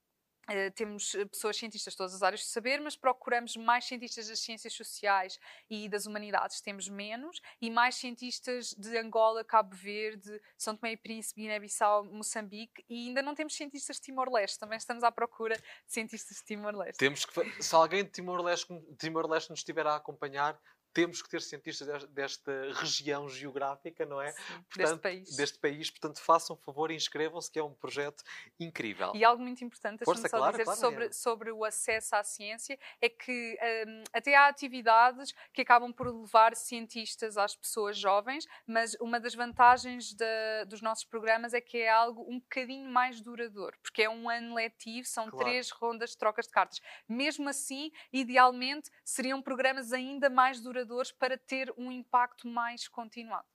Uh, 0.50 0.72
temos 0.72 1.14
eh, 1.14 1.26
pessoas 1.26 1.58
cientistas 1.58 1.94
de 1.94 1.98
todas 1.98 2.14
as 2.14 2.24
áreas 2.24 2.40
de 2.42 2.48
saber, 2.48 2.80
mas 2.80 2.96
procuramos 2.96 3.58
mais 3.58 3.86
cientistas 3.86 4.30
das 4.30 4.40
ciências 4.40 4.74
sociais 4.74 5.38
e 5.70 5.90
das 5.90 6.06
humanidades, 6.06 6.62
temos 6.62 6.88
menos, 6.88 7.42
e 7.62 7.70
mais 7.70 7.96
cientistas 7.96 8.74
de 8.74 8.98
Angola, 8.98 9.44
Cabo 9.44 9.76
Verde, 9.76 10.42
São 10.58 10.76
Tomé 10.76 10.94
e 10.94 10.98
Príncipe, 10.98 11.42
Guiné-Bissau, 11.42 12.06
Moçambique, 12.06 12.84
e 12.90 13.10
ainda 13.10 13.22
não 13.22 13.36
temos 13.36 13.56
cientistas 13.56 13.98
de 13.98 14.04
Timor-Leste, 14.04 14.58
também 14.58 14.78
estamos 14.78 15.04
à 15.04 15.12
procura 15.12 15.56
de 15.56 15.64
cientistas 15.86 16.38
de 16.38 16.44
Timor-Leste. 16.46 16.98
Temos 16.98 17.26
que, 17.26 17.64
se 17.64 17.76
alguém 17.76 18.06
de 18.06 18.12
Timor-Leste 18.12 18.68
Timor 18.98 19.28
nos 19.28 19.50
estiver 19.50 19.86
a 19.86 19.96
acompanhar, 19.96 20.58
temos 20.98 21.22
que 21.22 21.30
ter 21.30 21.44
cientistas 21.44 22.06
desta 22.06 22.74
região 22.74 23.30
geográfica, 23.30 24.04
não 24.04 24.20
é? 24.20 24.32
Sim, 24.32 24.64
Portanto, 24.68 24.78
deste 24.78 24.98
país. 24.98 25.36
Deste 25.36 25.60
país. 25.60 25.92
Portanto, 25.92 26.20
façam 26.20 26.58
favor 26.58 26.90
e 26.90 26.96
inscrevam-se, 26.96 27.52
que 27.52 27.60
é 27.60 27.64
um 27.64 27.72
projeto 27.72 28.24
incrível. 28.60 29.12
E 29.14 29.24
algo 29.24 29.44
muito 29.44 29.64
importante, 29.64 30.04
deixa-me 30.04 30.28
só 30.28 30.38
claro, 30.38 30.54
dizer 30.54 30.64
claro, 30.64 30.80
sobre, 30.80 31.14
sobre 31.14 31.52
o 31.52 31.64
acesso 31.64 32.16
à 32.16 32.24
ciência, 32.24 32.80
é 33.00 33.10
que 33.10 33.60
um, 33.88 34.04
até 34.12 34.36
há 34.36 34.48
atividades 34.48 35.36
que 35.54 35.62
acabam 35.62 35.94
por 35.94 36.08
levar 36.08 36.56
cientistas 36.56 37.38
às 37.38 37.56
pessoas 37.56 37.96
jovens, 37.96 38.48
mas 38.66 38.96
uma 39.00 39.20
das 39.20 39.36
vantagens 39.36 40.16
de, 40.16 40.66
dos 40.66 40.82
nossos 40.82 41.06
programas 41.06 41.54
é 41.54 41.62
que 41.62 41.78
é 41.78 41.92
algo 41.92 42.26
um 42.28 42.40
bocadinho 42.40 42.90
mais 42.90 43.22
duradouro, 43.22 43.78
porque 43.84 44.02
é 44.02 44.10
um 44.10 44.28
ano 44.28 44.56
letivo, 44.56 45.08
são 45.08 45.30
claro. 45.30 45.46
três 45.46 45.70
rondas 45.70 46.10
de 46.12 46.18
trocas 46.18 46.48
de 46.48 46.52
cartas. 46.52 46.82
Mesmo 47.08 47.48
assim, 47.48 47.92
idealmente, 48.12 48.90
seriam 49.06 49.44
programas 49.44 49.94
ainda 49.94 50.28
mais 50.28 50.60
duradouros 50.60 50.87
para 51.12 51.38
ter 51.38 51.74
um 51.78 51.92
impacto 51.92 52.48
mais 52.48 52.88
continuado. 52.88 53.48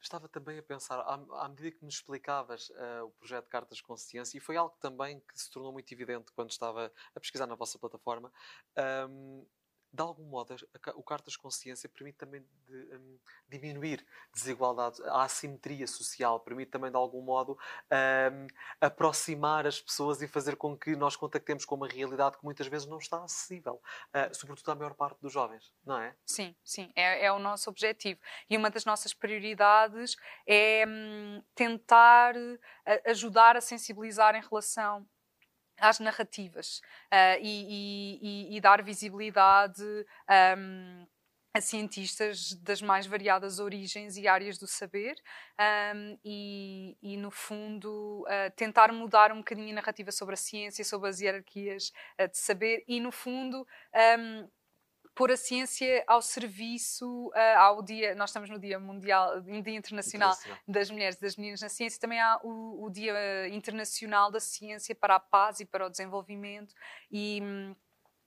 Estava 0.00 0.28
também 0.28 0.58
a 0.58 0.62
pensar, 0.62 0.98
à, 1.00 1.48
medida 1.48 1.72
que 1.72 1.84
nos 1.84 1.96
explicavas 1.96 2.70
uh, 2.70 3.04
o 3.04 3.10
projeto 3.10 3.48
Cartas 3.48 3.82
Consciência, 3.82 4.38
e 4.38 4.40
foi 4.40 4.56
algo 4.56 4.74
também 4.80 5.20
que 5.20 5.38
se 5.38 5.50
tornou 5.50 5.72
muito 5.72 5.92
evidente 5.92 6.32
quando 6.32 6.50
estava 6.50 6.90
a 7.14 7.20
pesquisar 7.20 7.46
na 7.46 7.54
vossa 7.54 7.78
plataforma, 7.78 8.32
um, 9.08 9.46
de 9.92 10.02
algum 10.02 10.24
modo, 10.24 10.54
o 10.94 11.02
Cartas 11.02 11.36
Consciência 11.36 11.88
permite 11.88 12.18
também 12.18 12.44
de, 12.66 12.96
um, 12.96 13.18
diminuir 13.48 14.06
desigualdade, 14.32 15.02
a 15.04 15.22
assimetria 15.22 15.86
social, 15.86 16.38
permite 16.40 16.70
também, 16.70 16.90
de 16.90 16.96
algum 16.96 17.20
modo, 17.20 17.58
um, 17.90 18.46
aproximar 18.80 19.66
as 19.66 19.80
pessoas 19.80 20.22
e 20.22 20.28
fazer 20.28 20.56
com 20.56 20.76
que 20.76 20.94
nós 20.94 21.16
contactemos 21.16 21.64
com 21.64 21.74
uma 21.74 21.88
realidade 21.88 22.38
que 22.38 22.44
muitas 22.44 22.66
vezes 22.68 22.86
não 22.86 22.98
está 22.98 23.22
acessível, 23.24 23.82
uh, 24.14 24.34
sobretudo 24.34 24.70
à 24.70 24.74
maior 24.74 24.94
parte 24.94 25.20
dos 25.20 25.32
jovens, 25.32 25.72
não 25.84 25.98
é? 25.98 26.14
Sim, 26.24 26.54
sim, 26.62 26.92
é, 26.94 27.26
é 27.26 27.32
o 27.32 27.38
nosso 27.38 27.68
objetivo. 27.68 28.20
E 28.48 28.56
uma 28.56 28.70
das 28.70 28.84
nossas 28.84 29.12
prioridades 29.12 30.16
é 30.46 30.84
hum, 30.86 31.42
tentar 31.54 32.34
eh, 32.86 33.10
ajudar 33.10 33.56
a 33.56 33.60
sensibilizar 33.60 34.34
em 34.34 34.40
relação 34.40 35.06
às 35.80 35.98
narrativas 35.98 36.80
uh, 37.12 37.38
e, 37.40 38.50
e, 38.50 38.56
e, 38.56 38.60
dar 38.60 38.82
visibilidade 38.82 39.82
um, 40.58 41.06
a 41.52 41.60
cientistas 41.60 42.54
das 42.62 42.80
mais 42.80 43.06
variadas 43.06 43.58
origens 43.58 44.16
e 44.16 44.28
áreas 44.28 44.56
do 44.56 44.66
saber 44.66 45.16
um, 45.94 46.18
e, 46.24 46.96
e, 47.02 47.16
no 47.16 47.30
fundo, 47.30 48.22
uh, 48.22 48.50
tentar 48.54 48.92
mudar 48.92 49.32
um 49.32 49.38
bocadinho 49.38 49.72
a 49.72 49.74
narrativa 49.74 50.12
sobre 50.12 50.34
a 50.34 50.36
ciência, 50.36 50.84
sobre 50.84 51.08
as 51.08 51.20
hierarquias 51.20 51.92
uh, 52.20 52.28
de 52.28 52.38
saber 52.38 52.84
e, 52.86 53.00
no 53.00 53.10
fundo, 53.10 53.66
um, 54.18 54.48
pôr 55.20 55.30
a 55.30 55.36
ciência 55.36 56.02
ao 56.06 56.22
serviço 56.22 57.26
uh, 57.26 57.58
ao 57.58 57.82
dia, 57.82 58.14
nós 58.14 58.30
estamos 58.30 58.48
no 58.48 58.58
Dia 58.58 58.78
Mundial, 58.80 59.42
Dia 59.42 59.76
Internacional, 59.76 60.34
das 60.66 60.90
Mulheres 60.90 61.16
e 61.16 61.20
das 61.20 61.36
Meninas 61.36 61.60
na 61.60 61.68
Ciência, 61.68 62.00
também 62.00 62.18
há 62.18 62.40
o, 62.42 62.86
o, 62.86 62.88
Dia 62.88 63.46
Internacional 63.48 64.30
da 64.30 64.40
Ciência 64.40 64.94
para 64.94 65.16
a 65.16 65.20
Paz 65.20 65.60
e 65.60 65.66
para 65.66 65.84
o 65.84 65.90
Desenvolvimento 65.90 66.74
e 67.12 67.38
hum, 67.42 67.76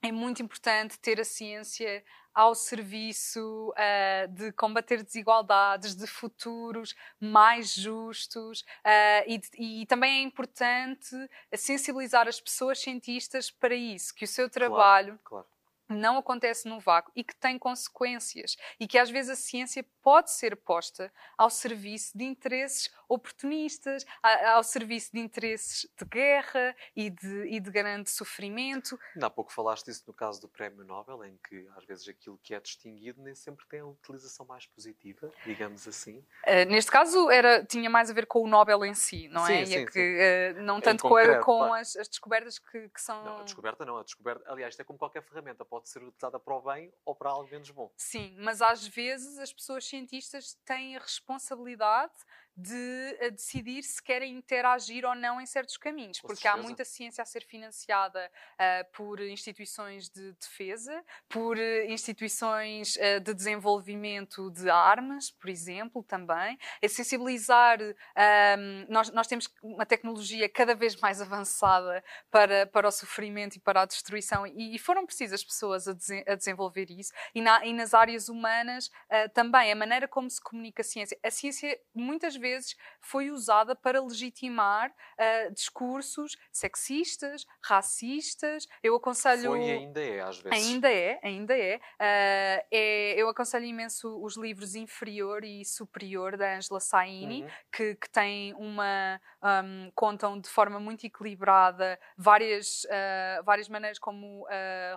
é 0.02 0.12
muito 0.12 0.40
importante 0.40 0.96
ter 1.00 1.20
a 1.20 1.24
ciência 1.24 2.04
ao 2.32 2.54
serviço 2.54 3.70
uh, 3.70 4.28
de 4.28 4.52
combater 4.52 5.02
desigualdades, 5.02 5.96
de 5.96 6.06
futuros 6.06 6.94
mais 7.18 7.74
justos 7.74 8.60
uh, 8.60 9.24
e, 9.26 9.80
e, 9.82 9.86
também 9.86 10.20
é 10.20 10.22
importante 10.22 11.10
sensibilizar 11.56 12.28
as 12.28 12.40
pessoas 12.40 12.78
cientistas 12.78 13.50
para 13.50 13.74
isso, 13.74 14.14
que 14.14 14.24
o 14.24 14.28
seu 14.28 14.48
trabalho 14.48 15.18
claro, 15.24 15.42
claro 15.42 15.53
não 15.88 16.18
acontece 16.18 16.68
no 16.68 16.80
vácuo 16.80 17.12
e 17.14 17.22
que 17.22 17.34
tem 17.36 17.58
consequências 17.58 18.56
e 18.78 18.86
que 18.86 18.98
às 18.98 19.10
vezes 19.10 19.30
a 19.30 19.36
ciência 19.36 19.84
pode 20.02 20.30
ser 20.30 20.56
posta 20.56 21.12
ao 21.36 21.50
serviço 21.50 22.16
de 22.16 22.24
interesses 22.24 22.90
oportunistas, 23.08 24.04
ao 24.22 24.62
serviço 24.62 25.12
de 25.12 25.20
interesses 25.20 25.88
de 25.96 26.04
guerra 26.04 26.74
e 26.96 27.10
de, 27.10 27.46
e 27.46 27.60
de 27.60 27.70
grande 27.70 28.10
sofrimento. 28.10 28.98
Há 29.20 29.30
pouco 29.30 29.52
falaste 29.52 29.86
disso 29.86 30.04
no 30.06 30.12
caso 30.12 30.40
do 30.40 30.48
Prémio 30.48 30.84
Nobel, 30.84 31.24
em 31.24 31.38
que 31.48 31.66
às 31.76 31.84
vezes 31.84 32.08
aquilo 32.08 32.38
que 32.42 32.54
é 32.54 32.60
distinguido 32.60 33.22
nem 33.22 33.34
sempre 33.34 33.64
tem 33.66 33.80
a 33.80 33.86
utilização 33.86 34.46
mais 34.46 34.66
positiva, 34.66 35.30
digamos 35.44 35.86
assim. 35.86 36.18
Uh, 36.46 36.68
neste 36.68 36.90
caso 36.90 37.30
era, 37.30 37.64
tinha 37.64 37.88
mais 37.88 38.10
a 38.10 38.14
ver 38.14 38.26
com 38.26 38.42
o 38.42 38.46
Nobel 38.48 38.84
em 38.84 38.94
si, 38.94 39.28
não 39.28 39.46
é? 39.46 39.64
Sim, 39.64 39.66
sim, 39.66 39.86
que, 39.86 40.54
uh, 40.56 40.62
não 40.62 40.80
tanto 40.80 41.02
concreto, 41.02 41.44
com, 41.44 41.62
a, 41.62 41.68
com 41.68 41.74
as, 41.74 41.96
as, 41.96 42.08
descobertas 42.08 42.58
que, 42.58 42.88
que, 42.88 43.00
são. 43.00 43.24
Não, 43.24 43.38
a 43.38 43.42
descoberta 43.44 43.84
não, 43.84 43.98
a 43.98 44.02
descoberta, 44.02 44.44
aliás, 44.50 44.72
isto 44.74 44.80
é 44.80 44.84
como 44.84 44.98
qualquer 44.98 45.22
ferramenta, 45.22 45.64
pode 45.74 45.88
ser 45.88 46.04
utilizada 46.04 46.38
para 46.38 46.54
o 46.54 46.62
bem 46.62 46.92
ou 47.04 47.16
para 47.16 47.30
algo 47.30 47.50
menos 47.50 47.68
bom. 47.70 47.90
Sim, 47.96 48.36
mas 48.38 48.62
às 48.62 48.86
vezes 48.86 49.38
as 49.40 49.52
pessoas 49.52 49.84
cientistas 49.84 50.54
têm 50.64 50.96
a 50.96 51.00
responsabilidade 51.00 52.14
de 52.56 53.16
eh, 53.20 53.30
decidir 53.30 53.82
se 53.82 54.00
querem 54.00 54.36
interagir 54.36 55.04
ou 55.04 55.14
não 55.14 55.40
em 55.40 55.46
certos 55.46 55.76
caminhos, 55.76 56.20
Com 56.20 56.28
porque 56.28 56.42
certeza. 56.42 56.62
há 56.62 56.64
muita 56.64 56.84
ciência 56.84 57.22
a 57.22 57.24
ser 57.24 57.44
financiada 57.44 58.30
uh, 58.54 58.92
por 58.92 59.20
instituições 59.20 60.08
de 60.08 60.32
defesa, 60.34 61.04
por 61.28 61.56
uh, 61.56 61.84
instituições 61.88 62.94
uh, 62.96 63.20
de 63.20 63.34
desenvolvimento 63.34 64.50
de 64.52 64.70
armas, 64.70 65.32
por 65.32 65.50
exemplo, 65.50 66.02
também. 66.04 66.56
É 66.80 66.86
sensibilizar. 66.86 67.80
Ehm, 68.16 68.86
nós, 68.88 69.10
nós 69.10 69.26
temos 69.26 69.48
uma 69.62 69.84
tecnologia 69.84 70.48
cada 70.48 70.74
vez 70.74 70.94
mais 70.96 71.20
avançada 71.20 72.04
para, 72.30 72.66
para 72.66 72.86
o 72.86 72.90
sofrimento 72.90 73.56
e 73.56 73.60
para 73.60 73.82
a 73.82 73.84
destruição, 73.84 74.46
e, 74.46 74.76
e 74.76 74.78
foram 74.78 75.04
precisas 75.06 75.42
pessoas 75.42 75.88
a, 75.88 75.92
de, 75.92 76.24
a 76.26 76.34
desenvolver 76.34 76.90
isso. 76.90 77.12
E, 77.34 77.40
na, 77.40 77.64
e, 77.64 77.72
nas 77.72 77.94
áreas 77.94 78.28
humanas 78.28 78.90
também, 79.32 79.72
a 79.72 79.76
maneira 79.76 80.06
como 80.06 80.28
se 80.30 80.40
comunica 80.40 80.82
a 80.82 80.84
ciência. 80.84 81.18
A 81.22 81.30
ciência, 81.30 81.78
muitas 81.94 82.36
vezes, 82.36 82.43
vezes 82.44 82.76
foi 83.00 83.30
usada 83.30 83.74
para 83.74 84.02
legitimar 84.02 84.90
uh, 84.90 85.52
discursos 85.54 86.36
sexistas, 86.52 87.46
racistas. 87.62 88.66
Eu 88.82 88.94
aconselho. 88.94 89.50
Foi 89.50 89.60
e 89.60 89.70
ainda 89.70 90.00
é, 90.00 90.20
às 90.20 90.38
vezes. 90.38 90.68
Ainda 90.68 90.92
é, 90.92 91.18
ainda 91.22 91.56
é. 91.56 91.76
Uh, 91.76 92.66
é 92.70 93.14
eu 93.16 93.28
aconselho 93.30 93.64
imenso 93.64 94.22
os 94.22 94.36
livros 94.36 94.74
Inferior 94.74 95.42
e 95.42 95.64
Superior 95.64 96.36
da 96.36 96.56
Angela 96.56 96.80
Saini, 96.80 97.42
uhum. 97.42 97.48
que, 97.72 97.94
que 97.94 98.10
têm 98.10 98.52
uma. 98.54 99.18
Um, 99.42 99.90
contam 99.94 100.38
de 100.38 100.48
forma 100.48 100.78
muito 100.80 101.06
equilibrada 101.06 101.98
várias, 102.16 102.84
uh, 102.84 103.44
várias 103.44 103.68
maneiras 103.68 103.98
como 103.98 104.46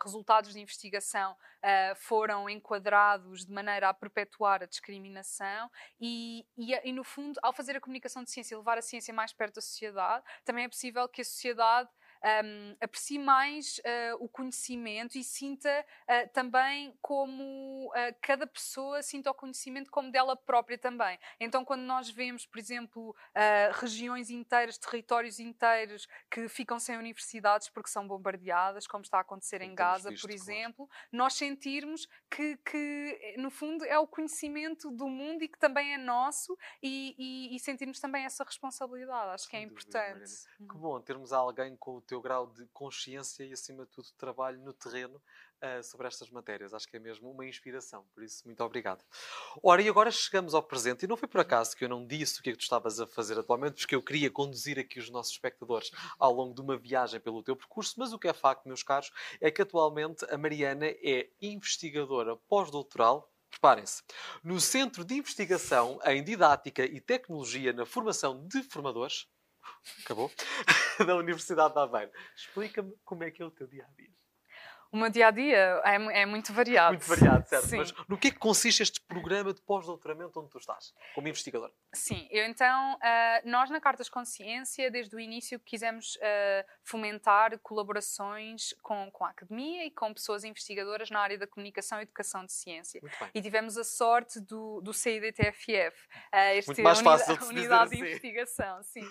resultados 0.02 0.54
de 0.54 0.60
investigação 0.60 1.36
foram 1.96 2.50
enquadrados 2.50 3.46
de 3.46 3.52
maneira 3.52 3.90
a 3.90 3.94
perpetuar 3.94 4.64
a 4.64 4.66
discriminação 4.66 5.70
e, 6.00 6.46
e, 6.58 6.74
e 6.74 6.92
no 6.94 7.04
fundo 7.04 7.40
ao 7.42 7.54
fazer 7.54 7.76
a 7.76 7.82
comunicação 7.82 8.24
de 8.24 8.32
ciência 8.32 8.56
e 8.56 8.58
levar 8.58 8.78
a 8.78 8.82
ciência 8.82 9.14
mais 9.14 9.34
perto 9.34 9.56
da 9.56 9.62
sociedade, 9.62 10.24
também 10.46 10.66
é 10.66 10.70
possível 10.70 11.08
que 11.08 11.22
a 11.22 11.26
sociedade 11.26 11.90
um, 12.24 12.76
aprecie 12.82 13.20
mais 13.20 13.80
uh, 13.80 14.24
o 14.24 14.28
conhecimento 14.28 15.18
e 15.18 15.24
sinta 15.24 15.86
uh, 16.04 16.30
também 16.34 16.98
como 17.02 17.88
uh, 17.88 18.16
cada 18.22 18.48
pessoa 18.48 19.02
sinta 19.02 19.32
o 19.32 19.34
conhecimento 19.34 19.92
como 19.92 20.12
dela 20.12 20.36
própria 20.36 20.78
também. 20.78 21.20
Então, 21.40 21.64
quando 21.64 21.82
nós 21.82 22.10
vemos, 22.10 22.46
por 22.46 22.60
exemplo, 22.60 23.16
regiões 23.80 24.30
inteiras, 24.30 24.78
territórios 24.78 25.40
inteiros 25.40 26.08
que 26.30 26.48
ficam 26.48 26.80
sem 26.80 26.98
universidades 26.98 27.70
porque 27.70 27.90
são 27.90 28.08
bombardeadas, 28.08 28.88
como 28.88 29.04
está 29.04 29.18
a 29.18 29.22
acontecer 29.22 29.62
em 29.62 29.74
Gaza, 29.76 30.10
visto, 30.10 30.22
por 30.22 30.32
exemplo, 30.32 30.88
claro. 30.88 31.10
nós 31.12 31.34
sentirmos 31.34 32.08
que, 32.30 32.58
que, 32.58 33.36
no 33.38 33.50
fundo, 33.50 33.86
é 33.86 33.98
o 34.00 34.08
conhecimento 34.08 34.90
do 34.92 35.08
mundo 35.08 35.44
e 35.44 35.48
que 35.48 35.58
também 35.58 35.94
é 35.94 35.98
nosso 35.98 36.58
e, 36.82 37.16
e, 37.18 37.56
e 37.56 37.60
sentirmos 37.60 38.00
também 38.00 38.26
essa 38.26 38.44
responsabilidade. 38.44 39.34
Acho 39.34 39.50
que 39.50 39.56
é 39.56 39.62
importante. 39.62 40.32
que 40.58 40.78
bom 40.78 41.00
termos 41.02 41.32
alguém 41.32 41.76
com 41.76 41.98
o 41.98 42.02
teu 42.08 42.22
grau 42.22 42.48
de 42.48 42.66
consciência 42.68 43.44
e, 43.44 43.54
acima 43.54 43.86
de 43.86 43.92
tudo, 43.92 44.08
trabalho 44.18 44.60
no 44.60 44.74
terreno 44.74 45.22
uh, 45.62 45.84
sobre 45.84 46.08
estas 46.08 46.30
matérias. 46.30 46.74
Acho 46.74 46.88
que 46.88 46.98
é 46.98 47.00
mesmo 47.00 47.30
uma 47.30 47.46
inspiração, 47.46 48.06
por 48.14 48.24
isso, 48.24 48.44
muito 48.46 48.64
obrigado. 48.64 49.04
Ora, 49.62 49.82
e 49.82 49.90
agora 49.90 50.10
chegamos 50.10 50.54
ao 50.54 50.64
presente, 50.64 51.04
e 51.04 51.08
não 51.08 51.18
foi 51.18 51.28
por 51.28 51.42
acaso 51.42 51.76
que 51.76 51.84
eu 51.84 51.90
não 51.90 52.06
disse 52.06 52.40
o 52.40 52.44
que 52.44 52.50
é 52.50 52.54
que 52.54 52.60
tu 52.60 52.64
estavas 52.64 53.00
a 53.00 53.06
fazer 53.06 53.38
atualmente, 53.38 53.82
porque 53.82 53.96
eu 53.96 54.02
queria 54.02 54.32
conduzir 54.32 54.80
aqui 54.80 55.00
os 55.00 55.10
nossos 55.10 55.34
espectadores 55.34 55.92
ao 56.18 56.34
longo 56.34 56.56
de 56.56 56.62
uma 56.62 56.78
viagem 56.78 57.20
pelo 57.20 57.44
teu 57.44 57.56
percurso, 57.56 57.96
mas 57.98 58.14
o 58.14 58.20
que 58.20 58.28
é 58.28 58.34
facto, 58.34 58.66
meus 58.66 58.84
caros, 58.84 59.12
é 59.42 59.52
que 59.52 59.62
atualmente 59.62 60.26
a 60.30 60.38
Mariana 60.38 60.88
é 60.88 61.30
investigadora 61.42 62.36
pós-doutoral 62.48 63.32
Preparem-se. 63.50 64.04
No 64.44 64.60
Centro 64.60 65.04
de 65.04 65.16
Investigação 65.16 66.00
em 66.06 66.24
Didática 66.24 66.84
e 66.84 67.00
Tecnologia 67.00 67.74
na 67.74 67.86
Formação 67.86 68.46
de 68.46 68.62
Formadores, 68.62 69.28
acabou, 70.04 70.32
da 71.06 71.16
Universidade 71.16 71.74
de 71.74 71.80
Aveiro. 71.80 72.12
Explica-me 72.36 72.94
como 73.04 73.24
é 73.24 73.32
que 73.32 73.42
é 73.42 73.46
o 73.46 73.52
teu 73.52 73.68
dia 73.68 73.86
a 73.86 73.96
dia. 73.96 74.18
O 74.92 74.98
meu 74.98 75.10
dia 75.10 75.28
a 75.28 75.32
dia 75.32 75.82
é, 75.84 76.22
é 76.22 76.26
muito 76.26 76.54
variado. 76.54 76.94
Muito 76.94 77.08
variado, 77.08 77.48
certo. 77.48 77.68
Sim. 77.68 77.78
Mas 77.78 77.94
no 78.08 78.18
que 78.18 78.30
é 78.30 78.32
que 78.32 78.38
consiste 78.38 78.82
este 78.82 79.02
programa 79.02 79.54
de 79.54 79.62
pós-doutoramento 79.62 80.40
onde 80.40 80.50
tu 80.50 80.58
estás, 80.58 80.94
como 81.14 81.28
investigador? 81.28 81.72
Sim, 81.94 82.28
eu 82.32 82.46
então, 82.46 82.96
uh, 82.96 83.50
nós 83.50 83.70
na 83.70 83.82
Cartas 83.82 84.08
Consciência, 84.08 84.90
desde 84.90 85.14
o 85.16 85.20
início, 85.20 85.60
quisemos 85.60 86.16
uh, 86.16 86.66
fomentar 86.84 87.60
colaborações 87.60 88.74
com, 88.82 89.10
com 89.12 89.26
a 89.26 89.30
academia 89.30 89.86
e 89.86 89.92
com 89.92 90.14
pessoas 90.14 90.44
investigadoras 90.44 91.10
na 91.10 91.20
área 91.20 91.38
da 91.38 91.48
comunicação 91.48 92.00
e 92.00 92.04
educação 92.04 92.46
de 92.46 92.54
ciência. 92.54 93.02
E 93.34 93.42
tivemos 93.42 93.78
a 93.78 93.84
sorte 93.84 94.40
do, 94.40 94.80
do 94.82 94.94
CIDTFF, 94.94 96.08
uh, 96.34 96.38
este 96.54 96.68
Muito 96.68 96.84
mais 96.84 97.02
fácil 97.02 97.34
unidade, 97.34 97.50
de, 97.50 97.60
unidade 97.60 97.90
de 97.90 97.96
assim. 97.96 98.06
investigação, 98.06 98.84
sim, 98.84 99.08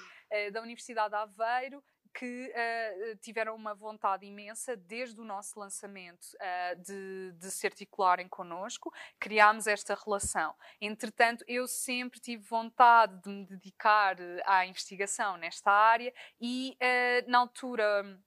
da 0.53 0.61
Universidade 0.61 1.11
de 1.11 1.16
Aveiro, 1.16 1.83
que 2.16 2.51
uh, 2.51 3.16
tiveram 3.18 3.55
uma 3.55 3.74
vontade 3.74 4.24
imensa, 4.24 4.74
desde 4.74 5.20
o 5.20 5.24
nosso 5.24 5.61
lançamento, 5.61 6.24
uh, 6.37 6.83
de, 6.83 7.33
de 7.33 7.51
se 7.51 7.66
articularem 7.66 8.27
connosco, 8.27 8.91
criámos 9.20 9.66
esta 9.66 9.95
relação. 9.95 10.55
Entretanto, 10.81 11.45
eu 11.47 11.68
sempre 11.68 12.18
tive 12.18 12.43
vontade 12.43 13.20
de 13.22 13.29
me 13.29 13.45
dedicar 13.45 14.16
à 14.47 14.64
investigação 14.64 15.37
nesta 15.37 15.70
área 15.70 16.12
e, 16.41 16.77
uh, 16.81 17.31
na 17.31 17.39
altura 17.39 18.18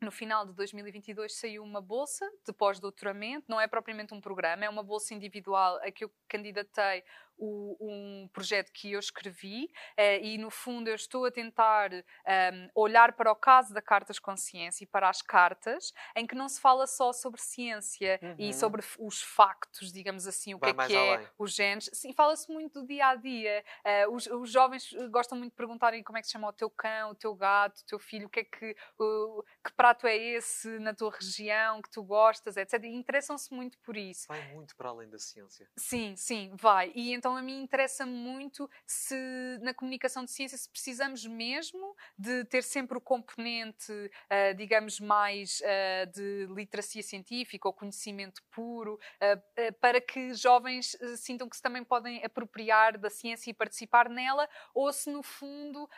no 0.00 0.10
final 0.10 0.44
de 0.44 0.52
2022 0.54 1.32
saiu 1.34 1.62
uma 1.62 1.80
bolsa 1.80 2.28
de 2.44 2.52
pós-doutoramento, 2.52 3.46
não 3.48 3.60
é 3.60 3.68
propriamente 3.68 4.12
um 4.12 4.20
programa, 4.20 4.64
é 4.64 4.68
uma 4.68 4.82
bolsa 4.82 5.14
individual 5.14 5.76
a 5.76 5.90
que 5.90 6.04
eu 6.04 6.12
candidatei 6.28 7.04
o, 7.42 7.76
um 7.80 8.28
projeto 8.32 8.70
que 8.72 8.92
eu 8.92 9.00
escrevi 9.00 9.64
uh, 9.98 10.22
e, 10.24 10.38
no 10.38 10.50
fundo, 10.50 10.88
eu 10.88 10.94
estou 10.94 11.24
a 11.24 11.30
tentar 11.30 11.92
um, 11.92 12.02
ehm, 12.26 12.70
olhar 12.74 13.14
para 13.14 13.32
o 13.32 13.34
caso 13.34 13.74
da 13.74 13.82
Cartas 13.82 14.18
Consciência 14.18 14.84
e 14.84 14.86
para 14.86 15.08
as 15.08 15.20
cartas, 15.20 15.92
em 16.14 16.26
que 16.26 16.36
não 16.36 16.48
se 16.48 16.60
fala 16.60 16.86
só 16.86 17.12
sobre 17.12 17.40
ciência 17.40 18.20
uhum. 18.22 18.36
e 18.38 18.54
sobre 18.54 18.82
os 18.98 19.20
factos, 19.20 19.92
digamos 19.92 20.26
assim, 20.26 20.54
o 20.54 20.58
Vai 20.58 20.72
que 20.72 20.80
é 20.82 20.86
que 20.86 20.94
é, 20.94 21.14
além. 21.14 21.28
os 21.38 21.52
genes. 21.52 21.90
Sim, 21.92 22.12
fala-se 22.12 22.50
muito 22.50 22.80
do 22.80 22.86
dia 22.86 23.08
a 23.08 23.16
dia. 23.16 23.64
Uh, 24.06 24.14
os, 24.14 24.26
os, 24.26 24.52
jovens 24.52 24.92
gostam 25.10 25.36
muito 25.36 25.52
de 25.52 25.56
perguntarem 25.56 26.02
como 26.02 26.18
é 26.18 26.20
que 26.20 26.26
se 26.26 26.32
chama 26.32 26.48
o 26.48 26.52
teu 26.52 26.70
cão, 26.70 27.10
o 27.10 27.14
teu 27.14 27.34
gato, 27.34 27.80
o 27.80 27.86
teu 27.86 27.98
filho, 27.98 28.26
o 28.26 28.30
que 28.30 28.40
é 28.40 28.44
que, 28.44 28.76
uh, 29.00 29.44
que 29.64 29.72
prato 29.72 30.06
é 30.06 30.16
esse 30.16 30.78
na 30.78 30.94
tua 30.94 31.10
região 31.10 31.82
que 31.82 31.90
tu 31.90 32.02
gostas, 32.04 32.56
etc. 32.56 32.84
Interessam-se 32.84 33.52
muito 33.52 33.78
por 33.78 33.96
isso. 33.96 34.28
Vai 34.28 34.52
muito 34.52 34.76
para 34.76 34.90
além 34.90 35.08
da 35.08 35.18
ciência. 35.18 35.68
Sim, 35.76 36.14
sim, 36.16 36.54
vai. 36.54 36.92
E 36.94 37.12
então 37.12 37.31
a 37.36 37.42
mim 37.42 37.62
interessa 37.62 38.04
muito 38.06 38.68
se 38.86 39.14
na 39.60 39.74
comunicação 39.74 40.24
de 40.24 40.30
ciência 40.30 40.58
se 40.58 40.68
precisamos 40.68 41.26
mesmo 41.26 41.96
de 42.18 42.44
ter 42.44 42.62
sempre 42.62 42.98
o 42.98 43.00
componente, 43.00 43.92
uh, 43.92 44.54
digamos, 44.56 45.00
mais 45.00 45.60
uh, 45.60 46.10
de 46.12 46.46
literacia 46.54 47.02
científica 47.02 47.68
ou 47.68 47.74
conhecimento 47.74 48.42
puro, 48.50 48.94
uh, 48.94 49.72
para 49.80 50.00
que 50.00 50.34
jovens 50.34 50.96
sintam 51.16 51.48
que 51.48 51.56
se 51.56 51.62
também 51.62 51.84
podem 51.84 52.24
apropriar 52.24 52.98
da 52.98 53.10
ciência 53.10 53.50
e 53.50 53.54
participar 53.54 54.08
nela, 54.08 54.48
ou 54.74 54.92
se 54.92 55.10
no 55.10 55.22
fundo 55.22 55.88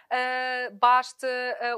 basta 0.75 1.27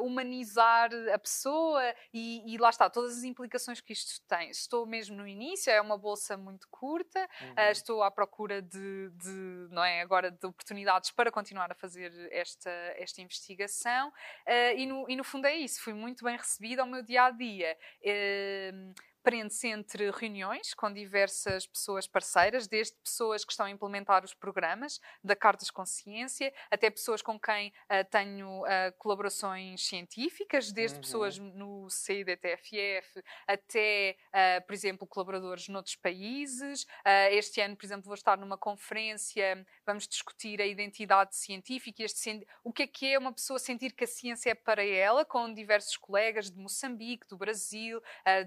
humanizar 0.00 0.90
a 1.12 1.18
pessoa 1.18 1.82
e, 2.12 2.54
e, 2.54 2.58
lá 2.58 2.70
está, 2.70 2.88
todas 2.88 3.18
as 3.18 3.24
implicações 3.24 3.80
que 3.80 3.92
isto 3.92 4.20
tem. 4.26 4.50
Estou 4.50 4.86
mesmo 4.86 5.16
no 5.16 5.26
início, 5.26 5.70
é 5.70 5.80
uma 5.80 5.96
bolsa 5.96 6.36
muito 6.36 6.68
curta, 6.68 7.20
uhum. 7.40 7.70
estou 7.70 8.02
à 8.02 8.10
procura 8.10 8.62
de, 8.62 9.10
de 9.10 9.45
não 9.70 9.84
é, 9.84 10.00
agora 10.00 10.30
de 10.30 10.46
oportunidades 10.46 11.10
para 11.10 11.30
continuar 11.30 11.70
a 11.70 11.74
fazer 11.74 12.12
esta, 12.30 12.70
esta 12.96 13.20
investigação 13.20 14.08
uh, 14.08 14.76
e, 14.76 14.86
no, 14.86 15.08
e 15.08 15.16
no 15.16 15.24
fundo 15.24 15.46
é 15.46 15.54
isso, 15.54 15.82
fui 15.82 15.94
muito 15.94 16.24
bem 16.24 16.36
recebida 16.36 16.82
ao 16.82 16.88
meu 16.88 17.02
dia 17.02 17.24
a 17.24 17.30
dia. 17.30 17.76
Uh, 18.02 18.94
prende-se 19.26 19.66
entre 19.66 20.08
reuniões 20.12 20.72
com 20.72 20.92
diversas 20.92 21.66
pessoas 21.66 22.06
parceiras, 22.06 22.68
desde 22.68 22.96
pessoas 22.98 23.44
que 23.44 23.50
estão 23.50 23.66
a 23.66 23.70
implementar 23.70 24.24
os 24.24 24.32
programas 24.32 25.00
da 25.20 25.34
Cartas 25.34 25.68
Consciência, 25.68 26.54
até 26.70 26.88
pessoas 26.88 27.22
com 27.22 27.36
quem 27.36 27.70
uh, 27.70 28.08
tenho 28.08 28.62
uh, 28.62 28.92
colaborações 28.96 29.84
científicas, 29.84 30.70
desde 30.70 30.98
uhum. 30.98 31.00
pessoas 31.02 31.38
no 31.38 31.90
CIDTFF 31.90 33.20
até, 33.48 34.16
uh, 34.28 34.64
por 34.64 34.72
exemplo, 34.72 35.08
colaboradores 35.08 35.66
noutros 35.66 35.96
países. 35.96 36.86
este 37.32 37.60
ano, 37.60 37.76
por 37.76 37.84
exemplo, 37.84 38.04
vou 38.04 38.14
estar 38.14 38.38
numa 38.38 38.56
conferência, 38.56 39.66
vamos 39.84 40.06
discutir 40.06 40.62
a 40.62 40.66
identidade 40.66 41.34
científica, 41.34 42.04
este, 42.04 42.46
o 42.62 42.72
que 42.72 42.84
é 42.84 42.86
que 42.86 43.12
é 43.14 43.18
uma 43.18 43.32
pessoa 43.32 43.58
sentir 43.58 43.92
que 43.92 44.04
a 44.04 44.06
ciência 44.06 44.50
é 44.50 44.54
para 44.54 44.86
ela, 44.86 45.24
com 45.24 45.52
diversos 45.52 45.96
colegas 45.96 46.48
de 46.48 46.56
Moçambique, 46.56 47.26
do 47.26 47.36
Brasil, 47.36 48.00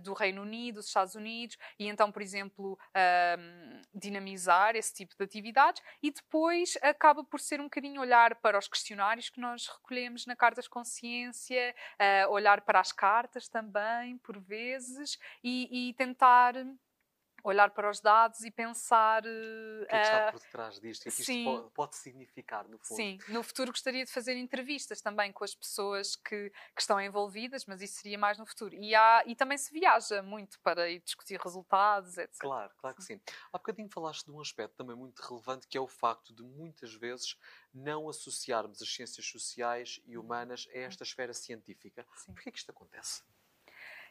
do 0.03 0.13
Reino 0.13 0.43
Unido 0.43 0.68
dos 0.71 0.87
Estados 0.87 1.15
Unidos, 1.15 1.57
e 1.77 1.87
então, 1.87 2.11
por 2.11 2.21
exemplo, 2.21 2.77
um, 3.37 3.81
dinamizar 3.93 4.75
esse 4.75 4.93
tipo 4.93 5.15
de 5.17 5.23
atividades, 5.23 5.81
e 6.01 6.11
depois 6.11 6.77
acaba 6.81 7.23
por 7.23 7.39
ser 7.39 7.59
um 7.59 7.65
bocadinho 7.65 8.01
olhar 8.01 8.35
para 8.35 8.57
os 8.57 8.67
questionários 8.67 9.29
que 9.29 9.39
nós 9.39 9.67
recolhemos 9.67 10.25
na 10.25 10.35
Cartas 10.35 10.67
Consciência, 10.67 11.75
uh, 11.99 12.31
olhar 12.31 12.61
para 12.61 12.79
as 12.79 12.91
cartas 12.91 13.47
também, 13.47 14.17
por 14.19 14.39
vezes, 14.39 15.17
e, 15.43 15.89
e 15.89 15.93
tentar 15.93 16.55
olhar 17.43 17.69
para 17.71 17.89
os 17.89 17.99
dados 17.99 18.43
e 18.43 18.51
pensar. 18.51 19.21
O 19.21 19.85
que, 19.87 19.95
é 19.95 19.99
que 19.99 20.05
está 20.05 20.17
eh, 20.17 20.31
por 20.31 20.39
detrás 20.39 20.79
disto? 20.79 21.01
O 21.01 21.11
que, 21.11 21.15
que 21.15 21.21
isto 21.21 21.43
pode, 21.43 21.69
pode, 21.71 21.95
significar, 21.95 22.67
no 22.67 22.77
fundo? 22.77 22.97
Sim, 22.97 23.17
no 23.27 23.43
futuro 23.43 23.71
gostaria 23.71 24.05
de 24.05 24.11
fazer 24.11 24.35
entrevistas 24.35 25.01
também 25.01 25.31
com 25.31 25.43
as 25.43 25.55
pessoas 25.55 26.15
que, 26.15 26.49
que 26.49 26.81
estão 26.81 26.99
envolvidas, 26.99 27.65
mas 27.65 27.81
isso 27.81 28.01
seria 28.01 28.17
mais 28.17 28.37
no 28.37 28.45
futuro. 28.45 28.75
E, 28.75 28.93
há, 28.95 29.23
e 29.25 29.35
também 29.35 29.57
se 29.57 29.71
viaja 29.71 30.21
muito 30.21 30.59
para 30.61 30.89
ir 30.89 30.99
discutir 30.99 31.39
resultados, 31.39 32.17
etc. 32.17 32.39
Claro, 32.39 32.71
claro 32.77 32.95
que 32.95 33.03
sim. 33.03 33.19
Há 33.51 33.57
bocadinho 33.57 33.89
falaste 33.89 34.25
de 34.25 34.31
um 34.31 34.41
aspecto 34.41 34.75
também 34.75 34.95
muito 34.95 35.19
relevante 35.19 35.67
que 35.67 35.77
é 35.77 35.81
o 35.81 35.87
facto 35.87 36.33
de 36.33 36.43
muitas 36.43 36.93
vezes 36.93 37.37
não 37.73 38.09
associarmos 38.09 38.81
as 38.81 38.93
ciências 38.93 39.25
sociais 39.25 40.01
e 40.05 40.17
humanas 40.17 40.67
a 40.73 40.77
esta 40.77 41.03
esfera 41.03 41.33
científica. 41.33 42.05
Sim. 42.15 42.33
Por 42.33 42.43
que 42.43 42.49
é 42.49 42.51
que 42.51 42.57
isto 42.57 42.71
acontece? 42.71 43.23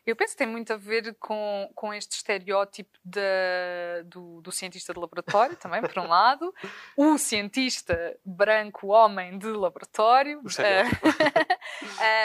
Eu 0.08 0.16
penso 0.16 0.32
que 0.32 0.38
tem 0.38 0.46
muito 0.46 0.72
a 0.72 0.76
ver 0.78 1.14
com, 1.20 1.70
com 1.74 1.92
este 1.92 2.12
estereótipo 2.12 2.98
de, 3.04 3.20
do, 4.06 4.40
do, 4.40 4.50
cientista 4.50 4.94
de 4.94 4.98
laboratório, 4.98 5.54
também, 5.54 5.82
por 5.82 5.98
um 5.98 6.08
lado, 6.08 6.54
o 6.96 7.18
cientista 7.18 8.18
branco 8.24 8.86
homem 8.86 9.38
de 9.38 9.48
laboratório. 9.48 10.40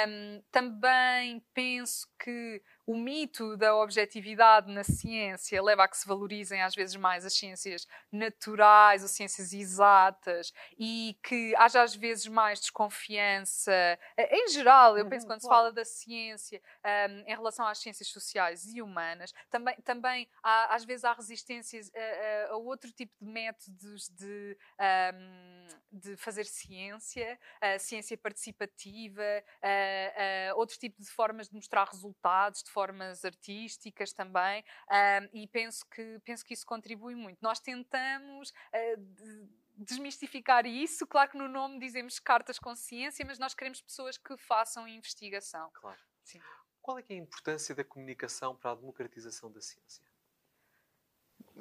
um, 0.08 0.42
também 0.50 1.44
penso 1.54 2.08
que 2.18 2.62
o 2.86 2.98
mito 2.98 3.56
da 3.56 3.76
objetividade 3.76 4.72
na 4.72 4.84
ciência 4.84 5.62
leva 5.62 5.84
a 5.84 5.88
que 5.88 5.98
se 5.98 6.08
valorizem 6.08 6.62
às 6.62 6.76
vezes 6.76 6.96
mais 6.96 7.26
as 7.26 7.34
ciências 7.34 7.88
naturais 8.12 9.04
ou 9.04 9.08
ciências 9.08 9.54
exatas 9.54 10.54
e 10.78 11.18
que 11.24 11.56
haja 11.56 11.82
às 11.82 11.96
vezes 11.96 12.28
mais 12.28 12.60
desconfiança. 12.60 13.72
Eh, 14.18 14.38
em 14.38 14.50
geral, 14.50 14.98
eu 14.98 15.08
penso 15.08 15.26
uhum, 15.26 15.32
quando 15.32 15.42
se 15.42 15.48
fala 15.48 15.72
da 15.72 15.86
ciência 15.86 16.62
um, 17.10 17.20
em 17.20 17.36
relação 17.36 17.66
às 17.66 17.78
ciências 17.80 18.10
sociais 18.10 18.66
e 18.74 18.82
humanas, 18.82 19.34
também, 19.50 19.76
também 19.84 20.30
há, 20.44 20.76
às 20.76 20.84
vezes 20.84 21.06
há 21.06 21.14
resistências 21.14 21.90
a, 21.96 22.00
a, 22.00 22.54
a 22.54 22.58
outro 22.58 22.92
tipo 22.92 23.14
de 23.22 23.32
métodos 23.32 24.10
de, 24.10 24.58
um, 25.14 25.68
de 25.92 26.18
fazer 26.18 26.46
ciência, 26.46 27.40
a 27.62 27.80
ciência 27.80 28.18
participativa, 28.18 29.24
a, 29.62 30.54
outro 30.56 30.78
tipo 30.78 31.02
de 31.02 31.10
formas 31.10 31.48
de 31.48 31.56
mostrar 31.56 31.88
resultados, 31.88 32.64
de 32.64 32.73
formas 32.74 33.24
artísticas 33.24 34.12
também, 34.12 34.64
um, 34.90 35.42
e 35.42 35.48
penso 35.48 35.86
que, 35.90 36.20
penso 36.26 36.44
que 36.44 36.54
isso 36.54 36.66
contribui 36.66 37.16
muito. 37.16 37.40
Nós 37.42 37.60
tentamos. 37.60 38.50
Uh, 38.74 39.64
desmistificar 39.76 40.68
isso. 40.68 41.08
Claro 41.08 41.32
que 41.32 41.38
no 41.38 41.48
nome 41.48 41.80
dizemos 41.80 42.20
cartas 42.20 42.60
consciência, 42.60 43.26
mas 43.26 43.40
nós 43.40 43.56
queremos 43.56 43.82
pessoas 43.82 44.18
que 44.18 44.38
façam 44.38 44.88
investigação. 44.88 45.72
Claro. 45.74 46.00
Sim. 46.24 46.40
Qual 46.80 47.00
é, 47.00 47.04
é 47.10 47.14
a 47.14 47.18
importância 47.18 47.74
da 47.74 47.84
comunicação 47.84 48.56
para 48.56 48.72
a 48.72 48.76
democratização 48.76 49.52
da 49.52 49.62
ciência? 49.62 50.04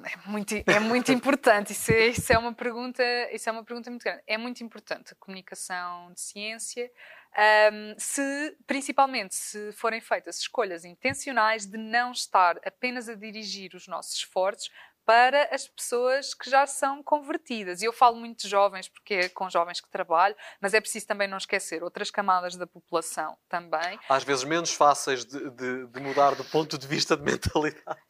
É 0.03 0.29
muito, 0.29 0.55
é 0.55 0.79
muito 0.79 1.11
importante. 1.13 1.73
Isso 1.73 1.91
é, 1.91 2.07
isso 2.07 2.33
é, 2.33 2.37
uma 2.37 2.53
pergunta, 2.53 3.03
isso 3.31 3.47
é 3.47 3.51
uma 3.51 3.63
pergunta 3.63 3.89
muito 3.89 4.03
grande. 4.03 4.23
É 4.25 4.37
muito 4.37 4.63
importante 4.63 5.13
a 5.13 5.15
comunicação 5.15 6.11
de 6.13 6.21
ciência 6.21 6.91
um, 7.35 7.95
se, 7.97 8.55
principalmente 8.67 9.33
se 9.33 9.71
forem 9.73 9.99
feitas 9.99 10.37
escolhas 10.37 10.85
intencionais 10.85 11.65
de 11.65 11.77
não 11.77 12.11
estar 12.11 12.59
apenas 12.63 13.09
a 13.09 13.15
dirigir 13.15 13.73
os 13.73 13.87
nossos 13.87 14.17
esforços 14.17 14.69
para 15.05 15.49
as 15.53 15.67
pessoas 15.67 16.33
que 16.33 16.49
já 16.49 16.65
são 16.65 17.03
convertidas. 17.03 17.81
E 17.81 17.85
eu 17.85 17.93
falo 17.93 18.15
muito 18.15 18.41
de 18.41 18.47
jovens, 18.47 18.87
porque 18.87 19.13
é 19.13 19.29
com 19.29 19.49
jovens 19.49 19.81
que 19.81 19.89
trabalho, 19.89 20.35
mas 20.61 20.73
é 20.73 20.79
preciso 20.79 21.07
também 21.07 21.27
não 21.27 21.37
esquecer 21.37 21.83
outras 21.83 22.09
camadas 22.09 22.55
da 22.55 22.65
população 22.65 23.37
também. 23.49 23.99
Às 24.07 24.23
vezes 24.23 24.43
menos 24.43 24.73
fáceis 24.73 25.25
de, 25.25 25.49
de, 25.51 25.87
de 25.87 25.99
mudar 25.99 26.35
do 26.35 26.43
ponto 26.45 26.77
de 26.77 26.87
vista 26.87 27.17
de 27.17 27.23
mentalidade. 27.23 28.01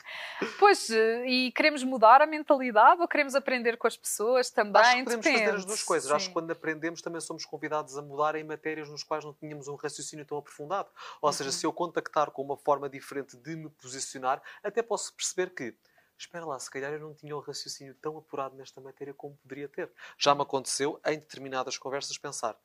Pois, 0.59 0.89
e 0.89 1.51
queremos 1.55 1.83
mudar 1.83 2.21
a 2.21 2.25
mentalidade 2.25 3.01
ou 3.01 3.07
queremos 3.07 3.35
aprender 3.35 3.77
com 3.77 3.87
as 3.87 3.97
pessoas 3.97 4.49
também? 4.49 4.81
Acho 4.81 4.97
que 4.97 5.03
podemos 5.03 5.25
Depende. 5.25 5.45
fazer 5.45 5.57
as 5.57 5.65
duas 5.65 5.83
coisas. 5.83 6.09
Sim. 6.09 6.15
Acho 6.15 6.27
que 6.27 6.33
quando 6.33 6.51
aprendemos 6.51 7.01
também 7.01 7.21
somos 7.21 7.45
convidados 7.45 7.97
a 7.97 8.01
mudar 8.01 8.35
em 8.35 8.43
matérias 8.43 8.89
nos 8.89 9.03
quais 9.03 9.23
não 9.23 9.33
tínhamos 9.33 9.67
um 9.67 9.75
raciocínio 9.75 10.25
tão 10.25 10.37
aprofundado. 10.37 10.89
Ou 11.21 11.29
uhum. 11.29 11.33
seja, 11.33 11.51
se 11.51 11.65
eu 11.65 11.73
contactar 11.73 12.29
com 12.31 12.41
uma 12.41 12.57
forma 12.57 12.89
diferente 12.89 13.37
de 13.37 13.55
me 13.55 13.69
posicionar, 13.69 14.41
até 14.63 14.81
posso 14.81 15.13
perceber 15.15 15.49
que 15.51 15.75
espera 16.23 16.45
lá, 16.45 16.59
se 16.59 16.69
calhar 16.69 16.91
eu 16.93 16.99
não 16.99 17.13
tinha 17.13 17.35
o 17.35 17.39
raciocínio 17.39 17.95
tão 17.95 18.17
apurado 18.17 18.55
nesta 18.55 18.79
matéria 18.81 19.13
como 19.13 19.37
poderia 19.37 19.67
ter. 19.67 19.91
Já 20.17 20.33
me 20.33 20.41
aconteceu, 20.41 20.99
em 21.05 21.19
determinadas 21.19 21.77
conversas, 21.77 22.17
pensar 22.17 22.57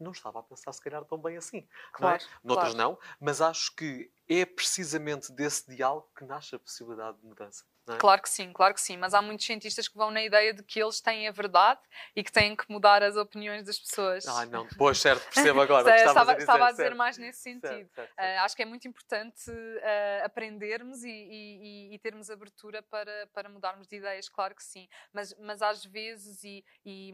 não 0.00 0.12
estava 0.12 0.40
a 0.40 0.42
pensar 0.42 0.72
se 0.72 0.80
calhar 0.80 1.04
tão 1.04 1.18
bem 1.18 1.36
assim. 1.36 1.68
Claro, 1.92 2.22
não 2.22 2.28
é? 2.28 2.38
Noutras 2.42 2.74
claro. 2.74 2.90
não, 2.92 2.98
mas 3.20 3.40
acho 3.40 3.74
que 3.76 4.10
é 4.26 4.46
precisamente 4.46 5.30
desse 5.30 5.68
diálogo 5.68 6.10
que 6.16 6.24
nasce 6.24 6.54
a 6.54 6.58
possibilidade 6.58 7.18
de 7.18 7.26
mudança. 7.26 7.64
É? 7.94 7.96
Claro 7.98 8.22
que 8.22 8.28
sim, 8.28 8.52
claro 8.52 8.74
que 8.74 8.80
sim, 8.80 8.96
mas 8.96 9.14
há 9.14 9.22
muitos 9.22 9.46
cientistas 9.46 9.88
que 9.88 9.96
vão 9.96 10.10
na 10.10 10.22
ideia 10.22 10.52
de 10.52 10.62
que 10.62 10.82
eles 10.82 11.00
têm 11.00 11.28
a 11.28 11.32
verdade 11.32 11.80
e 12.14 12.22
que 12.22 12.32
têm 12.32 12.54
que 12.56 12.64
mudar 12.68 13.02
as 13.02 13.16
opiniões 13.16 13.64
das 13.64 13.78
pessoas. 13.78 14.26
Ah, 14.26 14.46
não, 14.46 14.66
depois, 14.66 14.98
certo, 14.98 15.24
percebo 15.32 15.60
agora. 15.62 15.94
estava, 15.96 16.20
a 16.20 16.34
dizer, 16.34 16.40
estava 16.40 16.66
a 16.66 16.70
dizer 16.70 16.82
certo. 16.84 16.96
mais 16.96 17.18
nesse 17.18 17.40
sentido. 17.40 17.88
Certo, 17.94 18.10
uh, 18.10 18.40
acho 18.44 18.56
que 18.56 18.62
é 18.62 18.64
muito 18.66 18.86
importante 18.86 19.50
uh, 19.50 20.24
aprendermos 20.24 21.02
e, 21.02 21.10
e, 21.10 21.94
e, 21.94 21.98
termos 21.98 22.30
abertura 22.30 22.82
para, 22.82 23.28
para 23.32 23.48
mudarmos 23.48 23.86
de 23.86 23.96
ideias, 23.96 24.28
claro 24.28 24.54
que 24.54 24.62
sim, 24.62 24.88
mas, 25.12 25.34
mas 25.38 25.62
às 25.62 25.84
vezes, 25.84 26.42
e, 26.44 26.64
e 26.84 27.12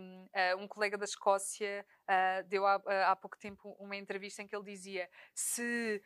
uh, 0.55 0.59
um 0.59 0.68
colega 0.68 0.97
da 0.97 1.05
Escócia 1.05 1.85
deu 2.47 2.64
há, 2.64 2.81
há 3.11 3.16
pouco 3.16 3.37
tempo 3.37 3.77
uma 3.81 3.97
entrevista 3.97 4.41
em 4.41 4.47
que 4.47 4.55
ele 4.55 4.64
dizia: 4.64 5.09
se, 5.35 6.01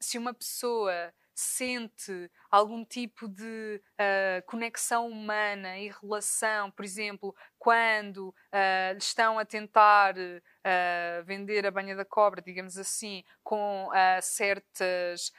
se 0.00 0.18
uma 0.18 0.34
pessoa 0.34 1.12
sente 1.38 2.28
algum 2.50 2.84
tipo 2.84 3.28
de 3.28 3.80
uh, 3.94 4.44
conexão 4.44 5.06
humana 5.06 5.78
e 5.78 5.88
relação, 5.88 6.68
por 6.68 6.84
exemplo, 6.84 7.32
quando 7.56 8.30
uh, 8.30 8.98
estão 8.98 9.38
a 9.38 9.44
tentar 9.44 10.16
uh, 10.16 11.24
vender 11.24 11.64
a 11.64 11.70
banha 11.70 11.94
da 11.94 12.04
cobra, 12.04 12.42
digamos 12.42 12.76
assim, 12.76 13.22
com 13.44 13.88
certas 14.20 15.32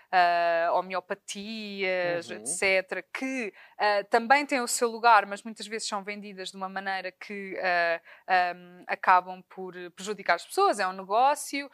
homeopatias, 0.73 2.29
uhum. 2.29 2.37
etc., 2.37 3.05
que 3.13 3.53
também 4.09 4.45
têm 4.45 4.61
o 4.61 4.67
seu 4.67 4.89
lugar, 4.89 5.27
mas 5.27 5.43
muitas 5.43 5.67
vezes 5.67 5.87
são 5.87 6.03
vendidas 6.03 6.49
de 6.49 6.57
uma 6.57 6.67
maneira 6.67 7.11
que 7.11 7.55
um, 7.55 8.83
acabam 8.87 9.43
por 9.49 9.75
prejudicar 9.91 10.35
as 10.35 10.45
pessoas, 10.45 10.79
é 10.79 10.87
um 10.87 10.93
negócio, 10.93 11.69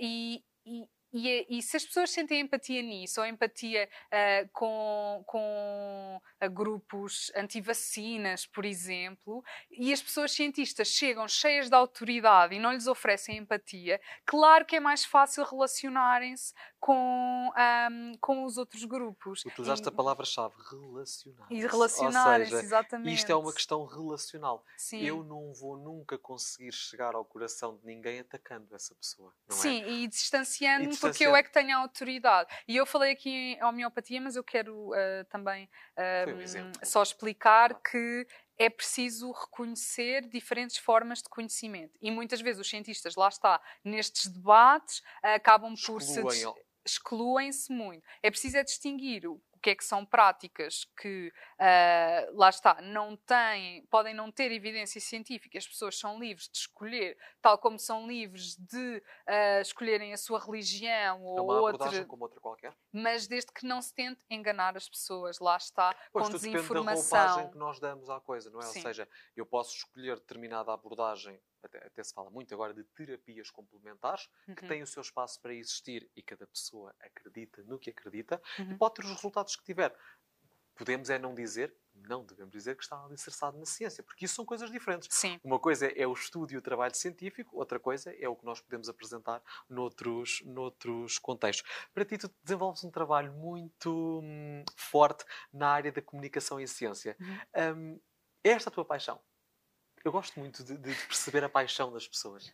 e, 0.00 0.42
e 0.64 0.88
e, 1.12 1.28
é, 1.28 1.46
e, 1.48 1.62
se 1.62 1.76
as 1.76 1.84
pessoas 1.84 2.10
sentem 2.10 2.40
empatia 2.40 2.82
nisso, 2.82 3.20
ou 3.20 3.26
empatia 3.26 3.88
uh, 4.06 4.48
com, 4.52 5.22
com 5.26 6.20
uh, 6.42 6.50
grupos 6.50 7.32
anti-vacinas, 7.34 8.46
por 8.46 8.64
exemplo, 8.64 9.42
e 9.70 9.92
as 9.92 10.02
pessoas 10.02 10.32
cientistas 10.32 10.88
chegam 10.88 11.26
cheias 11.28 11.68
de 11.68 11.74
autoridade 11.74 12.54
e 12.54 12.58
não 12.58 12.72
lhes 12.72 12.86
oferecem 12.86 13.38
empatia, 13.38 14.00
claro 14.24 14.64
que 14.64 14.76
é 14.76 14.80
mais 14.80 15.04
fácil 15.04 15.44
relacionarem-se 15.44 16.52
com, 16.86 17.50
um, 17.50 18.16
com 18.20 18.44
os 18.44 18.56
outros 18.56 18.84
grupos. 18.84 19.44
Utilizaste 19.44 19.84
e, 19.84 19.88
a 19.88 19.92
palavra-chave, 19.92 20.54
relacionar. 20.70 21.46
E 21.50 21.66
relacionarem-se, 21.66 22.54
exatamente. 22.54 23.12
Isto 23.12 23.32
é 23.32 23.34
uma 23.34 23.52
questão 23.52 23.84
relacional. 23.86 24.64
Sim. 24.76 25.00
Eu 25.02 25.24
não 25.24 25.52
vou 25.52 25.76
nunca 25.76 26.16
conseguir 26.16 26.70
chegar 26.70 27.16
ao 27.16 27.24
coração 27.24 27.76
de 27.76 27.84
ninguém 27.84 28.20
atacando 28.20 28.72
essa 28.72 28.94
pessoa. 28.94 29.34
Sim, 29.48 29.82
é? 29.82 29.90
e 29.90 30.06
distanciando-me 30.06 30.96
porque 30.96 31.26
eu 31.26 31.34
é 31.34 31.42
que 31.42 31.52
tenho 31.52 31.76
a 31.76 31.80
autoridade. 31.80 32.48
E 32.68 32.76
eu 32.76 32.86
falei 32.86 33.10
aqui 33.10 33.30
em 33.30 33.64
homeopatia, 33.64 34.20
mas 34.20 34.36
eu 34.36 34.44
quero 34.44 34.90
uh, 34.90 35.24
também 35.28 35.64
uh, 35.64 36.86
só 36.86 37.02
explicar 37.02 37.74
que 37.82 38.28
é 38.58 38.70
preciso 38.70 39.32
reconhecer 39.32 40.26
diferentes 40.28 40.78
formas 40.78 41.20
de 41.20 41.28
conhecimento. 41.28 41.98
E 42.00 42.10
muitas 42.10 42.40
vezes 42.40 42.60
os 42.60 42.70
cientistas, 42.70 43.14
lá 43.16 43.28
está, 43.28 43.60
nestes 43.84 44.28
debates, 44.28 45.02
acabam 45.22 45.74
por 45.74 46.00
se 46.00 46.22
excluem-se 46.86 47.72
muito. 47.72 48.04
É 48.22 48.30
preciso 48.30 48.56
é 48.56 48.64
distinguir 48.64 49.26
o 49.26 49.40
que 49.66 49.70
é 49.70 49.74
que 49.74 49.84
são 49.84 50.06
práticas 50.06 50.84
que, 51.00 51.32
uh, 51.58 52.36
lá 52.38 52.50
está, 52.50 52.80
não 52.80 53.16
têm, 53.16 53.84
podem 53.86 54.14
não 54.14 54.30
ter 54.30 54.52
evidência 54.52 55.00
científica, 55.00 55.58
as 55.58 55.66
pessoas 55.66 55.98
são 55.98 56.20
livres 56.20 56.48
de 56.48 56.58
escolher, 56.58 57.18
tal 57.42 57.58
como 57.58 57.76
são 57.76 58.06
livres 58.06 58.56
de 58.56 59.02
uh, 59.26 59.60
escolherem 59.60 60.12
a 60.12 60.16
sua 60.16 60.38
religião 60.38 61.18
é 61.18 61.40
ou 61.40 61.44
uma 61.44 61.60
outra. 61.60 62.04
como 62.04 62.22
outra 62.22 62.40
qualquer. 62.40 62.76
Mas 62.92 63.26
desde 63.26 63.52
que 63.52 63.66
não 63.66 63.82
se 63.82 63.92
tente 63.92 64.24
enganar 64.30 64.76
as 64.76 64.88
pessoas, 64.88 65.40
lá 65.40 65.56
está, 65.56 65.96
pois, 66.12 66.26
com 66.26 66.32
desinformação. 66.32 66.94
Depende 66.94 67.10
da 67.10 67.26
roupagem 67.26 67.50
que 67.50 67.58
nós 67.58 67.80
damos 67.80 68.08
à 68.08 68.20
coisa, 68.20 68.50
não 68.50 68.60
é? 68.60 68.62
Sim. 68.62 68.78
Ou 68.78 68.82
seja, 68.82 69.08
eu 69.34 69.44
posso 69.44 69.74
escolher 69.76 70.16
determinada 70.16 70.72
abordagem 70.72 71.40
até, 71.62 71.78
até, 71.86 72.02
se 72.02 72.14
fala 72.14 72.30
muito 72.30 72.52
agora 72.54 72.72
de 72.72 72.84
terapias 72.84 73.50
complementares, 73.50 74.28
uhum. 74.46 74.54
que 74.54 74.66
têm 74.66 74.82
o 74.82 74.86
seu 74.86 75.02
espaço 75.02 75.40
para 75.40 75.54
existir 75.54 76.08
e 76.14 76.22
cada 76.22 76.46
pessoa 76.46 76.94
acredita 77.00 77.62
no 77.64 77.78
que 77.78 77.90
acredita 77.90 78.40
uhum. 78.58 78.72
e 78.72 78.76
pode 78.76 78.94
ter 78.94 79.04
os 79.04 79.10
resultados 79.10 79.56
que 79.56 79.64
tiver. 79.64 79.96
Podemos 80.76 81.08
é 81.08 81.18
não 81.18 81.34
dizer, 81.34 81.74
não 81.94 82.22
devemos 82.22 82.52
dizer 82.52 82.76
que 82.76 82.82
está 82.82 83.02
alicerçado 83.02 83.58
na 83.58 83.64
ciência, 83.64 84.04
porque 84.04 84.26
isso 84.26 84.34
são 84.34 84.44
coisas 84.44 84.70
diferentes. 84.70 85.08
Sim. 85.10 85.40
Uma 85.42 85.58
coisa 85.58 85.86
é 85.86 86.06
o 86.06 86.12
estudo 86.12 86.52
e 86.52 86.56
o 86.56 86.60
trabalho 86.60 86.94
científico, 86.94 87.56
outra 87.56 87.80
coisa 87.80 88.14
é 88.14 88.28
o 88.28 88.36
que 88.36 88.44
nós 88.44 88.60
podemos 88.60 88.86
apresentar 88.86 89.42
noutros, 89.68 90.42
noutros 90.44 91.18
contextos. 91.18 91.66
Para 91.94 92.04
ti, 92.04 92.18
tu 92.18 92.30
desenvolves 92.42 92.84
um 92.84 92.90
trabalho 92.90 93.32
muito 93.32 94.20
hum, 94.22 94.64
forte 94.76 95.24
na 95.50 95.70
área 95.70 95.90
da 95.90 96.02
comunicação 96.02 96.60
e 96.60 96.68
ciência. 96.68 97.16
Uhum. 97.18 97.94
Hum, 97.94 98.00
é 98.44 98.50
esta 98.50 98.68
a 98.68 98.72
tua 98.72 98.84
paixão? 98.84 99.18
Eu 100.06 100.12
gosto 100.12 100.38
muito 100.38 100.62
de, 100.62 100.78
de 100.78 100.94
perceber 101.06 101.42
a 101.42 101.48
paixão 101.48 101.92
das 101.92 102.06
pessoas. 102.06 102.46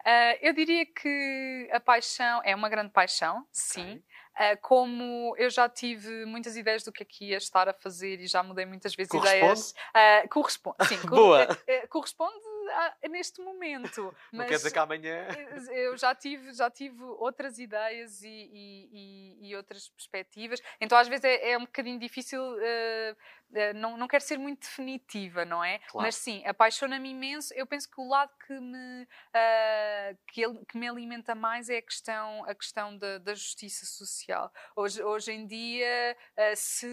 Uh, 0.00 0.34
eu 0.42 0.52
diria 0.52 0.84
que 0.84 1.70
a 1.70 1.78
paixão 1.78 2.42
é 2.42 2.52
uma 2.52 2.68
grande 2.68 2.90
paixão, 2.90 3.46
sim. 3.52 4.02
Okay. 4.36 4.54
Uh, 4.54 4.60
como 4.60 5.36
eu 5.36 5.48
já 5.50 5.68
tive 5.68 6.24
muitas 6.24 6.56
ideias 6.56 6.82
do 6.82 6.90
que 6.90 7.04
aqui 7.04 7.26
ia 7.26 7.36
estar 7.36 7.68
a 7.68 7.72
fazer 7.72 8.18
e 8.18 8.26
já 8.26 8.42
mudei 8.42 8.66
muitas 8.66 8.92
vezes 8.96 9.08
corresponde? 9.08 9.38
ideias. 9.38 9.70
Uh, 9.70 10.28
corresponde, 10.30 10.76
sim. 10.88 10.98
Boa! 11.06 11.46
corresponde 11.88 12.40
a, 12.72 13.08
neste 13.08 13.40
momento. 13.40 14.12
Não 14.32 14.44
quer 14.46 14.56
dizer 14.56 14.72
que 14.72 14.78
amanhã. 14.80 15.28
Eu 15.70 15.96
já 15.96 16.12
tive, 16.12 16.52
já 16.54 16.68
tive 16.70 17.04
outras 17.04 17.60
ideias 17.60 18.20
e, 18.24 18.28
e, 18.28 18.88
e, 18.92 19.48
e 19.48 19.56
outras 19.56 19.88
perspectivas. 19.90 20.60
Então, 20.80 20.98
às 20.98 21.06
vezes, 21.06 21.24
é, 21.24 21.52
é 21.52 21.58
um 21.58 21.66
bocadinho 21.66 22.00
difícil. 22.00 22.40
Uh, 23.52 23.70
uh, 23.70 23.74
não, 23.74 23.96
não 23.96 24.08
quero 24.08 24.22
ser 24.22 24.38
muito 24.38 24.60
definitiva, 24.60 25.44
não 25.44 25.62
é? 25.62 25.78
Claro. 25.78 26.06
Mas 26.06 26.16
sim, 26.16 26.44
apaixona-me 26.46 27.10
imenso. 27.10 27.52
Eu 27.54 27.66
penso 27.66 27.88
que 27.90 28.00
o 28.00 28.08
lado 28.08 28.30
que 28.46 28.52
me, 28.58 29.02
uh, 29.02 30.18
que, 30.28 30.42
ele, 30.42 30.64
que 30.66 30.78
me 30.78 30.88
alimenta 30.88 31.34
mais 31.34 31.68
é 31.68 31.78
a 31.78 31.82
questão, 31.82 32.44
a 32.44 32.54
questão 32.54 32.96
da, 32.96 33.18
da 33.18 33.34
justiça 33.34 33.86
social. 33.86 34.52
Hoje, 34.76 35.02
hoje 35.02 35.32
em 35.32 35.46
dia, 35.46 36.16
se 36.56 36.86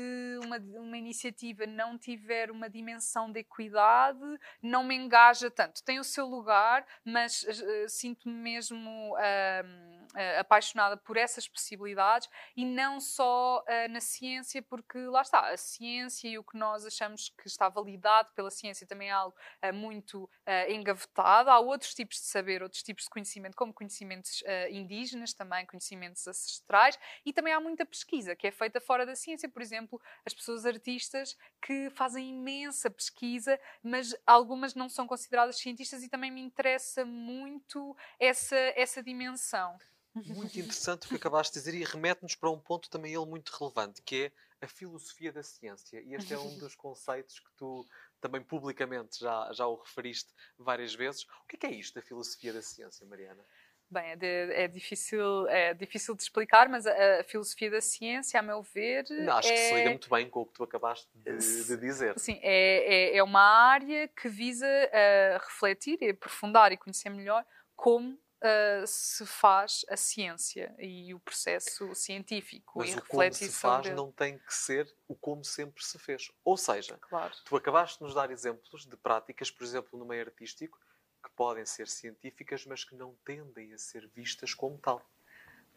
uma, 0.44 0.58
uma 0.58 0.98
iniciativa 0.98 1.66
não 1.66 1.98
tiver 1.98 2.52
uma 2.52 2.70
dimensão 2.70 3.32
de 3.32 3.40
equidade, 3.40 4.20
não 4.62 4.84
me 4.84 4.96
engaja 4.96 5.50
tanto. 5.50 5.84
Tem 5.84 6.00
o 6.00 6.04
seu 6.04 6.26
lugar, 6.26 6.86
mas 7.04 7.44
uh, 7.44 7.90
sinto-me 7.90 8.36
mesmo 8.36 9.14
uh, 9.16 9.18
uh, 9.18 9.97
apaixonada 10.40 10.98
por 10.98 11.18
essas 11.18 11.48
possibilidades 11.48 12.30
e 12.56 12.66
não 12.66 13.00
só 13.00 13.64
na 13.90 14.00
ciência, 14.00 14.62
porque 14.62 14.98
lá 15.00 15.22
está, 15.22 15.50
a 15.50 15.58
ciência 15.58 16.28
e 16.28 16.38
o 16.38 16.44
que 16.44 16.58
nós 16.58 16.86
achamos 16.86 17.30
que 17.30 17.48
está 17.48 17.70
validado 17.70 18.32
pela 18.34 18.50
ciência 18.50 18.88
também 18.88 19.10
é 19.10 19.12
algo 19.12 19.36
muito 19.74 20.30
engavetado. 20.70 21.50
Há 21.50 21.60
outros 21.60 21.94
tipos 21.94 22.18
de 22.18 22.26
saber, 22.26 22.64
outros 22.64 22.84
tipos 22.84 23.04
de 23.06 23.10
conhecimento, 23.10 23.56
como 23.56 23.74
conhecimentos 23.74 24.44
indígenas, 24.70 25.34
também 25.34 25.66
conhecimentos 25.66 26.28
ancestrais, 26.28 26.98
e 27.26 27.34
também 27.34 27.54
há 27.54 27.60
muita 27.60 27.86
pesquisa 27.86 28.36
que 28.36 28.48
é 28.48 28.52
feita 28.52 28.80
fora 28.80 29.06
da 29.06 29.16
ciência. 29.16 29.50
Por 29.50 29.62
exemplo, 29.62 30.02
as 30.26 30.34
pessoas 30.34 30.66
artistas 30.66 31.38
que 31.62 31.90
fazem 31.92 32.30
imensa 32.30 32.90
pesquisa, 32.90 33.60
mas 33.84 34.16
algumas 34.26 34.76
não 34.76 34.90
são 34.90 35.08
consideradas 35.08 35.58
cientistas 35.58 36.04
e 36.04 36.10
também 36.10 36.32
me 36.32 36.42
interessa 36.42 37.06
muito 37.06 37.96
essa, 38.20 38.56
essa 38.76 39.02
dimensão. 39.04 39.78
Muito 40.26 40.60
interessante 40.60 41.06
o 41.06 41.10
que 41.10 41.16
acabaste 41.16 41.54
de 41.54 41.60
dizer 41.60 41.78
e 41.78 41.84
remete-nos 41.84 42.36
para 42.36 42.50
um 42.50 42.60
ponto 42.60 42.90
também 42.90 43.14
ele 43.14 43.26
muito 43.26 43.50
relevante, 43.50 44.02
que 44.02 44.26
é 44.26 44.32
a 44.66 44.68
filosofia 44.68 45.32
da 45.32 45.44
ciência. 45.44 46.02
E 46.02 46.14
este 46.14 46.34
é 46.34 46.40
um 46.40 46.58
dos 46.58 46.76
conceitos 46.76 47.40
que 47.40 47.52
tu 47.56 47.86
também 48.20 48.42
publicamente 48.42 49.20
já, 49.20 49.52
já 49.54 49.68
o 49.68 49.76
referiste 49.76 50.34
várias 50.58 50.96
vezes. 50.96 51.24
O 51.24 51.48
que 51.48 51.56
é, 51.56 51.60
que 51.60 51.66
é 51.68 51.72
isto 51.72 51.96
da 51.96 52.02
filosofia 52.02 52.54
da 52.54 52.62
ciência, 52.62 53.06
Mariana? 53.06 53.44
Bem, 53.90 54.12
é, 54.12 54.16
de, 54.18 54.26
é, 54.26 54.68
difícil, 54.68 55.48
é 55.48 55.74
difícil 55.74 56.14
de 56.14 56.22
explicar, 56.22 56.68
mas 56.68 56.86
a, 56.86 57.22
a, 57.22 57.24
filosofia 57.24 57.72
da 57.72 57.80
ciência, 57.80 58.38
a 58.38 58.44
meu 58.44 58.62
ver. 58.62 59.06
Não, 59.10 59.38
acho 59.38 59.48
é... 59.48 59.54
que 59.54 59.58
se 59.58 59.74
liga 59.76 59.90
muito 59.90 60.10
bem 60.10 60.30
com 60.30 60.42
o 60.42 60.46
que 60.46 60.54
tu 60.54 60.64
acabaste 60.64 61.08
de, 61.16 61.64
de 61.66 61.78
dizer. 61.78 62.20
Sim, 62.20 62.38
é, 62.42 63.14
é, 63.14 63.18
é 63.18 63.24
uma 63.24 63.40
área 63.40 64.10
que 64.10 64.28
visa 64.28 64.68
uh, 64.68 65.38
refletir 65.42 65.98
e 66.02 66.10
aprofundar 66.10 66.74
e 66.74 66.78
conhecer 66.78 67.10
melhor 67.10 67.46
como 67.78 68.20
uh, 68.38 68.86
se 68.86 69.26
faz 69.26 69.86
a 69.90 69.98
ciência 69.98 70.74
e 70.80 71.14
o 71.14 71.20
processo 71.20 71.94
científico. 71.96 72.80
Mas 72.80 72.94
e 72.94 72.98
o 72.98 73.06
como 73.06 73.34
se 73.34 73.50
faz 73.50 73.86
sobre... 73.86 73.94
não 73.94 74.12
tem 74.12 74.38
que 74.38 74.54
ser 74.54 74.94
o 75.08 75.16
como 75.16 75.44
sempre 75.44 75.84
se 75.84 75.98
fez. 76.00 76.32
Ou 76.44 76.58
seja, 76.58 76.98
claro. 76.98 77.34
tu 77.46 77.56
acabaste 77.56 78.00
de 78.00 78.04
nos 78.04 78.14
dar 78.14 78.32
exemplos 78.32 78.86
de 78.86 78.98
práticas, 78.98 79.52
por 79.52 79.64
exemplo, 79.64 79.98
no 79.98 80.06
meio 80.06 80.22
artístico, 80.22 80.80
que 81.24 81.30
podem 81.32 81.66
ser 81.66 81.88
científicas, 81.88 82.66
mas 82.66 82.84
que 82.84 82.96
não 82.96 83.16
tendem 83.26 83.74
a 83.74 83.78
ser 83.78 84.08
vistas 84.08 84.54
como 84.54 84.78
tal. 84.78 85.02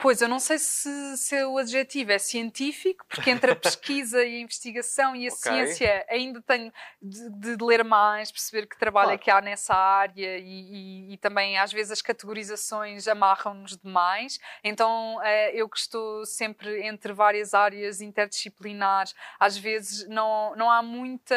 Pois, 0.01 0.23
eu 0.23 0.29
não 0.29 0.39
sei 0.39 0.59
se, 0.59 1.17
se 1.19 1.45
o 1.45 1.59
adjetivo 1.59 2.13
é 2.13 2.19
científico, 2.19 3.05
porque 3.07 3.31
entre 3.31 3.53
a 3.53 3.57
pesquisa 3.57 4.25
e 4.25 4.37
a 4.37 4.41
investigação 4.41 5.15
e 5.15 5.29
a 5.29 5.33
okay. 5.33 5.37
ciência 5.37 6.07
ainda 6.09 6.41
tenho 6.41 6.73
de, 7.03 7.57
de, 7.57 7.65
ler 7.65 7.85
mais, 7.85 8.33
perceber 8.33 8.67
que 8.67 8.79
trabalho 8.79 9.09
claro. 9.09 9.21
é 9.21 9.23
que 9.23 9.31
há 9.31 9.41
nessa 9.43 9.75
área 9.75 10.39
e, 10.39 10.43
e, 10.43 11.13
e 11.15 11.17
também 11.19 11.59
às 11.59 11.71
vezes 11.71 11.93
as 11.93 12.01
categorizações 12.01 13.07
amarram-nos 13.07 13.77
demais. 13.77 14.39
Então 14.65 15.21
eh, 15.23 15.53
eu 15.55 15.69
que 15.69 15.79
estou 15.79 16.25
sempre 16.25 16.87
entre 16.87 17.13
várias 17.13 17.53
áreas 17.53 18.01
interdisciplinares, 18.01 19.15
às 19.39 19.57
vezes 19.57 20.09
não, 20.09 20.57
não 20.57 20.71
há 20.71 20.83
muita. 20.83 21.35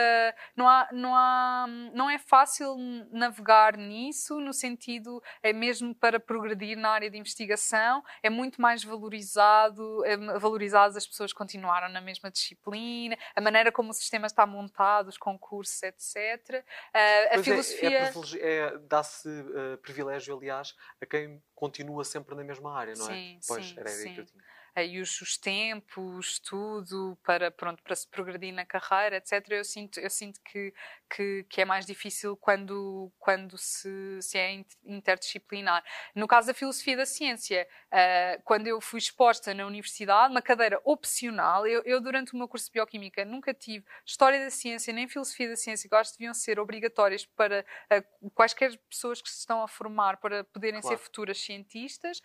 Não, 0.56 0.68
há, 0.68 0.88
não, 0.92 1.16
há, 1.16 1.66
não 1.94 2.10
é 2.10 2.18
fácil 2.18 2.78
navegar 3.12 3.78
nisso, 3.78 4.40
no 4.40 4.54
sentido, 4.54 5.22
é 5.42 5.52
mesmo 5.52 5.94
para 5.94 6.20
progredir 6.20 6.78
na 6.78 6.92
área 6.92 7.10
de 7.10 7.18
investigação, 7.18 8.04
é 8.22 8.30
muito 8.30 8.53
muito 8.54 8.62
mais 8.62 8.84
valorizado, 8.84 10.06
eh, 10.06 10.18
valorizados 10.38 10.96
as 10.96 11.08
pessoas 11.08 11.34
continuaram 11.34 11.90
na 11.90 12.00
mesma 12.00 12.30
disciplina, 12.30 13.18
a 13.36 13.42
maneira 13.42 13.72
como 13.72 13.90
o 13.90 13.94
sistema 13.94 14.28
está 14.28 14.46
montado, 14.46 15.08
os 15.08 15.18
concursos, 15.18 15.82
etc. 15.82 16.64
Uh, 16.94 17.40
a 17.40 17.44
filosofia. 17.44 17.90
É, 17.90 18.40
é, 18.40 18.60
é 18.60 18.78
Dá-se 18.78 19.28
uh, 19.28 19.78
privilégio, 19.82 20.38
aliás, 20.38 20.76
a 21.02 21.06
quem 21.06 21.42
continua 21.56 22.04
sempre 22.04 22.36
na 22.36 22.44
mesma 22.44 22.78
área, 22.78 22.94
não 22.96 23.10
é? 23.10 23.14
sim, 23.14 23.36
é? 23.36 23.40
Pois, 23.48 23.66
sim, 23.66 23.76
era 23.78 23.90
a 23.90 23.94
ideia 23.94 24.14
que 24.14 24.22
eu 24.22 24.26
tinha 24.26 24.44
e 24.76 25.00
os, 25.00 25.22
os, 25.22 25.38
tempos, 25.38 26.40
tudo 26.40 27.18
para 27.24 27.52
pronto 27.52 27.84
para 27.84 27.96
se 27.96 28.08
progredir 28.08 28.54
na 28.54 28.66
carreira, 28.66 29.18
etc. 29.18 29.46
Eu 29.50 29.64
sinto 29.64 30.00
eu 30.00 30.10
sinto 30.10 30.40
que 30.42 30.74
que, 31.10 31.46
que 31.48 31.62
é 31.62 31.66
mais 31.66 31.86
difícil 31.86 32.36
quando 32.38 33.12
quando 33.20 33.58
se, 33.58 34.20
se 34.22 34.38
é 34.38 34.64
interdisciplinar. 34.84 35.84
No 36.16 36.28
caso 36.28 36.48
da 36.48 36.54
filosofia 36.54 36.98
da 36.98 37.06
ciência, 37.06 37.68
uh, 37.92 38.42
quando 38.44 38.68
eu 38.68 38.82
fui 38.82 38.98
exposta 38.98 39.54
na 39.54 39.66
universidade, 39.66 40.32
uma 40.32 40.42
cadeira 40.42 40.82
opcional, 40.84 41.68
eu, 41.68 41.84
eu, 41.86 42.02
durante 42.02 42.34
o 42.34 42.38
meu 42.38 42.48
curso 42.48 42.66
de 42.66 42.74
bioquímica 42.74 43.24
nunca 43.24 43.54
tive 43.54 43.86
história 44.06 44.44
da 44.44 44.50
ciência 44.50 44.92
nem 44.92 45.08
filosofia 45.08 45.50
da 45.50 45.56
ciência, 45.56 45.88
que 45.88 45.94
eu 45.94 46.00
acho 46.00 46.14
que 46.14 46.18
deviam 46.18 46.34
ser 46.34 46.60
obrigatórias 46.60 47.26
para 47.26 47.64
uh, 47.92 48.30
quaisquer 48.32 48.76
pessoas 48.90 49.22
que 49.22 49.30
se 49.30 49.40
estão 49.40 49.62
a 49.62 49.68
formar 49.68 50.18
para 50.18 50.44
poderem 50.44 50.82
claro. 50.82 50.98
ser 50.98 51.04
futuras 51.04 51.38
cientistas. 51.40 52.22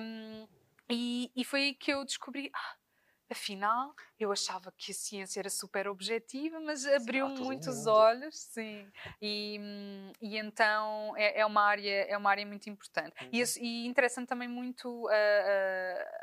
Um, 0.00 0.46
e, 0.90 1.30
e 1.34 1.44
foi 1.44 1.62
aí 1.62 1.74
que 1.74 1.92
eu 1.92 2.04
descobri. 2.04 2.50
Ah, 2.54 2.76
afinal, 3.30 3.94
eu 4.18 4.32
achava 4.32 4.72
que 4.76 4.90
a 4.90 4.94
ciência 4.94 5.38
era 5.38 5.48
super 5.48 5.86
objetiva, 5.86 6.58
mas 6.60 6.84
abriu-me 6.84 7.38
muitos 7.40 7.86
olhos, 7.86 8.36
sim. 8.36 8.90
E, 9.22 9.58
e 10.20 10.36
então 10.36 11.16
é, 11.16 11.40
é, 11.40 11.46
uma 11.46 11.62
área 11.62 12.04
é 12.06 12.16
uma 12.16 12.30
área 12.30 12.44
muito 12.44 12.68
importante. 12.68 13.14
Uhum. 13.22 13.30
E, 13.32 13.42
e 13.60 13.86
interessa-me 13.86 14.26
também 14.26 14.48
muito 14.48 15.08
a, 15.08 15.12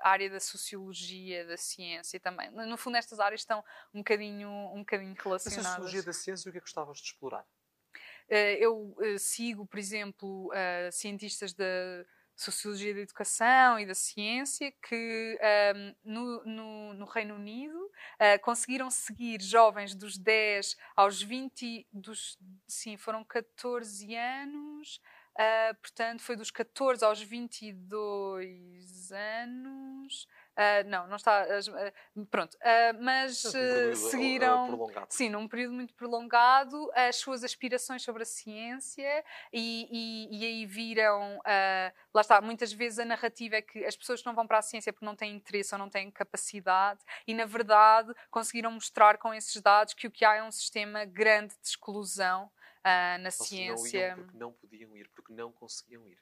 a, 0.03 0.09
área 0.09 0.29
da 0.29 0.39
sociologia 0.39 1.45
da 1.45 1.55
ciência 1.55 2.19
também. 2.19 2.51
No 2.51 2.77
fundo, 2.77 2.97
estas 2.97 3.19
áreas 3.19 3.41
estão 3.41 3.63
um 3.93 3.99
bocadinho 3.99 4.49
um 4.49 4.79
bocadinho 4.79 5.15
relacionadas. 5.17 5.65
A 5.65 5.75
sociologia 5.75 6.03
da 6.03 6.13
ciência, 6.13 6.49
o 6.49 6.51
que 6.51 6.57
é 6.57 6.61
que 6.61 6.65
gostavas 6.65 6.97
de 6.97 7.05
explorar? 7.05 7.45
Uh, 8.29 8.57
eu 8.59 8.95
uh, 8.97 9.17
sigo, 9.17 9.65
por 9.65 9.79
exemplo, 9.79 10.47
uh, 10.47 10.91
cientistas 10.91 11.53
da 11.53 11.65
Sociologia 12.37 12.93
da 12.93 13.01
Educação 13.01 13.79
e 13.79 13.85
da 13.85 13.95
Ciência, 13.95 14.71
que 14.87 15.39
um, 15.75 15.95
no, 16.05 16.45
no, 16.45 16.93
no, 16.93 17.05
Reino 17.05 17.33
Unido 17.33 17.75
uh, 17.75 18.39
conseguiram 18.43 18.91
seguir 18.91 19.41
jovens 19.41 19.95
dos 19.95 20.19
10 20.19 20.77
aos 20.95 21.19
20, 21.19 21.87
dos, 21.91 22.37
sim, 22.67 22.95
foram 22.95 23.23
14 23.23 24.15
anos, 24.15 25.01
uh, 25.33 25.73
portanto, 25.81 26.21
foi 26.21 26.35
dos 26.35 26.51
14 26.51 27.03
aos 27.03 27.19
22 27.19 29.11
anos. 29.11 30.27
Uh, 30.57 30.89
não, 30.89 31.05
não 31.05 31.17
está. 31.17 31.45
Uh, 31.45 32.25
pronto, 32.25 32.55
uh, 32.55 32.99
mas 32.99 33.43
seguiram. 34.09 34.65
Prolongado. 34.65 35.05
Sim, 35.07 35.29
num 35.29 35.47
período 35.47 35.73
muito 35.75 35.93
prolongado, 35.93 36.91
as 36.95 37.17
suas 37.17 37.43
aspirações 37.43 38.01
sobre 38.01 38.23
a 38.23 38.25
ciência 38.25 39.23
e, 39.53 39.87
e, 39.91 40.39
e 40.39 40.45
aí 40.45 40.65
viram. 40.65 41.39
lá 42.11 42.21
está, 42.21 42.41
muitas 42.41 42.73
vezes 42.73 42.97
a 42.97 43.05
narrativa 43.05 43.57
é 43.57 43.61
que 43.61 43.85
as 43.85 43.95
pessoas 43.95 44.23
não 44.23 44.33
vão 44.33 44.47
para 44.47 44.57
a 44.57 44.63
ciência 44.63 44.91
porque 44.91 45.05
não 45.05 45.15
têm 45.15 45.35
interesse 45.35 45.75
ou 45.75 45.79
não 45.79 45.91
têm 45.91 46.09
capacidade, 46.09 47.01
e 47.27 47.35
na 47.35 47.45
verdade 47.45 48.11
conseguiram 48.31 48.71
mostrar 48.71 49.19
com 49.19 49.31
esses 49.31 49.61
dados 49.61 49.93
que 49.93 50.07
o 50.07 50.11
que 50.11 50.25
há 50.25 50.37
é 50.37 50.43
um 50.43 50.51
sistema 50.51 51.05
grande 51.05 51.53
de 51.61 51.67
exclusão 51.67 52.51
na 52.83 53.25
ou 53.25 53.31
ciência. 53.31 54.15
Não 54.15 54.23
porque 54.23 54.37
não 54.37 54.53
podiam 54.53 54.95
ir, 54.95 55.09
porque 55.09 55.33
não 55.33 55.51
conseguiam 55.51 56.07
ir 56.07 56.17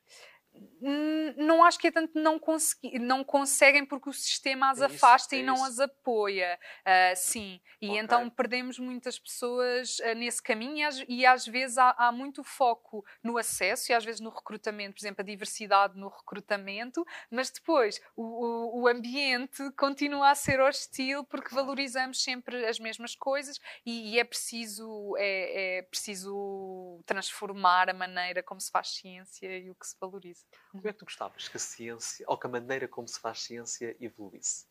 não 1.38 1.64
acho 1.64 1.80
que 1.80 1.88
é 1.88 1.92
tanto 1.92 2.20
não, 2.20 2.38
consegui, 2.38 3.00
não 3.00 3.24
conseguem 3.24 3.86
porque 3.86 4.10
o 4.10 4.14
sistema 4.14 4.70
as 4.70 4.82
é 4.82 4.86
afasta 4.86 5.36
e 5.36 5.42
não 5.42 5.64
as 5.64 5.80
apoia. 5.80 6.60
Uh, 6.82 7.16
sim, 7.16 7.60
e 7.82 7.88
okay. 7.88 8.00
então 8.00 8.30
perdemos 8.30 8.78
muitas 8.78 9.18
pessoas 9.18 10.00
uh, 10.00 10.14
nesse 10.16 10.42
caminho 10.42 10.78
e 10.78 10.84
às, 10.84 11.06
e 11.08 11.26
às 11.26 11.46
vezes 11.46 11.78
há, 11.78 11.96
há, 11.98 12.12
muito 12.12 12.44
foco 12.44 13.04
no 13.24 13.38
acesso 13.38 13.92
e 13.92 13.96
às 13.96 14.06
vezes 14.06 14.22
no 14.22 14.30
recrutamento, 14.30 14.96
por 14.96 15.02
exemplo, 15.02 15.22
a 15.22 15.26
diversidade 15.26 15.98
no 15.98 16.08
recrutamento, 16.08 17.06
mas 17.32 17.50
depois 17.50 18.02
o, 18.16 18.24
o, 18.24 18.82
o 18.82 18.88
ambiente 18.88 19.72
continua 19.72 20.30
a 20.30 20.36
ser 20.36 20.60
hostil 20.60 21.24
porque 21.24 21.54
valorizamos 21.54 22.22
sempre 22.22 22.66
as 22.66 22.80
mesmas 22.80 23.16
coisas 23.16 23.60
e, 23.86 24.14
e 24.14 24.20
é, 24.20 24.24
preciso, 24.24 25.16
é, 25.18 25.78
é 25.78 25.82
preciso 25.84 27.02
transformar 27.06 27.90
a 27.90 27.94
maneira 27.94 28.44
como 28.44 28.60
se 28.60 28.72
faz 28.72 28.90
ciência 28.90 29.58
e 29.58 29.70
o 29.72 29.76
que 29.76 29.88
se 29.88 29.96
valoriza. 30.00 30.45
Como 30.72 30.88
é 30.88 30.92
que 30.92 31.00
tu 31.00 31.06
gostavas 31.06 31.48
que 31.48 31.58
a 31.58 31.60
ciência, 31.60 32.26
ou 32.28 32.38
que 32.38 32.48
a 32.48 32.50
maneira 32.50 32.88
como 32.88 33.08
se 33.08 33.20
faz 33.20 33.42
ciência 33.42 33.96
evoluísse? 34.00 34.66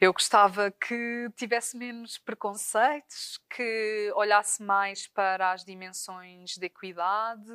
Eu 0.00 0.12
gostava 0.12 0.70
que 0.70 1.30
tivesse 1.36 1.76
menos 1.76 2.18
preconceitos, 2.18 3.40
que 3.48 4.12
olhasse 4.14 4.62
mais 4.62 5.06
para 5.06 5.52
as 5.52 5.64
dimensões 5.64 6.56
de 6.56 6.66
equidade, 6.66 7.50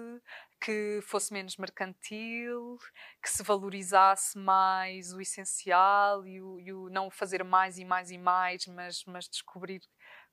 que 0.59 0.99
fosse 1.03 1.31
menos 1.31 1.57
mercantil, 1.57 2.79
que 3.21 3.29
se 3.29 3.43
valorizasse 3.43 4.37
mais 4.37 5.13
o 5.13 5.21
essencial 5.21 6.25
e 6.25 6.41
o, 6.41 6.59
e 6.59 6.73
o 6.73 6.89
não 6.89 7.11
fazer 7.11 7.43
mais 7.43 7.77
e 7.77 7.85
mais 7.85 8.09
e 8.09 8.17
mais, 8.17 8.65
mas, 8.65 9.05
mas 9.05 9.29
descobrir 9.29 9.81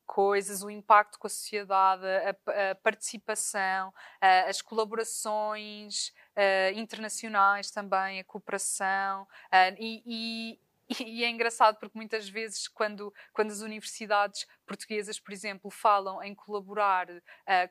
coisas, 0.07 0.63
o 0.63 0.71
impacto 0.71 1.19
com 1.19 1.27
a 1.27 1.31
sociedade, 1.31 2.05
a, 2.07 2.71
a 2.71 2.75
participação, 2.77 3.93
a, 4.21 4.49
as 4.49 4.63
colaborações 4.63 6.09
uh, 6.37 6.79
internacionais 6.79 7.71
também, 7.71 8.21
a 8.21 8.25
cooperação 8.25 9.23
uh, 9.23 9.77
e, 9.79 10.59
e 11.01 11.17
e 11.17 11.25
é 11.25 11.31
engraçado 11.31 11.79
porque 11.79 11.97
muitas 11.97 12.29
vezes, 12.29 12.69
quando, 12.69 13.13
quando 13.33 13.51
as 13.51 13.63
universidades 13.63 14.47
portuguesas, 14.67 15.19
por 15.19 15.33
exemplo, 15.33 15.71
falam 15.71 16.23
em 16.23 16.35
colaborar 16.35 17.09
uh, 17.09 17.23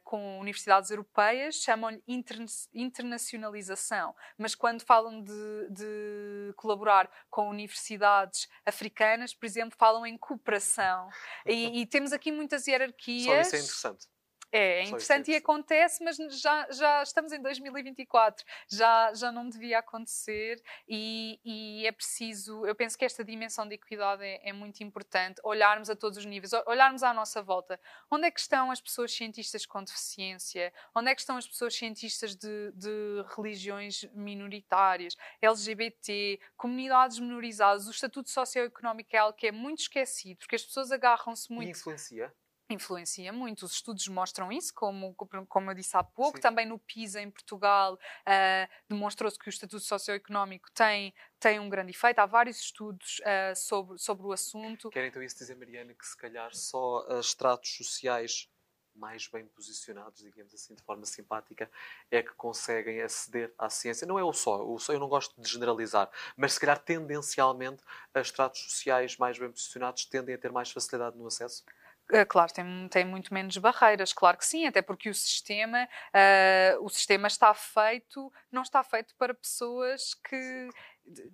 com 0.03 0.39
universidades 0.39 0.89
europeias, 0.89 1.55
chamam-lhe 1.55 2.01
interna 2.07 2.45
internacionalização. 2.73 4.15
Mas 4.35 4.55
quando 4.55 4.81
falam 4.81 5.21
de, 5.21 5.69
de, 5.69 6.53
colaborar 6.55 7.07
com 7.29 7.49
universidades 7.49 8.49
africanas, 8.65 9.31
por 9.31 9.45
exemplo, 9.45 9.77
falam 9.77 10.07
em 10.07 10.17
cooperação. 10.17 11.07
E, 11.45 11.81
e 11.81 11.85
temos 11.85 12.11
aqui 12.11 12.31
muitas 12.31 12.67
hierarquias. 12.67 13.25
Só 13.25 13.41
isso 13.41 13.55
é 13.55 13.59
interessante. 13.59 14.14
É, 14.55 14.79
é 14.79 14.83
interessante 14.83 15.31
e 15.31 15.35
acontece, 15.35 16.01
mas 16.01 16.15
já, 16.39 16.65
já 16.71 17.03
estamos 17.03 17.33
em 17.33 17.41
2024, 17.41 18.45
já, 18.71 19.13
já 19.13 19.29
não 19.29 19.49
devia 19.49 19.79
acontecer 19.79 20.63
e, 20.87 21.41
e 21.43 21.85
é 21.85 21.91
preciso, 21.91 22.65
eu 22.65 22.73
penso 22.73 22.97
que 22.97 23.03
esta 23.03 23.21
dimensão 23.21 23.67
de 23.67 23.75
equidade 23.75 24.23
é, 24.23 24.47
é, 24.47 24.53
muito 24.53 24.81
importante, 24.81 25.41
olharmos 25.43 25.89
a 25.89 25.95
todos 25.95 26.17
os 26.17 26.25
níveis, 26.25 26.53
olharmos 26.65 27.03
à 27.03 27.13
nossa 27.13 27.43
volta. 27.43 27.77
Onde 28.09 28.27
é 28.27 28.31
que 28.31 28.39
estão 28.39 28.71
as 28.71 28.79
pessoas 28.79 29.11
cientistas 29.11 29.65
com 29.65 29.83
deficiência? 29.83 30.71
Onde 30.95 31.11
é 31.11 31.15
que 31.15 31.19
estão 31.19 31.35
as 31.35 31.45
pessoas 31.45 31.75
cientistas 31.75 32.33
de, 32.33 32.71
de 32.73 33.25
religiões 33.35 34.05
minoritárias, 34.13 35.17
LGBT, 35.41 36.39
comunidades 36.55 37.19
minorizadas? 37.19 37.87
O 37.87 37.91
estatuto 37.91 38.29
socioeconómico 38.29 39.09
é 39.17 39.19
algo 39.19 39.37
que 39.37 39.47
é 39.47 39.51
muito 39.51 39.79
esquecido, 39.79 40.37
porque 40.37 40.55
as 40.55 40.63
pessoas 40.63 40.93
agarram-se 40.93 41.51
muito... 41.51 41.67
E 41.67 41.71
influencia? 41.71 42.33
Influencia 42.67 43.31
muito, 43.31 43.63
os 43.63 43.73
estudos 43.73 44.07
mostram 44.07 44.51
isso, 44.51 44.73
como, 44.73 45.13
como 45.47 45.69
eu 45.69 45.75
disse 45.75 45.95
há 45.95 46.03
pouco. 46.03 46.37
Sim. 46.37 46.41
Também 46.41 46.65
no 46.65 46.79
PISA, 46.79 47.21
em 47.21 47.29
Portugal, 47.29 47.93
uh, 47.93 48.73
demonstrou-se 48.89 49.37
que 49.37 49.47
o 49.47 49.49
estatuto 49.51 49.83
socioeconómico 49.83 50.71
tem, 50.71 51.13
tem 51.39 51.59
um 51.59 51.69
grande 51.69 51.91
efeito. 51.91 52.19
Há 52.19 52.25
vários 52.25 52.59
estudos 52.59 53.19
uh, 53.19 53.55
sobre, 53.55 53.99
sobre 53.99 54.25
o 54.25 54.31
assunto. 54.31 54.89
Quer 54.89 55.05
então 55.05 55.21
isso 55.21 55.37
dizer, 55.37 55.55
Mariana, 55.55 55.93
que 55.93 56.05
se 56.05 56.17
calhar 56.17 56.55
só 56.55 57.05
uh, 57.07 57.19
estratos 57.19 57.77
sociais 57.77 58.49
mais 58.95 59.27
bem 59.27 59.45
posicionados, 59.45 60.21
digamos 60.21 60.53
assim, 60.53 60.73
de 60.73 60.81
forma 60.81 61.05
simpática, 61.05 61.69
é 62.09 62.23
que 62.23 62.33
conseguem 62.33 63.01
aceder 63.01 63.53
à 63.57 63.69
ciência. 63.69 64.07
Não 64.07 64.17
é 64.17 64.23
o 64.23 64.33
só, 64.33 64.65
o 64.65 64.79
só 64.79 64.93
eu 64.93 64.99
não 64.99 65.09
gosto 65.09 65.39
de 65.39 65.47
generalizar, 65.47 66.09
mas 66.35 66.53
se 66.53 66.59
calhar 66.59 66.79
tendencialmente, 66.79 67.83
as 68.13 68.27
estratos 68.27 68.61
sociais 68.61 69.17
mais 69.17 69.37
bem 69.37 69.51
posicionados 69.51 70.05
tendem 70.05 70.33
a 70.33 70.37
ter 70.37 70.51
mais 70.51 70.71
facilidade 70.71 71.17
no 71.17 71.27
acesso. 71.27 71.63
Eh, 72.11 72.23
claro, 72.25 72.53
tem, 72.53 72.87
tem 72.89 73.03
muito 73.03 73.33
menos 73.33 73.57
barreiras, 73.57 74.13
claro 74.13 74.37
que 74.37 74.45
sim, 74.45 74.67
até 74.67 74.79
porque 74.79 75.09
o 75.09 75.13
sistema, 75.13 75.87
uh, 76.13 76.85
o 76.85 76.87
sistema 76.87 77.27
está 77.27 77.51
feito, 77.55 78.31
não 78.51 78.61
está 78.61 78.83
feito 78.83 79.15
para 79.15 79.33
pessoas 79.33 80.13
que 80.13 80.69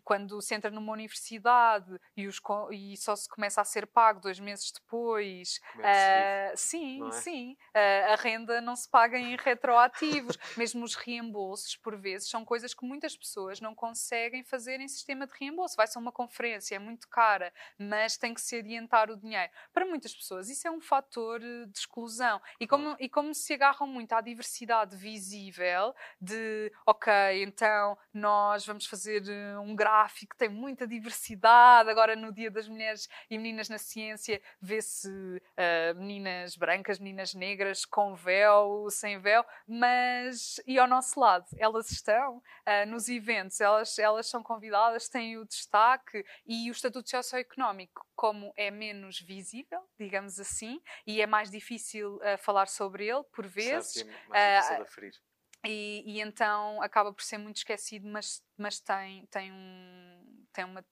quando 0.03 0.41
se 0.41 0.53
entra 0.53 0.69
numa 0.69 0.91
universidade 0.91 1.99
e, 2.15 2.27
os, 2.27 2.41
e, 2.71 2.97
só 2.97 3.15
se 3.15 3.27
começa 3.29 3.61
a 3.61 3.65
ser 3.65 3.87
pago 3.87 4.19
dois 4.19 4.39
meses 4.39 4.71
depois, 4.71 5.59
uh, 5.75 6.55
sim, 6.55 7.07
é? 7.07 7.11
sim, 7.11 7.57
uh, 7.75 8.13
a 8.13 8.15
renda 8.15 8.61
não 8.61 8.75
se 8.75 8.89
paga 8.89 9.17
em 9.17 9.35
retroativos. 9.35 10.37
Mesmo 10.57 10.83
os 10.83 10.95
reembolsos, 10.95 11.75
por 11.77 11.97
vezes, 11.97 12.29
são 12.29 12.43
coisas 12.43 12.73
que 12.73 12.85
muitas 12.85 13.15
pessoas 13.15 13.61
não 13.61 13.73
conseguem 13.73 14.43
fazer 14.43 14.79
em 14.79 14.87
sistema 14.87 15.25
de 15.25 15.33
reembolso. 15.39 15.75
Vai 15.75 15.87
ser 15.87 15.99
uma 15.99 16.11
conferência, 16.11 16.75
é 16.75 16.79
muito 16.79 17.07
cara, 17.07 17.53
mas 17.77 18.17
tem 18.17 18.33
que 18.33 18.41
se 18.41 18.57
adiantar 18.57 19.09
o 19.09 19.17
dinheiro. 19.17 19.51
Para 19.73 19.85
muitas 19.85 20.13
pessoas, 20.13 20.49
isso 20.49 20.67
é 20.67 20.71
um 20.71 20.81
fator 20.81 21.39
de 21.39 21.77
exclusão. 21.77 22.41
E 22.59 22.67
como, 22.67 22.95
e 22.99 23.09
como 23.09 23.33
se 23.33 23.53
agarram 23.53 23.87
muito 23.87 24.13
à 24.13 24.21
diversidade 24.21 24.95
visível 24.95 25.93
de, 26.19 26.71
ok, 26.85 27.11
então 27.43 27.97
nós 28.13 28.65
vamos 28.65 28.85
fazer 28.85 29.21
um 29.61 29.75
gráfico, 29.75 30.35
tem 30.35 30.49
muita 30.49 30.87
diversidade. 30.87 31.89
Agora, 31.89 32.15
no 32.15 32.31
Dia 32.31 32.51
das 32.51 32.67
Mulheres 32.67 33.07
e 33.29 33.37
Meninas 33.37 33.69
na 33.69 33.77
Ciência, 33.77 34.41
vê-se 34.59 35.09
uh, 35.09 35.95
meninas 35.97 36.55
brancas, 36.55 36.99
meninas 36.99 37.33
negras, 37.33 37.85
com 37.85 38.15
véu, 38.15 38.87
sem 38.89 39.19
véu, 39.19 39.45
mas 39.67 40.59
e 40.65 40.77
ao 40.77 40.87
nosso 40.87 41.19
lado, 41.19 41.45
elas 41.57 41.91
estão 41.91 42.37
uh, 42.37 42.87
nos 42.87 43.07
eventos, 43.09 43.59
elas, 43.61 43.97
elas 43.97 44.27
são 44.27 44.43
convidadas, 44.43 45.09
têm 45.09 45.37
o 45.37 45.45
destaque 45.45 46.25
e 46.45 46.69
o 46.69 46.71
estatuto 46.71 47.09
socioeconómico, 47.09 48.05
como 48.15 48.53
é 48.55 48.69
menos 48.71 49.19
visível, 49.19 49.81
digamos 49.99 50.39
assim, 50.39 50.81
e 51.05 51.21
é 51.21 51.27
mais 51.27 51.49
difícil 51.49 52.15
uh, 52.17 52.37
falar 52.39 52.67
sobre 52.67 53.07
ele, 53.07 53.23
por 53.31 53.47
vezes. 53.47 53.93
Certo, 53.93 54.09
é 54.09 54.29
mais 54.29 54.65
difícil 54.65 54.75
de 54.75 54.81
aferir. 54.81 55.30
E, 55.65 56.03
e, 56.05 56.21
então 56.21 56.81
acaba 56.81 57.13
por 57.13 57.21
ser 57.23 57.37
muito 57.37 57.57
esquecido, 57.57 58.07
mas, 58.07 58.43
mas 58.57 58.79
tem, 58.79 59.25
tem, 59.27 59.51
um, 59.51 60.45
tem 60.51 60.65
uma. 60.65 60.83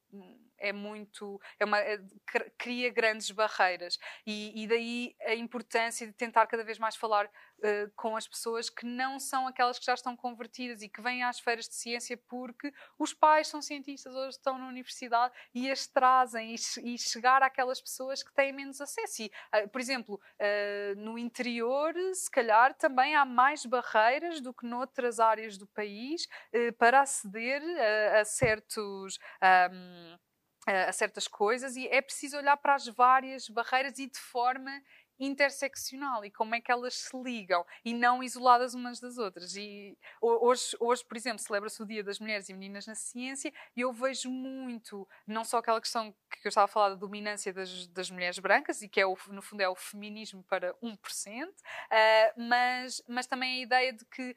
É 0.59 0.73
muito. 0.73 1.39
É 1.59 1.65
uma, 1.65 1.79
é, 1.79 1.99
cria 2.57 2.89
grandes 2.91 3.31
barreiras. 3.31 3.97
E, 4.25 4.63
e, 4.63 4.67
daí 4.67 5.15
a 5.25 5.35
importância 5.35 6.05
de 6.05 6.13
tentar 6.13 6.45
cada 6.47 6.63
vez 6.63 6.77
mais 6.77 6.95
falar 6.95 7.25
uh, 7.25 7.91
com 7.95 8.15
as 8.15 8.27
pessoas 8.27 8.69
que 8.69 8.85
não 8.85 9.19
são 9.19 9.47
aquelas 9.47 9.79
que 9.79 9.85
já 9.85 9.93
estão 9.93 10.15
convertidas 10.15 10.81
e 10.81 10.89
que 10.89 11.01
vêm 11.01 11.23
às 11.23 11.39
feiras 11.39 11.67
de 11.67 11.75
ciência 11.75 12.17
porque 12.27 12.73
os 12.97 13.13
pais 13.13 13.47
são 13.47 13.61
cientistas 13.61 14.13
ou 14.13 14.27
estão 14.27 14.57
na 14.57 14.67
universidade 14.67 15.33
e 15.53 15.69
as 15.71 15.87
trazem 15.87 16.53
e, 16.53 16.93
e 16.93 16.97
chegar 16.97 17.41
àquelas 17.41 17.81
pessoas 17.81 18.23
que 18.23 18.33
têm 18.33 18.53
menos 18.53 18.79
acesso. 18.81 19.23
E, 19.23 19.31
uh, 19.55 19.69
por 19.69 19.81
exemplo, 19.81 20.15
uh, 20.15 20.99
no 20.99 21.17
interior, 21.17 21.93
se 22.13 22.29
calhar 22.29 22.73
também 22.75 23.15
há 23.15 23.25
mais 23.25 23.65
barreiras 23.65 24.41
do 24.41 24.53
que 24.53 24.65
noutras 24.65 25.19
áreas 25.19 25.57
do 25.57 25.67
país 25.67 26.27
para 26.77 27.01
aceder 27.01 27.61
a, 27.61 28.19
a 28.19 28.25
certos. 28.25 29.19
Um, 29.71 30.17
a 30.69 30.91
certas 30.91 31.27
coisas 31.27 31.75
e 31.75 31.87
é 31.87 32.01
preciso 32.01 32.37
olhar 32.37 32.57
para 32.57 32.75
as 32.75 32.87
várias 32.87 33.49
barreiras 33.49 33.97
e 33.97 34.07
de 34.07 34.19
forma 34.19 34.71
interseccional 35.19 36.23
e 36.23 36.31
como 36.31 36.55
é 36.55 36.61
que 36.61 36.71
elas 36.71 36.95
se 36.95 37.21
ligam 37.21 37.65
e 37.83 37.93
não 37.93 38.23
isoladas 38.23 38.73
umas 38.73 38.99
das 38.99 39.17
outras. 39.17 39.55
E 39.55 39.97
hoje, 40.21 40.77
hoje 40.79 41.03
por 41.03 41.17
exemplo, 41.17 41.39
celebra-se 41.39 41.81
o 41.81 41.85
Dia 41.85 42.03
das 42.03 42.19
Mulheres 42.19 42.47
e 42.47 42.53
Meninas 42.53 42.87
na 42.87 42.95
Ciência 42.95 43.51
e 43.75 43.81
eu 43.81 43.91
vejo 43.91 44.29
muito, 44.29 45.07
não 45.27 45.43
só 45.43 45.57
aquela 45.57 45.81
questão 45.81 46.15
que 46.31 46.47
eu 46.47 46.49
estava 46.49 46.65
a 46.65 46.67
falar 46.67 46.89
da 46.89 46.95
dominância 46.95 47.51
das, 47.51 47.87
das 47.87 48.09
mulheres 48.09 48.39
brancas 48.39 48.81
e 48.81 48.87
que 48.87 49.01
é 49.01 49.05
o, 49.05 49.17
no 49.27 49.41
fundo 49.41 49.61
é 49.61 49.67
o 49.67 49.75
feminismo 49.75 50.43
para 50.43 50.73
1%, 50.75 50.95
uh, 51.47 51.53
mas, 52.37 53.03
mas 53.07 53.27
também 53.27 53.59
a 53.59 53.63
ideia 53.63 53.93
de 53.93 54.05
que 54.05 54.35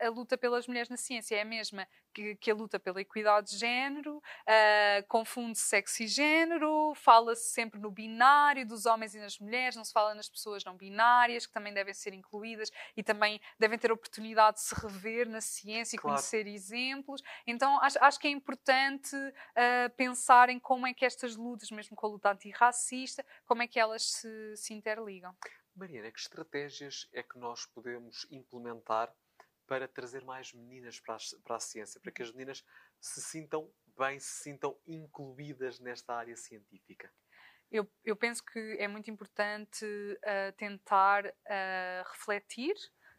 a 0.00 0.08
luta 0.08 0.38
pelas 0.38 0.66
mulheres 0.66 0.88
na 0.88 0.96
ciência 0.96 1.36
é 1.36 1.42
a 1.42 1.44
mesma 1.44 1.86
que, 2.14 2.36
que, 2.36 2.50
a 2.50 2.54
luta 2.54 2.78
pela 2.78 3.00
equidade 3.00 3.50
de 3.50 3.58
género 3.58 4.18
uh, 4.18 5.06
confunde 5.08 5.58
sexo 5.58 6.02
e 6.02 6.06
género, 6.06 6.94
fala-se 6.94 7.50
sempre 7.50 7.80
no 7.80 7.90
binário 7.90 8.66
dos 8.66 8.86
homens 8.86 9.14
e 9.14 9.20
das 9.20 9.38
mulheres, 9.38 9.76
não 9.76 9.84
se 9.84 9.92
fala 9.92 10.14
nas 10.14 10.28
pessoas 10.28 10.64
não 10.64 10.76
binárias, 10.76 11.46
que 11.46 11.52
também 11.52 11.74
devem 11.74 11.92
ser 11.92 12.14
incluídas 12.14 12.70
e 12.96 13.02
também 13.02 13.40
devem 13.58 13.78
ter 13.78 13.90
a 13.90 13.94
oportunidade 13.94 14.58
de 14.58 14.62
se 14.62 14.74
rever 14.74 15.28
na 15.28 15.40
ciência 15.40 15.96
e 15.96 15.98
claro. 15.98 16.16
conhecer 16.16 16.46
exemplos. 16.46 17.20
Então 17.46 17.78
acho, 17.80 17.98
acho 18.00 18.20
que 18.20 18.28
é 18.28 18.30
importante 18.30 19.16
uh, 19.16 19.90
pensar 19.96 20.48
em 20.48 20.58
como 20.58 20.86
é 20.86 20.94
que 20.94 21.04
estas 21.04 21.36
lutas, 21.36 21.70
mesmo 21.70 21.96
com 21.96 22.06
a 22.06 22.10
luta 22.10 22.30
antirracista, 22.30 23.24
como 23.44 23.62
é 23.62 23.66
que 23.66 23.80
elas 23.80 24.02
se, 24.02 24.56
se 24.56 24.72
interligam. 24.72 25.34
Mariana, 25.76 26.12
que 26.12 26.20
estratégias 26.20 27.08
é 27.12 27.22
que 27.22 27.36
nós 27.36 27.66
podemos 27.66 28.26
implementar 28.30 29.12
para 29.66 29.88
trazer 29.88 30.24
mais 30.24 30.52
meninas 30.52 31.00
para 31.00 31.14
a, 31.14 31.18
para 31.42 31.56
a 31.56 31.60
ciência, 31.60 32.00
para 32.00 32.12
que 32.12 32.22
as 32.22 32.32
meninas 32.32 32.64
se 33.00 33.20
sintam 33.22 33.70
bem, 33.96 34.18
se 34.18 34.42
sintam 34.42 34.78
incluídas 34.86 35.78
nesta 35.80 36.14
área 36.14 36.36
científica? 36.36 37.10
Eu, 37.70 37.90
eu 38.04 38.14
penso 38.14 38.44
que 38.44 38.76
é 38.78 38.86
muito 38.86 39.10
importante 39.10 39.84
uh, 39.84 40.52
tentar 40.56 41.26
uh, 41.26 42.10
refletir 42.12 42.74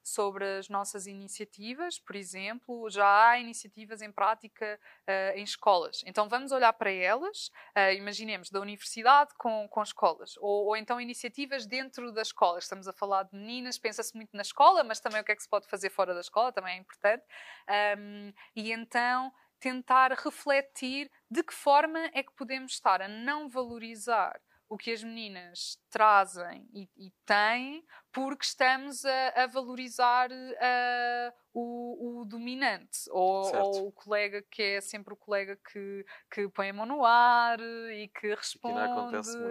sobre 0.06 0.60
as 0.60 0.70
nossas 0.70 1.08
iniciativas, 1.08 1.97
por 1.97 2.16
exemplo, 2.16 2.88
já 2.91 3.30
há 3.30 3.39
iniciativas 3.39 4.03
em 4.03 4.12
prática 4.12 4.80
uh, 5.01 5.36
em 5.36 5.43
escolas. 5.43 6.03
Então 6.06 6.30
vamos 6.30 6.51
olhar 6.51 6.72
para 6.74 6.91
elas, 6.91 7.47
uh, 7.76 7.91
imaginemos, 7.97 8.51
da 8.51 8.60
universidade 8.60 9.34
com, 9.36 9.68
com 9.68 9.82
escolas, 9.82 10.38
ou, 10.38 10.68
ou, 10.68 10.78
então 10.78 11.01
iniciativas 11.01 11.66
dentro 11.66 12.12
das 12.12 12.28
escolas. 12.28 12.66
Estamos 12.66 12.88
a 12.88 12.93
falar 12.93 13.24
de 13.24 13.36
meninas, 13.36 13.80
pensa-se 13.80 14.16
muito 14.16 14.36
na 14.36 14.43
escola, 14.43 14.84
mas 14.84 14.99
também 14.99 15.22
o 15.22 15.24
que 15.24 15.32
é 15.32 15.36
que 15.36 15.41
se 15.41 15.49
pode 15.49 15.68
fazer 15.68 15.89
fora 15.89 16.14
da 16.14 16.22
escola 16.22 16.51
também 16.51 16.76
é 16.76 16.78
importante. 16.78 17.24
Um, 17.97 18.32
e 18.56 18.72
então 18.72 19.34
tentar 19.60 20.12
refletir 20.12 21.10
de 21.32 21.41
que 21.41 21.53
forma 21.53 22.12
é 22.14 22.22
que 22.22 22.32
podemos 22.34 22.74
estar 22.74 23.01
a 23.01 23.08
não 23.08 23.49
valorizar 23.49 24.39
o 24.68 24.78
que 24.78 24.91
as 24.91 25.03
meninas 25.03 25.78
trazem 25.89 26.68
e, 26.74 26.89
e 26.97 27.11
têm, 27.26 27.86
porque 28.11 28.45
estamos 28.45 29.05
a, 29.05 29.43
a 29.43 29.47
valorizar 29.47 30.32
uh, 30.32 31.34
o, 31.53 32.22
o, 32.22 32.26
dominante 32.26 32.99
ou, 33.09 33.55
ou, 33.55 33.88
o 33.88 33.91
colega 33.91 34.41
que 34.49 34.61
é 34.61 34.82
sempre 34.82 35.13
o 35.13 35.18
colega 35.18 35.57
que, 35.72 36.05
que 36.32 36.49
põe 36.49 36.70
a 36.70 36.74
mão 36.74 36.86
no 36.86 37.05
ar 37.05 37.59
e 37.59 38.09
que 38.09 38.34
responde. 38.34 38.76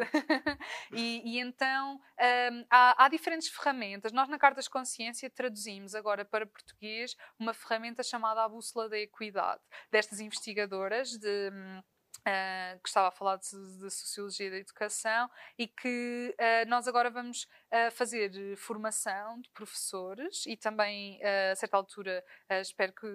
e, 0.93 1.37
e, 1.37 1.41
então 1.41 1.95
um, 1.95 2.65
há, 2.71 3.05
há, 3.05 3.09
diferentes 3.09 3.49
ferramentas. 3.49 4.13
Nós 4.13 4.29
na 4.29 4.39
Cartas 4.39 4.69
Consciência 4.69 5.31
traduzimos 5.31 5.95
agora 5.95 6.25
para 6.25 6.47
português 6.47 7.17
uma 7.39 7.55
ferramenta 7.55 8.03
chamada 8.03 8.45
a 8.45 8.49
Bússola 8.49 8.89
da 8.89 8.99
Equidade, 8.99 9.63
destas 9.91 10.21
investigadoras 10.21 11.11
de 11.11 11.51
hum, 11.53 11.83
Uh, 12.27 12.81
que 12.83 12.89
estava 12.89 13.09
a 13.09 13.11
falar 13.11 13.37
de, 13.37 13.51
de, 13.51 13.91
Sociologia 13.91 14.51
da 14.51 14.57
Educação 14.57 15.29
e 15.59 15.69
que 15.69 16.35
uh, 16.41 16.69
nós 16.71 16.89
agora 16.89 17.11
vamos 17.11 17.47
uh, 17.75 17.91
fazer 17.91 18.57
formação 18.57 19.41
de 19.41 19.51
professores 19.51 20.45
e 20.47 20.57
também, 20.57 21.21
a 21.51 21.57
certa 21.57 21.77
altura, 21.77 22.25
espero 22.61 22.93
que, 22.93 23.07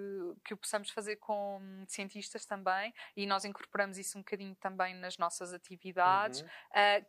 que 0.44 0.54
o 0.54 0.58
possamos 0.58 0.90
fazer 0.90 1.16
com 1.18 1.62
cientistas 1.88 2.46
também 2.46 2.94
e 3.16 3.26
nós 3.26 3.46
incorporamos 3.46 3.98
isso 3.98 4.18
um 4.18 4.22
bocadinho 4.22 4.56
também 4.56 4.94
nas 4.96 5.18
nossas 5.18 5.54
atividades, 5.54 6.42
uhum. 6.42 6.48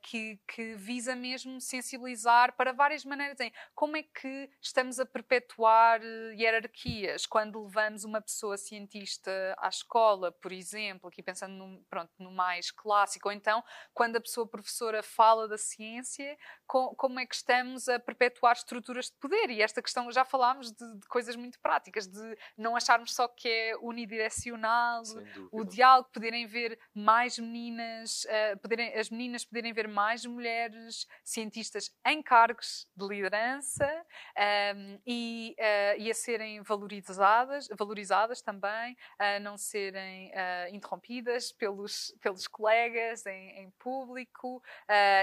que, 0.02 0.38
que 0.46 0.74
visa 0.74 1.14
mesmo 1.14 1.60
sensibilizar 1.60 2.54
para 2.56 2.72
várias 2.72 3.04
maneiras 3.04 3.38
em 3.40 3.52
como 3.74 3.96
é 3.96 4.02
que 4.02 4.50
estamos 4.60 5.00
a 5.00 5.06
perpetuar 5.06 6.00
hierarquias 6.34 7.26
quando 7.26 7.62
levamos 7.62 8.04
uma 8.04 8.20
pessoa 8.20 8.56
cientista 8.56 9.54
à 9.58 9.68
escola, 9.68 10.32
por 10.32 10.52
exemplo, 10.52 11.08
aqui 11.08 11.22
pensando 11.22 11.54
num 11.54 11.82
pronto, 11.88 12.12
no 12.18 12.30
mais 12.30 12.70
clássico, 12.70 13.28
ou 13.28 13.32
então 13.32 13.62
quando 13.92 14.16
a 14.16 14.20
pessoa 14.20 14.46
professora 14.46 15.02
fala 15.02 15.48
da 15.48 15.58
ciência, 15.58 16.36
com, 16.66 16.94
como 16.94 17.18
é 17.18 17.26
que 17.26 17.34
estamos 17.40 17.88
a 17.88 17.98
perpetuar 17.98 18.54
estruturas 18.54 19.06
de 19.06 19.16
poder? 19.18 19.50
E 19.50 19.62
esta 19.62 19.82
questão, 19.82 20.10
já 20.12 20.24
falámos 20.24 20.70
de, 20.70 20.98
de 20.98 21.08
coisas 21.08 21.34
muito 21.34 21.58
práticas, 21.60 22.06
de 22.06 22.36
não 22.56 22.76
acharmos 22.76 23.14
só 23.14 23.26
que 23.26 23.48
é 23.48 23.76
unidirecional, 23.78 25.02
o 25.50 25.64
diálogo, 25.64 26.10
poderem 26.12 26.46
ver 26.46 26.78
mais 26.94 27.38
meninas, 27.38 28.24
uh, 28.24 28.58
poderem, 28.60 28.94
as 28.94 29.10
meninas 29.10 29.44
poderem 29.44 29.72
ver 29.72 29.88
mais 29.88 30.24
mulheres 30.24 31.06
cientistas 31.24 31.90
em 32.06 32.22
cargos 32.22 32.86
de 32.96 33.06
liderança 33.06 33.86
um, 33.86 34.40
ehm, 34.40 34.98
e, 35.06 35.56
uh, 35.58 36.00
e 36.00 36.10
a 36.10 36.14
serem 36.14 36.62
valorizadas, 36.62 37.68
valorizadas 37.76 38.40
também, 38.42 38.96
a 39.18 39.40
não 39.40 39.56
serem 39.56 40.28
uh, 40.28 40.74
interrompidas 40.74 41.50
pelo 41.52 41.80
pelos, 41.80 42.14
pelos 42.20 42.46
colegas 42.46 43.26
em, 43.26 43.60
em 43.60 43.70
público 43.78 44.62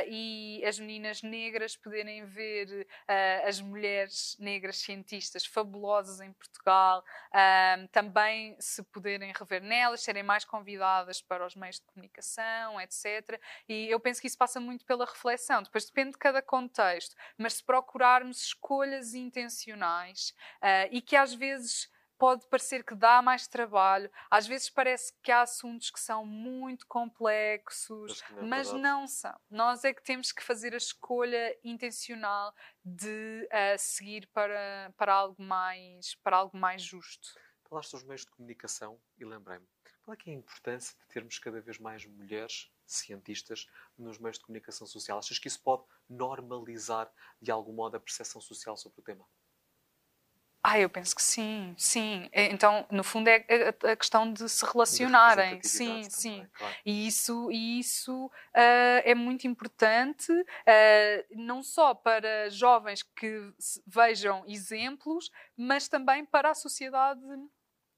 e 0.07 0.63
as 0.65 0.79
meninas 0.79 1.21
negras 1.21 1.75
poderem 1.75 2.06
ver 2.25 2.87
uh, 2.87 3.47
as 3.47 3.59
mulheres 3.59 4.35
negras 4.39 4.77
cientistas 4.77 5.45
fabulosas 5.45 6.21
em 6.21 6.31
Portugal, 6.33 7.03
uh, 7.29 7.87
também 7.89 8.55
se 8.59 8.81
poderem 8.83 9.31
rever 9.33 9.61
nelas, 9.61 10.01
serem 10.01 10.23
mais 10.23 10.43
convidadas 10.45 11.21
para 11.21 11.45
os 11.45 11.55
meios 11.55 11.79
de 11.79 11.85
comunicação, 11.85 12.79
etc. 12.79 13.39
E 13.67 13.87
eu 13.89 13.99
penso 13.99 14.21
que 14.21 14.27
isso 14.27 14.37
passa 14.37 14.59
muito 14.59 14.85
pela 14.85 15.05
reflexão. 15.05 15.61
Depois 15.61 15.85
depende 15.85 16.11
de 16.11 16.17
cada 16.17 16.41
contexto, 16.41 17.15
mas 17.37 17.55
se 17.55 17.63
procurarmos 17.63 18.41
escolhas 18.41 19.13
intencionais 19.13 20.33
e 20.91 21.01
que 21.01 21.15
às 21.15 21.33
vezes 21.33 21.89
pode 22.17 22.47
parecer 22.47 22.83
que 22.83 22.95
dá 22.95 23.21
mais 23.21 23.47
trabalho, 23.47 24.11
às 24.29 24.47
vezes 24.47 24.69
parece 24.69 25.13
que 25.21 25.31
há 25.31 25.41
assuntos 25.41 25.89
que 25.89 25.99
são 25.99 26.25
muito 26.25 26.85
complexos, 26.87 28.21
mas, 28.21 28.31
não, 28.31 28.39
é 28.39 28.45
mas 28.45 28.73
não, 28.73 29.07
são. 29.07 29.39
Nós 29.49 29.83
é 29.83 29.93
que 29.93 30.03
temos 30.03 30.31
que 30.31 30.43
fazer 30.43 30.73
a 30.73 30.77
escolha 30.77 31.57
intencional 31.63 32.53
de 32.83 33.47
uh, 33.51 33.77
seguir 33.77 34.27
para, 34.27 34.93
para, 34.97 35.13
algo 35.13 35.41
mais, 35.41 36.15
para 36.15 36.37
algo 36.37 36.57
mais 36.57 36.81
justo. 36.81 37.39
Falaste 37.69 37.91
dos 37.91 38.03
meios 38.03 38.21
de 38.21 38.31
comunicação 38.31 38.99
e 39.17 39.25
lembrei-me, 39.25 39.67
qual 40.03 40.15
é, 40.15 40.29
é 40.29 40.31
a 40.31 40.35
importância 40.35 40.97
de 40.97 41.05
termos 41.07 41.37
cada 41.37 41.59
vez 41.59 41.77
mais 41.77 42.05
mulheres 42.05 42.71
cientistas 42.85 43.69
nos 43.97 44.17
meios 44.17 44.37
de 44.37 44.45
comunicação 44.45 44.87
social? 44.87 45.19
Achas 45.19 45.37
que 45.37 45.49
isso 45.49 45.61
pode 45.61 45.83
normalizar 46.09 47.11
de 47.41 47.51
algum 47.51 47.73
modo 47.73 47.97
a 47.97 47.99
percepção 47.99 48.39
social 48.39 48.77
sobre 48.77 49.01
o 49.01 49.03
tema? 49.03 49.27
Ah, 50.63 50.79
eu 50.79 50.89
penso 50.89 51.15
que 51.15 51.23
sim, 51.23 51.73
sim. 51.77 52.27
É, 52.31 52.45
então, 52.51 52.85
no 52.91 53.03
fundo, 53.03 53.27
é 53.29 53.45
a 53.83 53.95
questão 53.95 54.31
de 54.31 54.49
se 54.49 54.65
relacionarem. 54.65 55.61
Sim, 55.63 55.85
também, 55.85 56.09
sim. 56.09 56.47
Claro. 56.53 56.75
E 56.85 57.07
isso, 57.07 57.49
e 57.51 57.79
isso 57.79 58.25
uh, 58.25 58.31
é 59.03 59.15
muito 59.15 59.47
importante, 59.47 60.31
uh, 60.31 60.45
não 61.31 61.63
só 61.63 61.93
para 61.93 62.49
jovens 62.49 63.01
que 63.01 63.53
vejam 63.85 64.43
exemplos, 64.47 65.31
mas 65.55 65.87
também 65.87 66.25
para 66.25 66.49
a 66.49 66.53
sociedade 66.53 67.21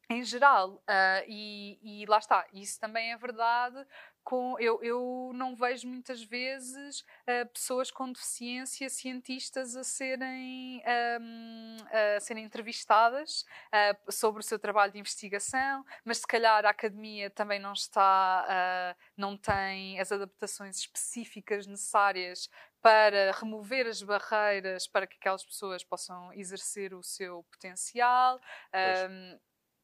em 0.10 0.24
geral. 0.24 0.76
Uh, 0.89 1.24
e, 1.28 2.01
e, 2.01 2.05
lá 2.07 2.18
está, 2.18 2.45
isso 2.51 2.80
também 2.80 3.12
é 3.12 3.18
verdade 3.18 3.78
com, 4.24 4.55
eu, 4.59 4.82
eu 4.84 5.32
não 5.34 5.55
vejo 5.55 5.88
muitas 5.88 6.24
vezes 6.24 6.99
uh, 7.01 7.47
pessoas 7.51 7.89
com 7.91 8.11
deficiência, 8.11 8.89
cientistas, 8.89 9.76
a 9.76 9.84
serem, 9.84 10.82
um, 11.22 11.78
a 12.15 12.20
serem 12.20 12.43
entrevistadas 12.43 13.41
uh, 13.74 14.11
sobre 14.11 14.41
o 14.41 14.43
seu 14.43 14.59
trabalho 14.59 14.91
de 14.91 14.99
investigação, 14.99 15.84
mas 16.03 16.20
se 16.20 16.28
calhar 16.28 16.65
a 16.65 16.70
academia 16.70 17.30
também 17.30 17.59
não 17.59 17.74
está, 17.74 18.45
uh, 18.47 19.01
não 19.17 19.38
tem 19.38 19.99
as 19.99 20.11
adaptações 20.11 20.78
específicas 20.78 21.65
necessárias 21.65 22.49
para 22.82 23.32
remover 23.34 23.88
as 23.88 24.01
barreiras 24.01 24.88
para 24.88 25.05
que 25.05 25.17
aquelas 25.17 25.43
pessoas 25.43 25.84
possam 25.84 26.32
exercer 26.34 26.93
o 26.93 27.03
seu 27.03 27.43
potencial 27.51 28.39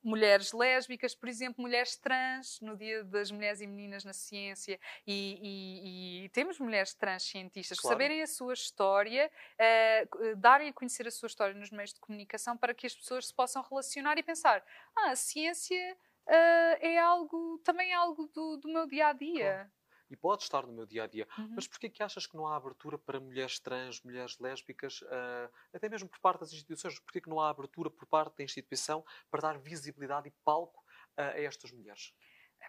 mulheres 0.05 0.53
lésbicas, 0.53 1.15
por 1.15 1.27
exemplo, 1.27 1.61
mulheres 1.61 1.97
trans, 1.97 2.59
no 2.61 2.77
Dia 2.77 3.03
das 3.03 3.31
Mulheres 3.31 3.59
e 3.59 3.65
Meninas 3.65 4.05
na 4.05 4.13
Ciência, 4.13 4.79
e, 5.05 5.39
e, 5.41 6.25
e 6.25 6.29
temos 6.29 6.59
mulheres 6.59 6.93
trans 6.93 7.23
cientistas, 7.23 7.79
claro. 7.79 7.95
saberem 7.95 8.21
a 8.21 8.27
sua 8.27 8.53
história, 8.53 9.31
uh, 9.59 10.35
darem 10.35 10.69
a 10.69 10.73
conhecer 10.73 11.07
a 11.07 11.11
sua 11.11 11.27
história 11.27 11.55
nos 11.55 11.71
meios 11.71 11.91
de 11.91 11.99
comunicação 11.99 12.55
para 12.55 12.73
que 12.73 12.85
as 12.85 12.95
pessoas 12.95 13.27
se 13.27 13.33
possam 13.33 13.65
relacionar 13.67 14.17
e 14.19 14.23
pensar: 14.23 14.63
ah, 14.95 15.09
a 15.09 15.15
ciência 15.15 15.97
uh, 16.27 16.77
é 16.79 16.99
algo, 16.99 17.59
também 17.63 17.91
é 17.91 17.95
algo 17.95 18.27
do, 18.27 18.57
do 18.57 18.69
meu 18.69 18.85
dia 18.85 19.07
a 19.07 19.13
dia. 19.13 19.53
Claro 19.55 19.84
e 20.09 20.15
pode 20.15 20.43
estar 20.43 20.65
no 20.65 20.73
meu 20.73 20.85
dia 20.85 21.03
a 21.03 21.07
dia. 21.07 21.27
Uhum. 21.37 21.53
Mas 21.55 21.67
porquê 21.67 21.89
que 21.89 22.03
achas 22.03 22.25
que 22.27 22.35
não 22.35 22.47
há 22.47 22.55
abertura 22.55 22.97
para 22.97 23.19
mulheres 23.19 23.59
trans, 23.59 24.01
mulheres 24.01 24.37
lésbicas, 24.39 25.01
uh, 25.01 25.51
até 25.73 25.89
mesmo 25.89 26.09
por 26.09 26.19
parte 26.19 26.41
das 26.41 26.53
instituições? 26.53 26.99
Porquê 26.99 27.21
que 27.21 27.29
não 27.29 27.39
há 27.39 27.49
abertura 27.49 27.89
por 27.89 28.05
parte 28.05 28.37
da 28.37 28.43
instituição 28.43 29.03
para 29.29 29.41
dar 29.41 29.57
visibilidade 29.57 30.27
e 30.27 30.31
palco 30.43 30.83
uh, 31.17 31.21
a 31.21 31.41
estas 31.41 31.71
mulheres? 31.71 32.13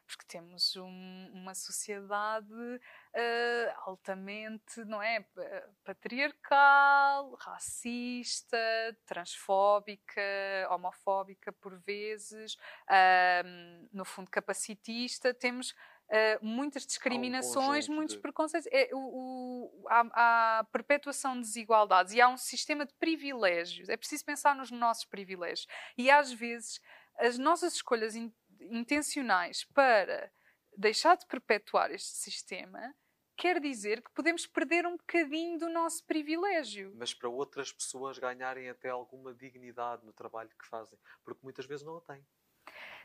porque 0.07 0.24
temos 0.26 0.76
um, 0.76 1.30
uma 1.32 1.55
sociedade 1.55 2.53
uh, 2.53 3.80
altamente, 3.84 4.84
não 4.84 5.03
é, 5.03 5.24
patriarcal, 5.84 7.34
racista, 7.41 8.59
transfóbica, 9.05 10.22
homofóbica 10.70 11.53
por 11.53 11.78
vezes, 11.80 12.55
uh, 12.55 13.89
no 13.93 14.05
fundo 14.05 14.30
capacitista. 14.30 15.32
Temos 15.32 15.74
Uh, 16.09 16.38
muitas 16.40 16.86
discriminações, 16.86 17.88
um 17.88 17.94
muitos 17.94 18.14
de... 18.14 18.22
preconceitos. 18.22 18.68
É, 18.72 18.88
o, 18.92 18.98
o, 18.98 19.88
há, 19.88 20.59
há, 20.61 20.64
perpetuação 20.70 21.34
de 21.34 21.40
desigualdades 21.40 22.12
e 22.12 22.20
há 22.20 22.28
um 22.28 22.36
sistema 22.36 22.86
de 22.86 22.94
privilégios. 22.94 23.88
É 23.88 23.96
preciso 23.96 24.24
pensar 24.24 24.54
nos 24.54 24.70
nossos 24.70 25.04
privilégios. 25.04 25.66
E 25.98 26.09
às 26.09 26.32
vezes 26.32 26.80
as 27.18 27.38
nossas 27.38 27.74
escolhas 27.74 28.14
in, 28.14 28.32
intencionais 28.61 29.64
para 29.64 30.30
deixar 30.76 31.16
de 31.16 31.26
perpetuar 31.26 31.90
este 31.90 32.16
sistema 32.16 32.94
quer 33.36 33.61
dizer 33.61 34.02
que 34.02 34.11
podemos 34.12 34.46
perder 34.46 34.86
um 34.86 34.96
bocadinho 34.96 35.59
do 35.59 35.68
nosso 35.68 36.04
privilégio. 36.07 36.92
Mas 36.96 37.12
para 37.12 37.28
outras 37.28 37.70
pessoas 37.70 38.18
ganharem 38.18 38.70
até 38.70 38.88
alguma 38.88 39.34
dignidade 39.34 40.04
no 40.07 40.12
trabalho 40.12 40.50
que 40.59 40.66
fazem, 40.66 40.98
porque 41.22 41.40
muitas 41.42 41.66
vezes 41.66 41.84
não 41.84 41.98
a 41.98 42.00
têm. 42.00 42.26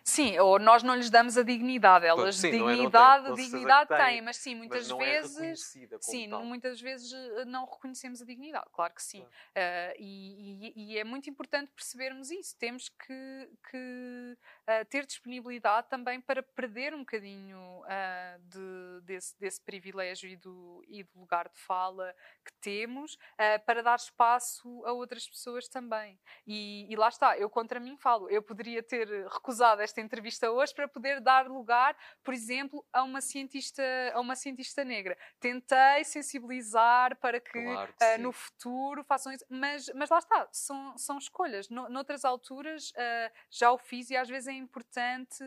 Sim, 0.03 0.37
ou 0.39 0.57
nós 0.57 0.83
não 0.83 0.95
lhes 0.95 1.09
damos 1.09 1.37
a 1.37 1.43
dignidade. 1.43 2.05
Elas 2.05 2.35
sim, 2.35 2.51
dignidade, 2.51 3.23
não 3.23 3.27
é, 3.27 3.29
não 3.29 3.35
dignidade 3.35 3.87
têm, 3.89 3.97
têm, 3.97 4.21
mas 4.21 4.37
sim, 4.37 4.55
muitas 4.55 4.91
mas 4.91 4.99
é 4.99 5.05
vezes. 5.05 5.75
É 5.75 5.97
sim, 5.99 6.29
tal. 6.29 6.43
muitas 6.43 6.81
vezes 6.81 7.13
eh, 7.13 7.45
não 7.45 7.65
reconhecemos 7.65 8.21
a 8.21 8.25
dignidade, 8.25 8.65
claro 8.71 8.93
que 8.93 9.03
sim. 9.03 9.19
Claro. 9.19 9.91
Uh, 9.91 9.95
e, 9.99 10.73
e, 10.75 10.93
e, 10.93 10.97
é 10.97 11.03
muito 11.03 11.29
importante 11.29 11.71
percebermos 11.75 12.31
isso. 12.31 12.55
Temos 12.57 12.89
que, 12.89 13.49
que 13.69 14.37
uh, 14.67 14.85
ter 14.89 15.05
disponibilidade 15.05 15.87
também 15.89 16.19
para 16.19 16.41
perder 16.41 16.93
um 16.93 16.99
bocadinho 16.99 17.81
uh, 17.81 18.39
de, 18.41 19.01
desse, 19.03 19.39
desse, 19.39 19.61
privilégio 19.61 20.29
e 20.29 20.35
do, 20.35 20.83
e 20.87 21.03
do 21.03 21.19
lugar 21.19 21.47
de 21.47 21.59
fala 21.59 22.15
que 22.43 22.51
temos 22.59 23.17
para 23.65 23.83
dar 23.83 23.95
espaço 23.95 24.83
a 24.85 24.91
outras 24.91 25.27
pessoas 25.27 25.67
também. 25.67 26.19
E, 26.47 26.87
e 26.89 26.95
lá 26.95 27.09
está, 27.09 27.37
eu 27.37 27.49
contra 27.49 27.79
mim 27.79 27.95
falo, 27.97 28.29
eu 28.29 28.41
poderia 28.41 28.81
ter 28.81 29.07
recusado 29.27 29.81
esta 29.81 29.90
esta 29.91 30.01
entrevista 30.01 30.49
hoje 30.49 30.73
para 30.73 30.87
poder 30.87 31.19
dar 31.19 31.47
lugar, 31.47 31.95
por 32.23 32.33
exemplo, 32.33 32.85
a 32.91 33.03
uma 33.03 33.21
cientista, 33.21 33.83
a 34.13 34.19
uma 34.19 34.35
cientista 34.35 34.83
negra. 34.83 35.17
Tentei 35.39 36.03
sensibilizar 36.03 37.15
para 37.17 37.39
que, 37.39 37.61
claro 37.61 37.93
que 37.93 38.05
uh, 38.05 38.21
no 38.21 38.31
futuro 38.31 39.03
façam 39.03 39.31
isso, 39.31 39.45
mas, 39.49 39.91
mas 39.93 40.09
lá 40.09 40.19
está, 40.19 40.47
são, 40.51 40.97
são 40.97 41.17
escolhas. 41.17 41.69
No, 41.69 41.89
noutras 41.89 42.25
alturas 42.25 42.91
uh, 42.91 43.31
já 43.49 43.71
o 43.71 43.77
fiz 43.77 44.09
e 44.09 44.15
às 44.15 44.29
vezes 44.29 44.47
é 44.47 44.53
importante. 44.53 45.43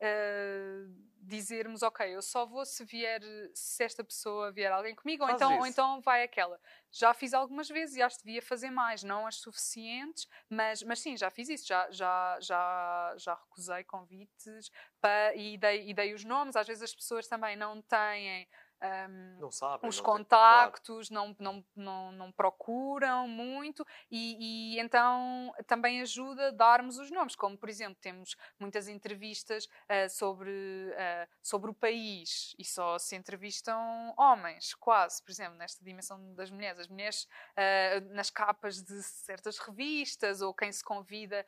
Uh, 0.00 1.08
dizermos, 1.28 1.82
ok, 1.82 2.14
eu 2.14 2.22
só 2.22 2.46
vou 2.46 2.64
se 2.64 2.84
vier, 2.84 3.20
se 3.52 3.84
esta 3.84 4.02
pessoa 4.02 4.50
vier 4.50 4.72
alguém 4.72 4.94
comigo, 4.94 5.24
ou 5.24 5.30
então, 5.30 5.58
ou 5.58 5.66
então 5.66 6.00
vai 6.00 6.22
aquela. 6.22 6.58
Já 6.90 7.12
fiz 7.12 7.34
algumas 7.34 7.68
vezes 7.68 7.96
e 7.96 8.02
acho 8.02 8.18
que 8.18 8.24
devia 8.24 8.40
fazer 8.40 8.70
mais, 8.70 9.02
não 9.02 9.26
as 9.26 9.36
suficientes, 9.36 10.26
mas, 10.48 10.82
mas 10.82 11.00
sim, 11.00 11.16
já 11.16 11.30
fiz 11.30 11.48
isso, 11.48 11.66
já, 11.66 11.90
já, 11.90 12.38
já, 12.40 13.14
já 13.18 13.34
recusei 13.34 13.84
convites 13.84 14.70
para, 15.00 15.34
e, 15.36 15.58
dei, 15.58 15.90
e 15.90 15.94
dei 15.94 16.14
os 16.14 16.24
nomes. 16.24 16.56
Às 16.56 16.66
vezes 16.66 16.82
as 16.82 16.94
pessoas 16.94 17.28
também 17.28 17.56
não 17.56 17.82
têm 17.82 18.48
um, 18.80 19.40
não 19.40 19.50
sabem, 19.50 19.88
os 19.88 19.96
não 19.96 20.04
contactos, 20.04 21.08
claro. 21.08 21.34
não, 21.40 21.54
não, 21.54 21.64
não, 21.74 22.12
não 22.12 22.32
procuram 22.32 23.26
muito 23.26 23.84
e, 24.08 24.76
e, 24.76 24.80
então 24.80 25.52
também 25.66 26.00
ajuda 26.00 26.48
a 26.48 26.50
darmos 26.52 26.96
os 26.96 27.10
nomes, 27.10 27.34
como 27.34 27.58
por 27.58 27.68
exemplo 27.68 27.98
temos 28.00 28.36
muitas 28.58 28.86
entrevistas 28.86 29.64
uh, 29.64 30.08
sobre, 30.08 30.50
uh, 30.50 31.28
sobre 31.42 31.70
o 31.70 31.74
país 31.74 32.54
e 32.56 32.64
só 32.64 32.98
se 32.98 33.16
entrevistam 33.16 34.14
homens, 34.16 34.74
quase, 34.74 35.22
por 35.24 35.32
exemplo, 35.32 35.58
nesta 35.58 35.84
dimensão 35.84 36.34
das 36.34 36.50
mulheres, 36.50 36.78
as 36.78 36.88
mulheres 36.88 37.24
uh, 37.24 38.14
nas 38.14 38.30
capas 38.30 38.80
de 38.80 39.02
certas 39.02 39.58
revistas 39.58 40.40
ou 40.40 40.54
quem 40.54 40.70
se 40.70 40.84
convida 40.84 41.44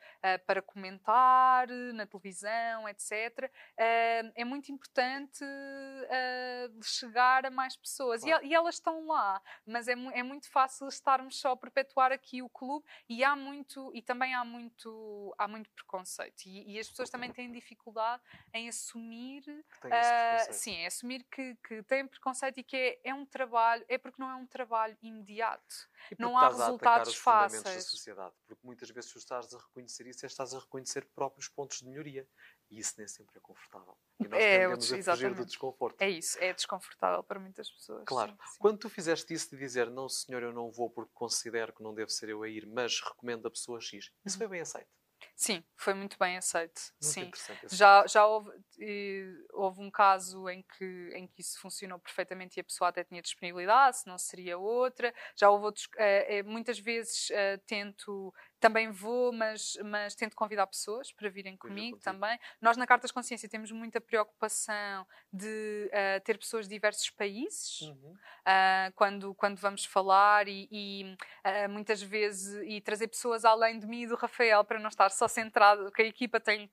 para 0.46 0.62
comentar 0.62 1.68
na 1.94 2.06
televisão, 2.06 2.88
etc. 2.88 3.50
é 3.76 4.44
muito 4.44 4.72
importante 4.72 5.44
chegar 6.82 7.19
chegar 7.20 7.46
a 7.46 7.50
mais 7.50 7.76
pessoas. 7.76 8.22
Claro. 8.22 8.44
E, 8.44 8.48
e, 8.48 8.54
elas 8.54 8.76
estão 8.76 9.06
lá, 9.06 9.42
mas 9.66 9.88
é, 9.88 9.92
é, 9.92 10.22
muito 10.22 10.50
fácil 10.50 10.88
estarmos 10.88 11.38
só 11.38 11.52
a 11.52 11.56
perpetuar 11.56 12.12
aqui 12.12 12.42
o 12.42 12.48
clube 12.48 12.84
e 13.08 13.22
há 13.22 13.36
muito, 13.36 13.90
e 13.94 14.02
também 14.02 14.34
há 14.34 14.44
muito, 14.44 15.34
há 15.38 15.46
muito 15.46 15.70
preconceito. 15.70 16.46
E, 16.46 16.74
e 16.74 16.78
as 16.78 16.88
pessoas 16.88 17.10
também 17.10 17.30
têm 17.32 17.52
dificuldade 17.52 18.22
em 18.54 18.68
assumir, 18.68 19.42
uh, 19.84 20.52
sim, 20.52 20.72
em 20.72 20.86
assumir 20.86 21.24
que, 21.30 21.54
que 21.66 21.82
têm 21.84 22.06
preconceito 22.06 22.58
e 22.58 22.64
que 22.64 22.76
é, 22.76 23.00
é 23.04 23.14
um 23.14 23.26
trabalho, 23.26 23.84
é 23.88 23.98
porque 23.98 24.20
não 24.20 24.30
é 24.30 24.34
um 24.34 24.46
trabalho 24.46 24.96
imediato. 25.02 25.88
não 26.18 26.38
há 26.38 26.48
resultados 26.48 27.14
fáceis. 27.14 27.62
Da 27.62 27.80
sociedade, 27.80 28.34
porque 28.46 28.66
muitas 28.66 28.90
vezes 28.90 29.12
tu 29.12 29.18
estás 29.18 29.52
a 29.54 29.58
reconhecer 29.58 30.06
isso, 30.06 30.24
estás 30.24 30.54
a 30.54 30.58
reconhecer 30.58 31.04
próprios 31.14 31.48
pontos 31.48 31.78
de 31.78 31.86
melhoria. 31.86 32.26
E 32.70 32.78
isso 32.78 32.94
nem 32.98 33.08
sempre 33.08 33.36
é 33.36 33.40
confortável. 33.40 33.96
E 34.20 34.28
nós 34.28 34.40
é, 34.40 34.58
tendemos 34.60 34.92
a 35.08 35.12
fugir 35.12 35.34
do 35.34 35.44
desconforto. 35.44 36.00
É 36.00 36.08
isso, 36.08 36.38
é 36.40 36.52
desconfortável 36.52 37.22
para 37.24 37.40
muitas 37.40 37.68
pessoas. 37.70 38.04
Claro. 38.06 38.30
Sim, 38.30 38.38
sim. 38.52 38.58
Quando 38.60 38.78
tu 38.78 38.88
fizeste 38.88 39.34
isso 39.34 39.50
de 39.50 39.56
dizer, 39.56 39.90
não 39.90 40.08
senhor, 40.08 40.42
eu 40.42 40.52
não 40.52 40.70
vou 40.70 40.88
porque 40.88 41.10
considero 41.12 41.72
que 41.72 41.82
não 41.82 41.94
devo 41.94 42.10
ser 42.10 42.28
eu 42.28 42.42
a 42.42 42.48
ir, 42.48 42.66
mas 42.66 43.00
recomendo 43.00 43.46
a 43.46 43.50
pessoa 43.50 43.80
X, 43.80 44.12
isso 44.24 44.38
foi 44.38 44.46
bem 44.46 44.60
aceito? 44.60 44.88
Sim, 45.36 45.64
foi 45.76 45.94
muito 45.94 46.18
bem 46.18 46.36
aceito. 46.36 46.80
Muito 47.02 47.38
sim. 47.38 47.54
Já, 47.70 48.06
já 48.06 48.26
houve, 48.26 48.50
houve 49.52 49.80
um 49.80 49.90
caso 49.90 50.48
em 50.48 50.62
que, 50.62 51.12
em 51.14 51.26
que 51.26 51.40
isso 51.40 51.58
funcionou 51.60 51.98
perfeitamente 51.98 52.58
e 52.58 52.60
a 52.60 52.64
pessoa 52.64 52.88
até 52.88 53.04
tinha 53.04 53.22
disponibilidade, 53.22 53.98
se 53.98 54.06
não 54.06 54.18
seria 54.18 54.58
outra. 54.58 55.14
Já 55.34 55.50
houve 55.50 55.64
outros. 55.64 55.86
Uh, 55.86 56.44
muitas 56.46 56.78
vezes 56.78 57.30
uh, 57.30 57.58
tento 57.66 58.34
também 58.60 58.90
vou, 58.90 59.32
mas, 59.32 59.78
mas 59.84 60.14
tento 60.14 60.36
convidar 60.36 60.66
pessoas 60.66 61.10
para 61.10 61.28
virem 61.30 61.56
comigo 61.56 61.98
também. 61.98 62.38
Nós 62.60 62.76
na 62.76 62.86
Cartas 62.86 63.10
Consciência 63.10 63.48
temos 63.48 63.72
muita 63.72 64.00
preocupação 64.00 65.06
de 65.32 65.90
uh, 65.90 66.20
ter 66.22 66.38
pessoas 66.38 66.68
de 66.68 66.74
diversos 66.74 67.08
países 67.10 67.80
uhum. 67.80 68.12
uh, 68.12 68.92
quando, 68.94 69.34
quando 69.34 69.58
vamos 69.58 69.84
falar 69.84 70.46
e, 70.46 70.68
e 70.70 71.16
uh, 71.44 71.68
muitas 71.70 72.02
vezes 72.02 72.62
e 72.66 72.80
trazer 72.80 73.08
pessoas 73.08 73.44
além 73.44 73.78
de 73.78 73.86
mim 73.86 74.02
e 74.02 74.06
do 74.06 74.16
Rafael 74.16 74.62
para 74.64 74.78
não 74.78 74.88
estar 74.88 75.10
só 75.10 75.26
centrado, 75.26 75.90
que 75.90 76.02
a 76.02 76.06
equipa 76.06 76.38
tem 76.38 76.70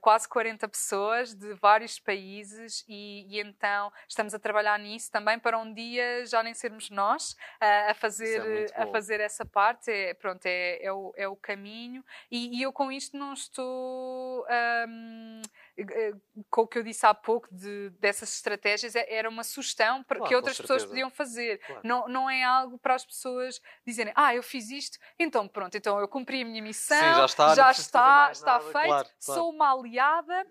quase 0.00 0.28
40 0.28 0.66
pessoas 0.68 1.34
de 1.34 1.52
vários 1.54 1.98
países 1.98 2.84
e, 2.88 3.26
e, 3.28 3.40
então 3.40 3.92
estamos 4.08 4.34
a 4.34 4.38
trabalhar 4.38 4.78
nisso 4.78 5.10
também 5.10 5.38
para 5.38 5.58
um 5.58 5.72
dia 5.72 6.24
já 6.24 6.42
nem 6.42 6.54
sermos 6.54 6.88
nós 6.90 7.36
a 7.60 7.94
fazer, 7.94 8.70
é 8.72 8.82
a 8.82 8.86
fazer 8.86 9.20
essa 9.20 9.44
parte. 9.44 9.90
É, 9.90 10.14
pronto, 10.14 10.44
é, 10.46 10.77
é, 10.80 10.92
o, 10.92 11.12
é 11.16 11.28
o 11.28 11.36
caminho, 11.36 12.04
e, 12.30 12.58
e 12.58 12.62
eu 12.62 12.72
com 12.72 12.90
isto 12.90 13.16
não 13.16 13.32
estou. 13.32 14.46
Um, 14.88 15.42
eh, 15.78 16.12
com 16.50 16.62
o 16.62 16.66
que 16.66 16.78
eu 16.78 16.82
disse 16.82 17.06
há 17.06 17.14
pouco 17.14 17.46
de, 17.52 17.90
dessas 18.00 18.34
estratégias, 18.34 18.96
é, 18.96 19.06
era 19.14 19.28
uma 19.28 19.44
sugestão 19.44 20.02
para 20.02 20.18
claro, 20.18 20.28
que 20.28 20.34
outras 20.34 20.60
pessoas 20.60 20.84
podiam 20.84 21.10
fazer. 21.10 21.58
Claro. 21.58 21.80
Não, 21.84 22.08
não 22.08 22.30
é 22.30 22.42
algo 22.42 22.78
para 22.78 22.94
as 22.94 23.04
pessoas 23.04 23.60
dizerem, 23.86 24.12
ah, 24.16 24.34
eu 24.34 24.42
fiz 24.42 24.70
isto, 24.70 24.98
então 25.18 25.46
pronto, 25.46 25.76
então 25.76 25.98
eu 26.00 26.08
cumpri 26.08 26.42
a 26.42 26.44
minha 26.44 26.62
missão, 26.62 26.98
Sim, 26.98 27.14
já 27.14 27.24
está, 27.24 27.54
já 27.54 27.70
está, 27.70 28.30
está 28.32 28.60
feito, 28.60 28.86
claro, 28.86 29.08
sou 29.20 29.50
uma 29.50 29.72
aliada 29.72 30.46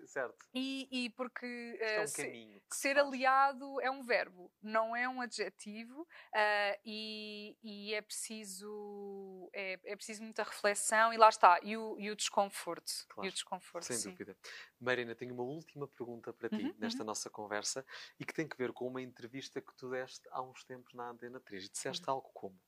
e, 0.54 0.88
e 0.90 1.10
porque 1.10 1.78
é 1.80 2.02
um 2.02 2.06
se, 2.06 2.62
ser 2.70 2.98
aliado 2.98 3.80
é 3.80 3.90
um 3.90 4.02
verbo, 4.02 4.50
não 4.62 4.94
é 4.94 5.08
um 5.08 5.20
adjetivo 5.20 6.02
uh, 6.02 6.78
e, 6.84 7.56
e, 7.62 7.94
é 7.94 8.00
preciso 8.00 9.50
é, 9.52 9.78
é, 9.84 9.96
preciso 9.96 10.17
muita 10.20 10.42
reflexão 10.42 11.12
e 11.12 11.16
lá 11.16 11.28
está, 11.28 11.58
e 11.62 11.76
o, 11.76 11.98
e 11.98 12.10
o 12.10 12.16
desconforto. 12.16 12.92
E 13.22 13.28
o 13.28 13.32
desconforto 13.32 13.84
Sem 13.84 13.96
sim. 13.96 14.10
dúvida. 14.10 14.36
Marina, 14.80 15.14
tenho 15.14 15.34
uma 15.34 15.42
última 15.42 15.86
pergunta 15.86 16.32
para 16.32 16.48
ti 16.48 16.62
uhum, 16.62 16.74
nesta 16.78 17.00
uhum. 17.00 17.06
nossa 17.06 17.30
conversa 17.30 17.84
e 18.18 18.24
que 18.24 18.32
tem 18.32 18.48
que 18.48 18.56
ver 18.56 18.72
com 18.72 18.86
uma 18.86 19.02
entrevista 19.02 19.60
que 19.60 19.74
tu 19.76 19.90
deste 19.90 20.28
há 20.30 20.42
uns 20.42 20.64
tempos 20.64 20.94
na 20.94 21.10
Antena 21.10 21.40
3 21.40 21.64
e 21.64 21.68
disseste 21.70 22.08
uhum. 22.08 22.14
algo 22.14 22.30
como 22.32 22.60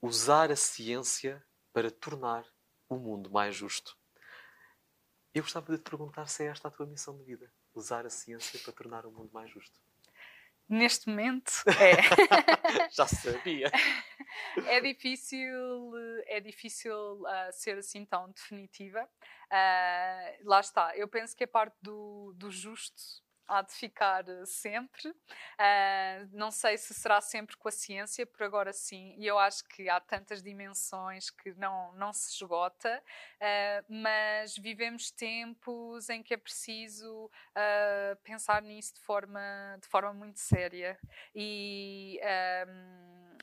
usar 0.00 0.50
a 0.50 0.56
ciência 0.56 1.44
para 1.72 1.90
tornar 1.90 2.46
o 2.88 2.96
mundo 2.96 3.30
mais 3.30 3.54
justo. 3.54 3.96
Eu 5.34 5.42
gostava 5.42 5.70
de 5.72 5.78
te 5.78 5.90
perguntar 5.90 6.26
se 6.26 6.44
é 6.44 6.46
esta 6.46 6.68
a 6.68 6.70
tua 6.70 6.86
missão 6.86 7.16
de 7.16 7.24
vida, 7.24 7.52
usar 7.74 8.06
a 8.06 8.10
ciência 8.10 8.58
para 8.60 8.72
tornar 8.72 9.04
o 9.04 9.12
mundo 9.12 9.30
mais 9.32 9.50
justo. 9.50 9.78
Neste 10.68 11.08
momento 11.08 11.52
é. 11.78 11.94
Já 12.90 13.06
sabia. 13.06 13.70
é 14.66 14.80
difícil, 14.80 15.92
é 16.26 16.40
difícil 16.40 16.94
uh, 16.94 17.52
ser 17.52 17.78
assim 17.78 18.04
tão 18.04 18.30
definitiva. 18.30 19.08
Uh, 19.46 20.48
lá 20.48 20.60
está. 20.60 20.96
Eu 20.96 21.06
penso 21.06 21.36
que 21.36 21.44
a 21.44 21.48
parte 21.48 21.76
do, 21.80 22.32
do 22.36 22.50
justo 22.50 23.00
há 23.48 23.62
de 23.62 23.72
ficar 23.72 24.24
sempre. 24.44 25.08
Uh, 25.08 26.28
não 26.32 26.50
sei 26.50 26.76
se 26.76 26.94
será 26.94 27.20
sempre 27.20 27.56
com 27.56 27.68
a 27.68 27.72
ciência, 27.72 28.26
por 28.26 28.42
agora 28.42 28.72
sim, 28.72 29.14
e 29.18 29.26
eu 29.26 29.38
acho 29.38 29.64
que 29.68 29.88
há 29.88 30.00
tantas 30.00 30.42
dimensões 30.42 31.30
que 31.30 31.54
não, 31.54 31.92
não 31.92 32.12
se 32.12 32.32
esgota, 32.34 33.02
uh, 33.36 33.84
mas 33.88 34.56
vivemos 34.56 35.10
tempos 35.10 36.08
em 36.08 36.22
que 36.22 36.34
é 36.34 36.36
preciso 36.36 37.26
uh, 37.26 38.16
pensar 38.22 38.62
nisso 38.62 38.94
de 38.94 39.00
forma, 39.00 39.40
de 39.80 39.88
forma 39.88 40.12
muito 40.12 40.38
séria. 40.38 40.98
E. 41.34 42.20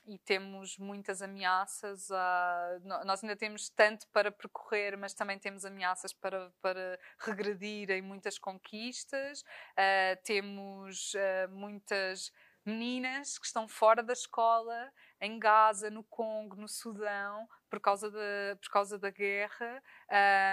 e 0.06 0.18
temos 0.18 0.78
muitas 0.78 1.22
ameaças. 1.22 2.10
A, 2.10 2.78
nós 3.04 3.22
ainda 3.22 3.36
temos 3.36 3.68
tanto 3.68 4.06
para 4.08 4.30
percorrer, 4.30 4.96
mas 4.96 5.14
também 5.14 5.38
temos 5.38 5.64
ameaças 5.64 6.12
para, 6.12 6.50
para 6.60 6.98
regredir 7.18 7.90
em 7.90 8.02
muitas 8.02 8.38
conquistas. 8.38 9.42
Uh, 9.72 10.22
temos 10.24 11.14
uh, 11.14 11.50
muitas 11.50 12.32
meninas 12.64 13.38
que 13.38 13.46
estão 13.46 13.68
fora 13.68 14.02
da 14.02 14.12
escola, 14.12 14.92
em 15.20 15.38
Gaza, 15.38 15.90
no 15.90 16.02
Congo, 16.04 16.56
no 16.56 16.68
Sudão, 16.68 17.48
por 17.70 17.80
causa 17.80 18.10
da, 18.10 18.56
por 18.60 18.70
causa 18.70 18.98
da 18.98 19.10
guerra, 19.10 19.82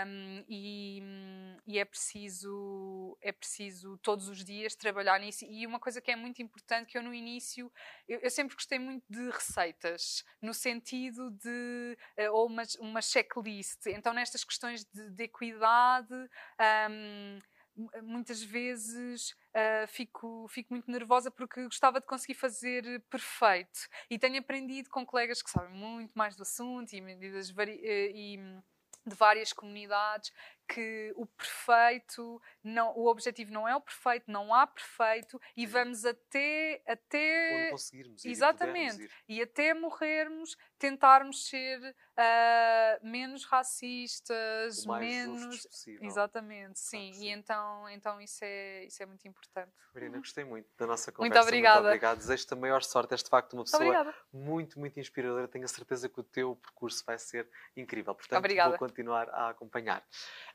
um, 0.07 0.43
e, 0.47 1.03
e, 1.68 1.78
é, 1.78 1.86
preciso, 1.86 3.18
é 3.22 3.32
preciso 3.32 3.97
todos 3.99 4.28
os 4.28 4.43
dias 4.43 4.76
trabalhar 4.76 5.20
nisso. 5.20 5.45
E 5.45 5.68
uma 5.68 5.80
coisa 5.80 6.01
que 6.01 6.09
é 6.09 6.16
muito 6.16 6.41
importante, 6.41 6.91
que 6.91 6.97
eu 6.97 7.03
no 7.03 7.14
início, 7.14 7.72
eu, 8.07 8.20
eu 8.20 8.30
sempre 8.30 8.55
gostei 8.55 8.80
muito 8.80 9.03
de 9.09 9.30
receitas, 9.30 10.24
no 10.41 10.53
sentido 10.53 11.30
de, 11.32 11.97
uh, 12.18 12.34
ou 12.34 12.47
uma, 12.47 12.64
uma 12.80 13.01
checklist. 13.01 13.86
Então, 13.88 14.14
nestas 14.14 14.43
questões 14.43 14.84
de, 14.86 15.09
de 15.12 15.24
equidade, 15.24 16.14
um, 16.89 17.39
muitas 18.03 18.41
vezes 18.41 19.36
uh, 19.56 19.88
fico, 19.88 20.47
fico 20.47 20.74
muito 20.74 20.89
nervosa 20.89 21.30
porque 21.30 21.64
gostava 21.64 21.99
de 21.99 22.06
conseguir 22.06 22.36
fazer 22.36 23.02
perfeito. 23.10 23.88
E 24.10 24.18
tenho 24.18 24.39
aprendido 24.39 24.89
com 24.89 25.06
colegas 25.06 25.41
que 25.41 25.49
sabem 25.49 25.74
muito 25.74 26.14
mais 26.14 26.36
do 26.36 26.43
assunto 26.43 26.93
e 26.93 27.02
medidas 27.02 27.49
vari 27.49 27.80
eh, 27.84 28.12
e 28.14 28.39
de 29.06 29.16
várias 29.16 29.52
comunidades 29.52 30.32
que 30.74 31.13
o 31.17 31.26
perfeito, 31.26 32.41
não, 32.63 32.97
o 32.97 33.07
objetivo 33.07 33.51
não 33.51 33.67
é 33.67 33.76
o 33.76 33.82
perfeito, 33.82 34.32
não 34.32 34.53
há 34.53 34.65
perfeito 34.65 35.39
e 35.55 35.65
vamos 35.65 36.05
até 36.05 36.82
até 36.88 37.59
Onde 37.61 37.72
conseguirmos 37.72 38.26
ir 38.26 38.32
exatamente 38.32 39.09
e, 39.28 39.38
e, 39.38 39.41
até 39.41 39.74
morrermos 39.74 40.55
tentarmos 40.80 41.47
ser 41.49 41.80
uh, 41.82 43.05
menos 43.05 43.43
racistas, 43.45 44.86
menos 44.86 45.67
exatamente, 46.01 46.80
sim. 46.80 47.11
sim. 47.13 47.26
E 47.26 47.30
então 47.30 47.89
então 47.89 48.22
isso 48.22 48.43
é 48.43 48.86
isso 48.86 49.03
é 49.03 49.05
muito 49.05 49.28
importante. 49.28 49.72
Marina, 49.93 50.17
gostei 50.17 50.45
muito 50.45 50.69
da 50.78 50.88
nossa 50.88 51.11
conversa. 51.11 51.36
Muito 51.36 51.47
obrigada. 51.47 51.82
Muito 51.82 51.88
obrigado. 51.88 52.17
Desejo-te 52.17 52.53
a 52.53 52.57
maior 52.57 52.82
sorte. 52.82 53.11
És 53.11 53.22
de 53.22 53.30
facto 53.30 53.53
uma 53.53 53.63
pessoa 53.63 54.15
muito 54.32 54.80
muito 54.80 54.99
inspiradora. 54.99 55.47
Tenho 55.47 55.65
a 55.65 55.67
certeza 55.67 56.07
que 56.07 56.19
o 56.19 56.24
teu 56.24 56.55
percurso 56.55 57.03
vai 57.05 57.17
ser 57.19 57.49
incrível. 57.76 58.15
Portanto, 58.15 58.39
obrigada. 58.39 58.69
vou 58.69 58.80
continuar 58.80 59.30
a 59.30 59.49
acompanhar. 59.49 60.01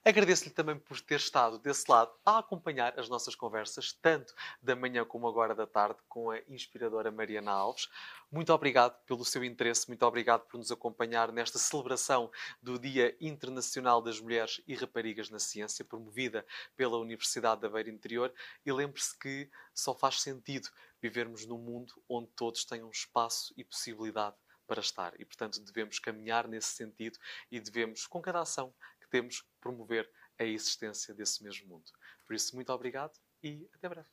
Agradeço-lhe 0.06 0.50
também 0.50 0.78
por 0.78 1.00
ter 1.00 1.16
estado 1.16 1.58
desse 1.58 1.90
lado 1.90 2.12
a 2.24 2.38
acompanhar 2.38 2.96
as 2.96 3.08
nossas 3.08 3.34
conversas, 3.34 3.92
tanto 3.92 4.32
da 4.62 4.76
manhã 4.76 5.04
como 5.04 5.26
agora 5.26 5.52
da 5.52 5.66
tarde, 5.66 5.98
com 6.08 6.30
a 6.30 6.38
inspiradora 6.48 7.10
Mariana 7.10 7.50
Alves. 7.50 7.88
Muito 8.30 8.52
obrigado 8.52 8.96
pelo 9.04 9.24
seu 9.24 9.42
interesse, 9.42 9.88
muito 9.88 10.06
obrigado 10.06 10.42
por 10.42 10.58
nos 10.58 10.70
acompanhar 10.70 11.32
nesta 11.32 11.58
celebração 11.58 12.30
do 12.62 12.78
Dia 12.78 13.16
Internacional 13.20 14.00
das 14.00 14.20
Mulheres 14.20 14.62
e 14.64 14.76
Raparigas 14.76 15.28
na 15.28 15.40
Ciência, 15.40 15.84
promovida 15.84 16.46
pela 16.76 16.98
Universidade 16.98 17.62
da 17.62 17.68
Beira 17.68 17.90
Interior. 17.90 18.32
E 18.64 18.72
lembre-se 18.72 19.18
que 19.18 19.50
só 19.74 19.92
faz 19.92 20.20
sentido 20.20 20.68
vivermos 21.02 21.44
num 21.46 21.58
mundo 21.58 22.00
onde 22.08 22.28
todos 22.36 22.64
tenham 22.64 22.88
espaço 22.90 23.52
e 23.56 23.64
possibilidade 23.64 24.36
para 24.66 24.80
estar. 24.80 25.14
E, 25.18 25.24
portanto, 25.24 25.60
devemos 25.60 25.98
caminhar 25.98 26.48
nesse 26.48 26.68
sentido 26.68 27.18
e 27.50 27.60
devemos, 27.60 28.06
com 28.06 28.20
cada 28.20 28.40
ação 28.40 28.74
que 29.06 29.10
temos, 29.10 29.42
promover 29.60 30.10
a 30.38 30.44
existência 30.44 31.14
desse 31.14 31.42
mesmo 31.42 31.68
mundo. 31.68 31.84
Por 32.26 32.34
isso, 32.34 32.54
muito 32.54 32.72
obrigado 32.72 33.12
e 33.42 33.68
até 33.74 33.88
breve. 33.88 34.08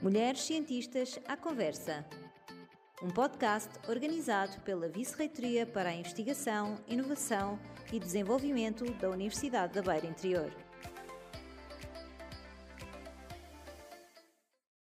Mulheres 0.00 0.42
Cientistas 0.42 1.18
à 1.26 1.36
Conversa. 1.36 2.06
Um 3.02 3.10
podcast 3.10 3.70
organizado 3.88 4.60
pela 4.62 4.88
Vice-Reitoria 4.88 5.66
para 5.66 5.90
a 5.90 5.94
Investigação, 5.94 6.82
Inovação 6.86 7.58
e 7.92 7.98
Desenvolvimento 7.98 8.84
da 8.94 9.08
Universidade 9.08 9.74
da 9.74 9.82
Beira 9.82 10.06
Interior. 10.06 10.67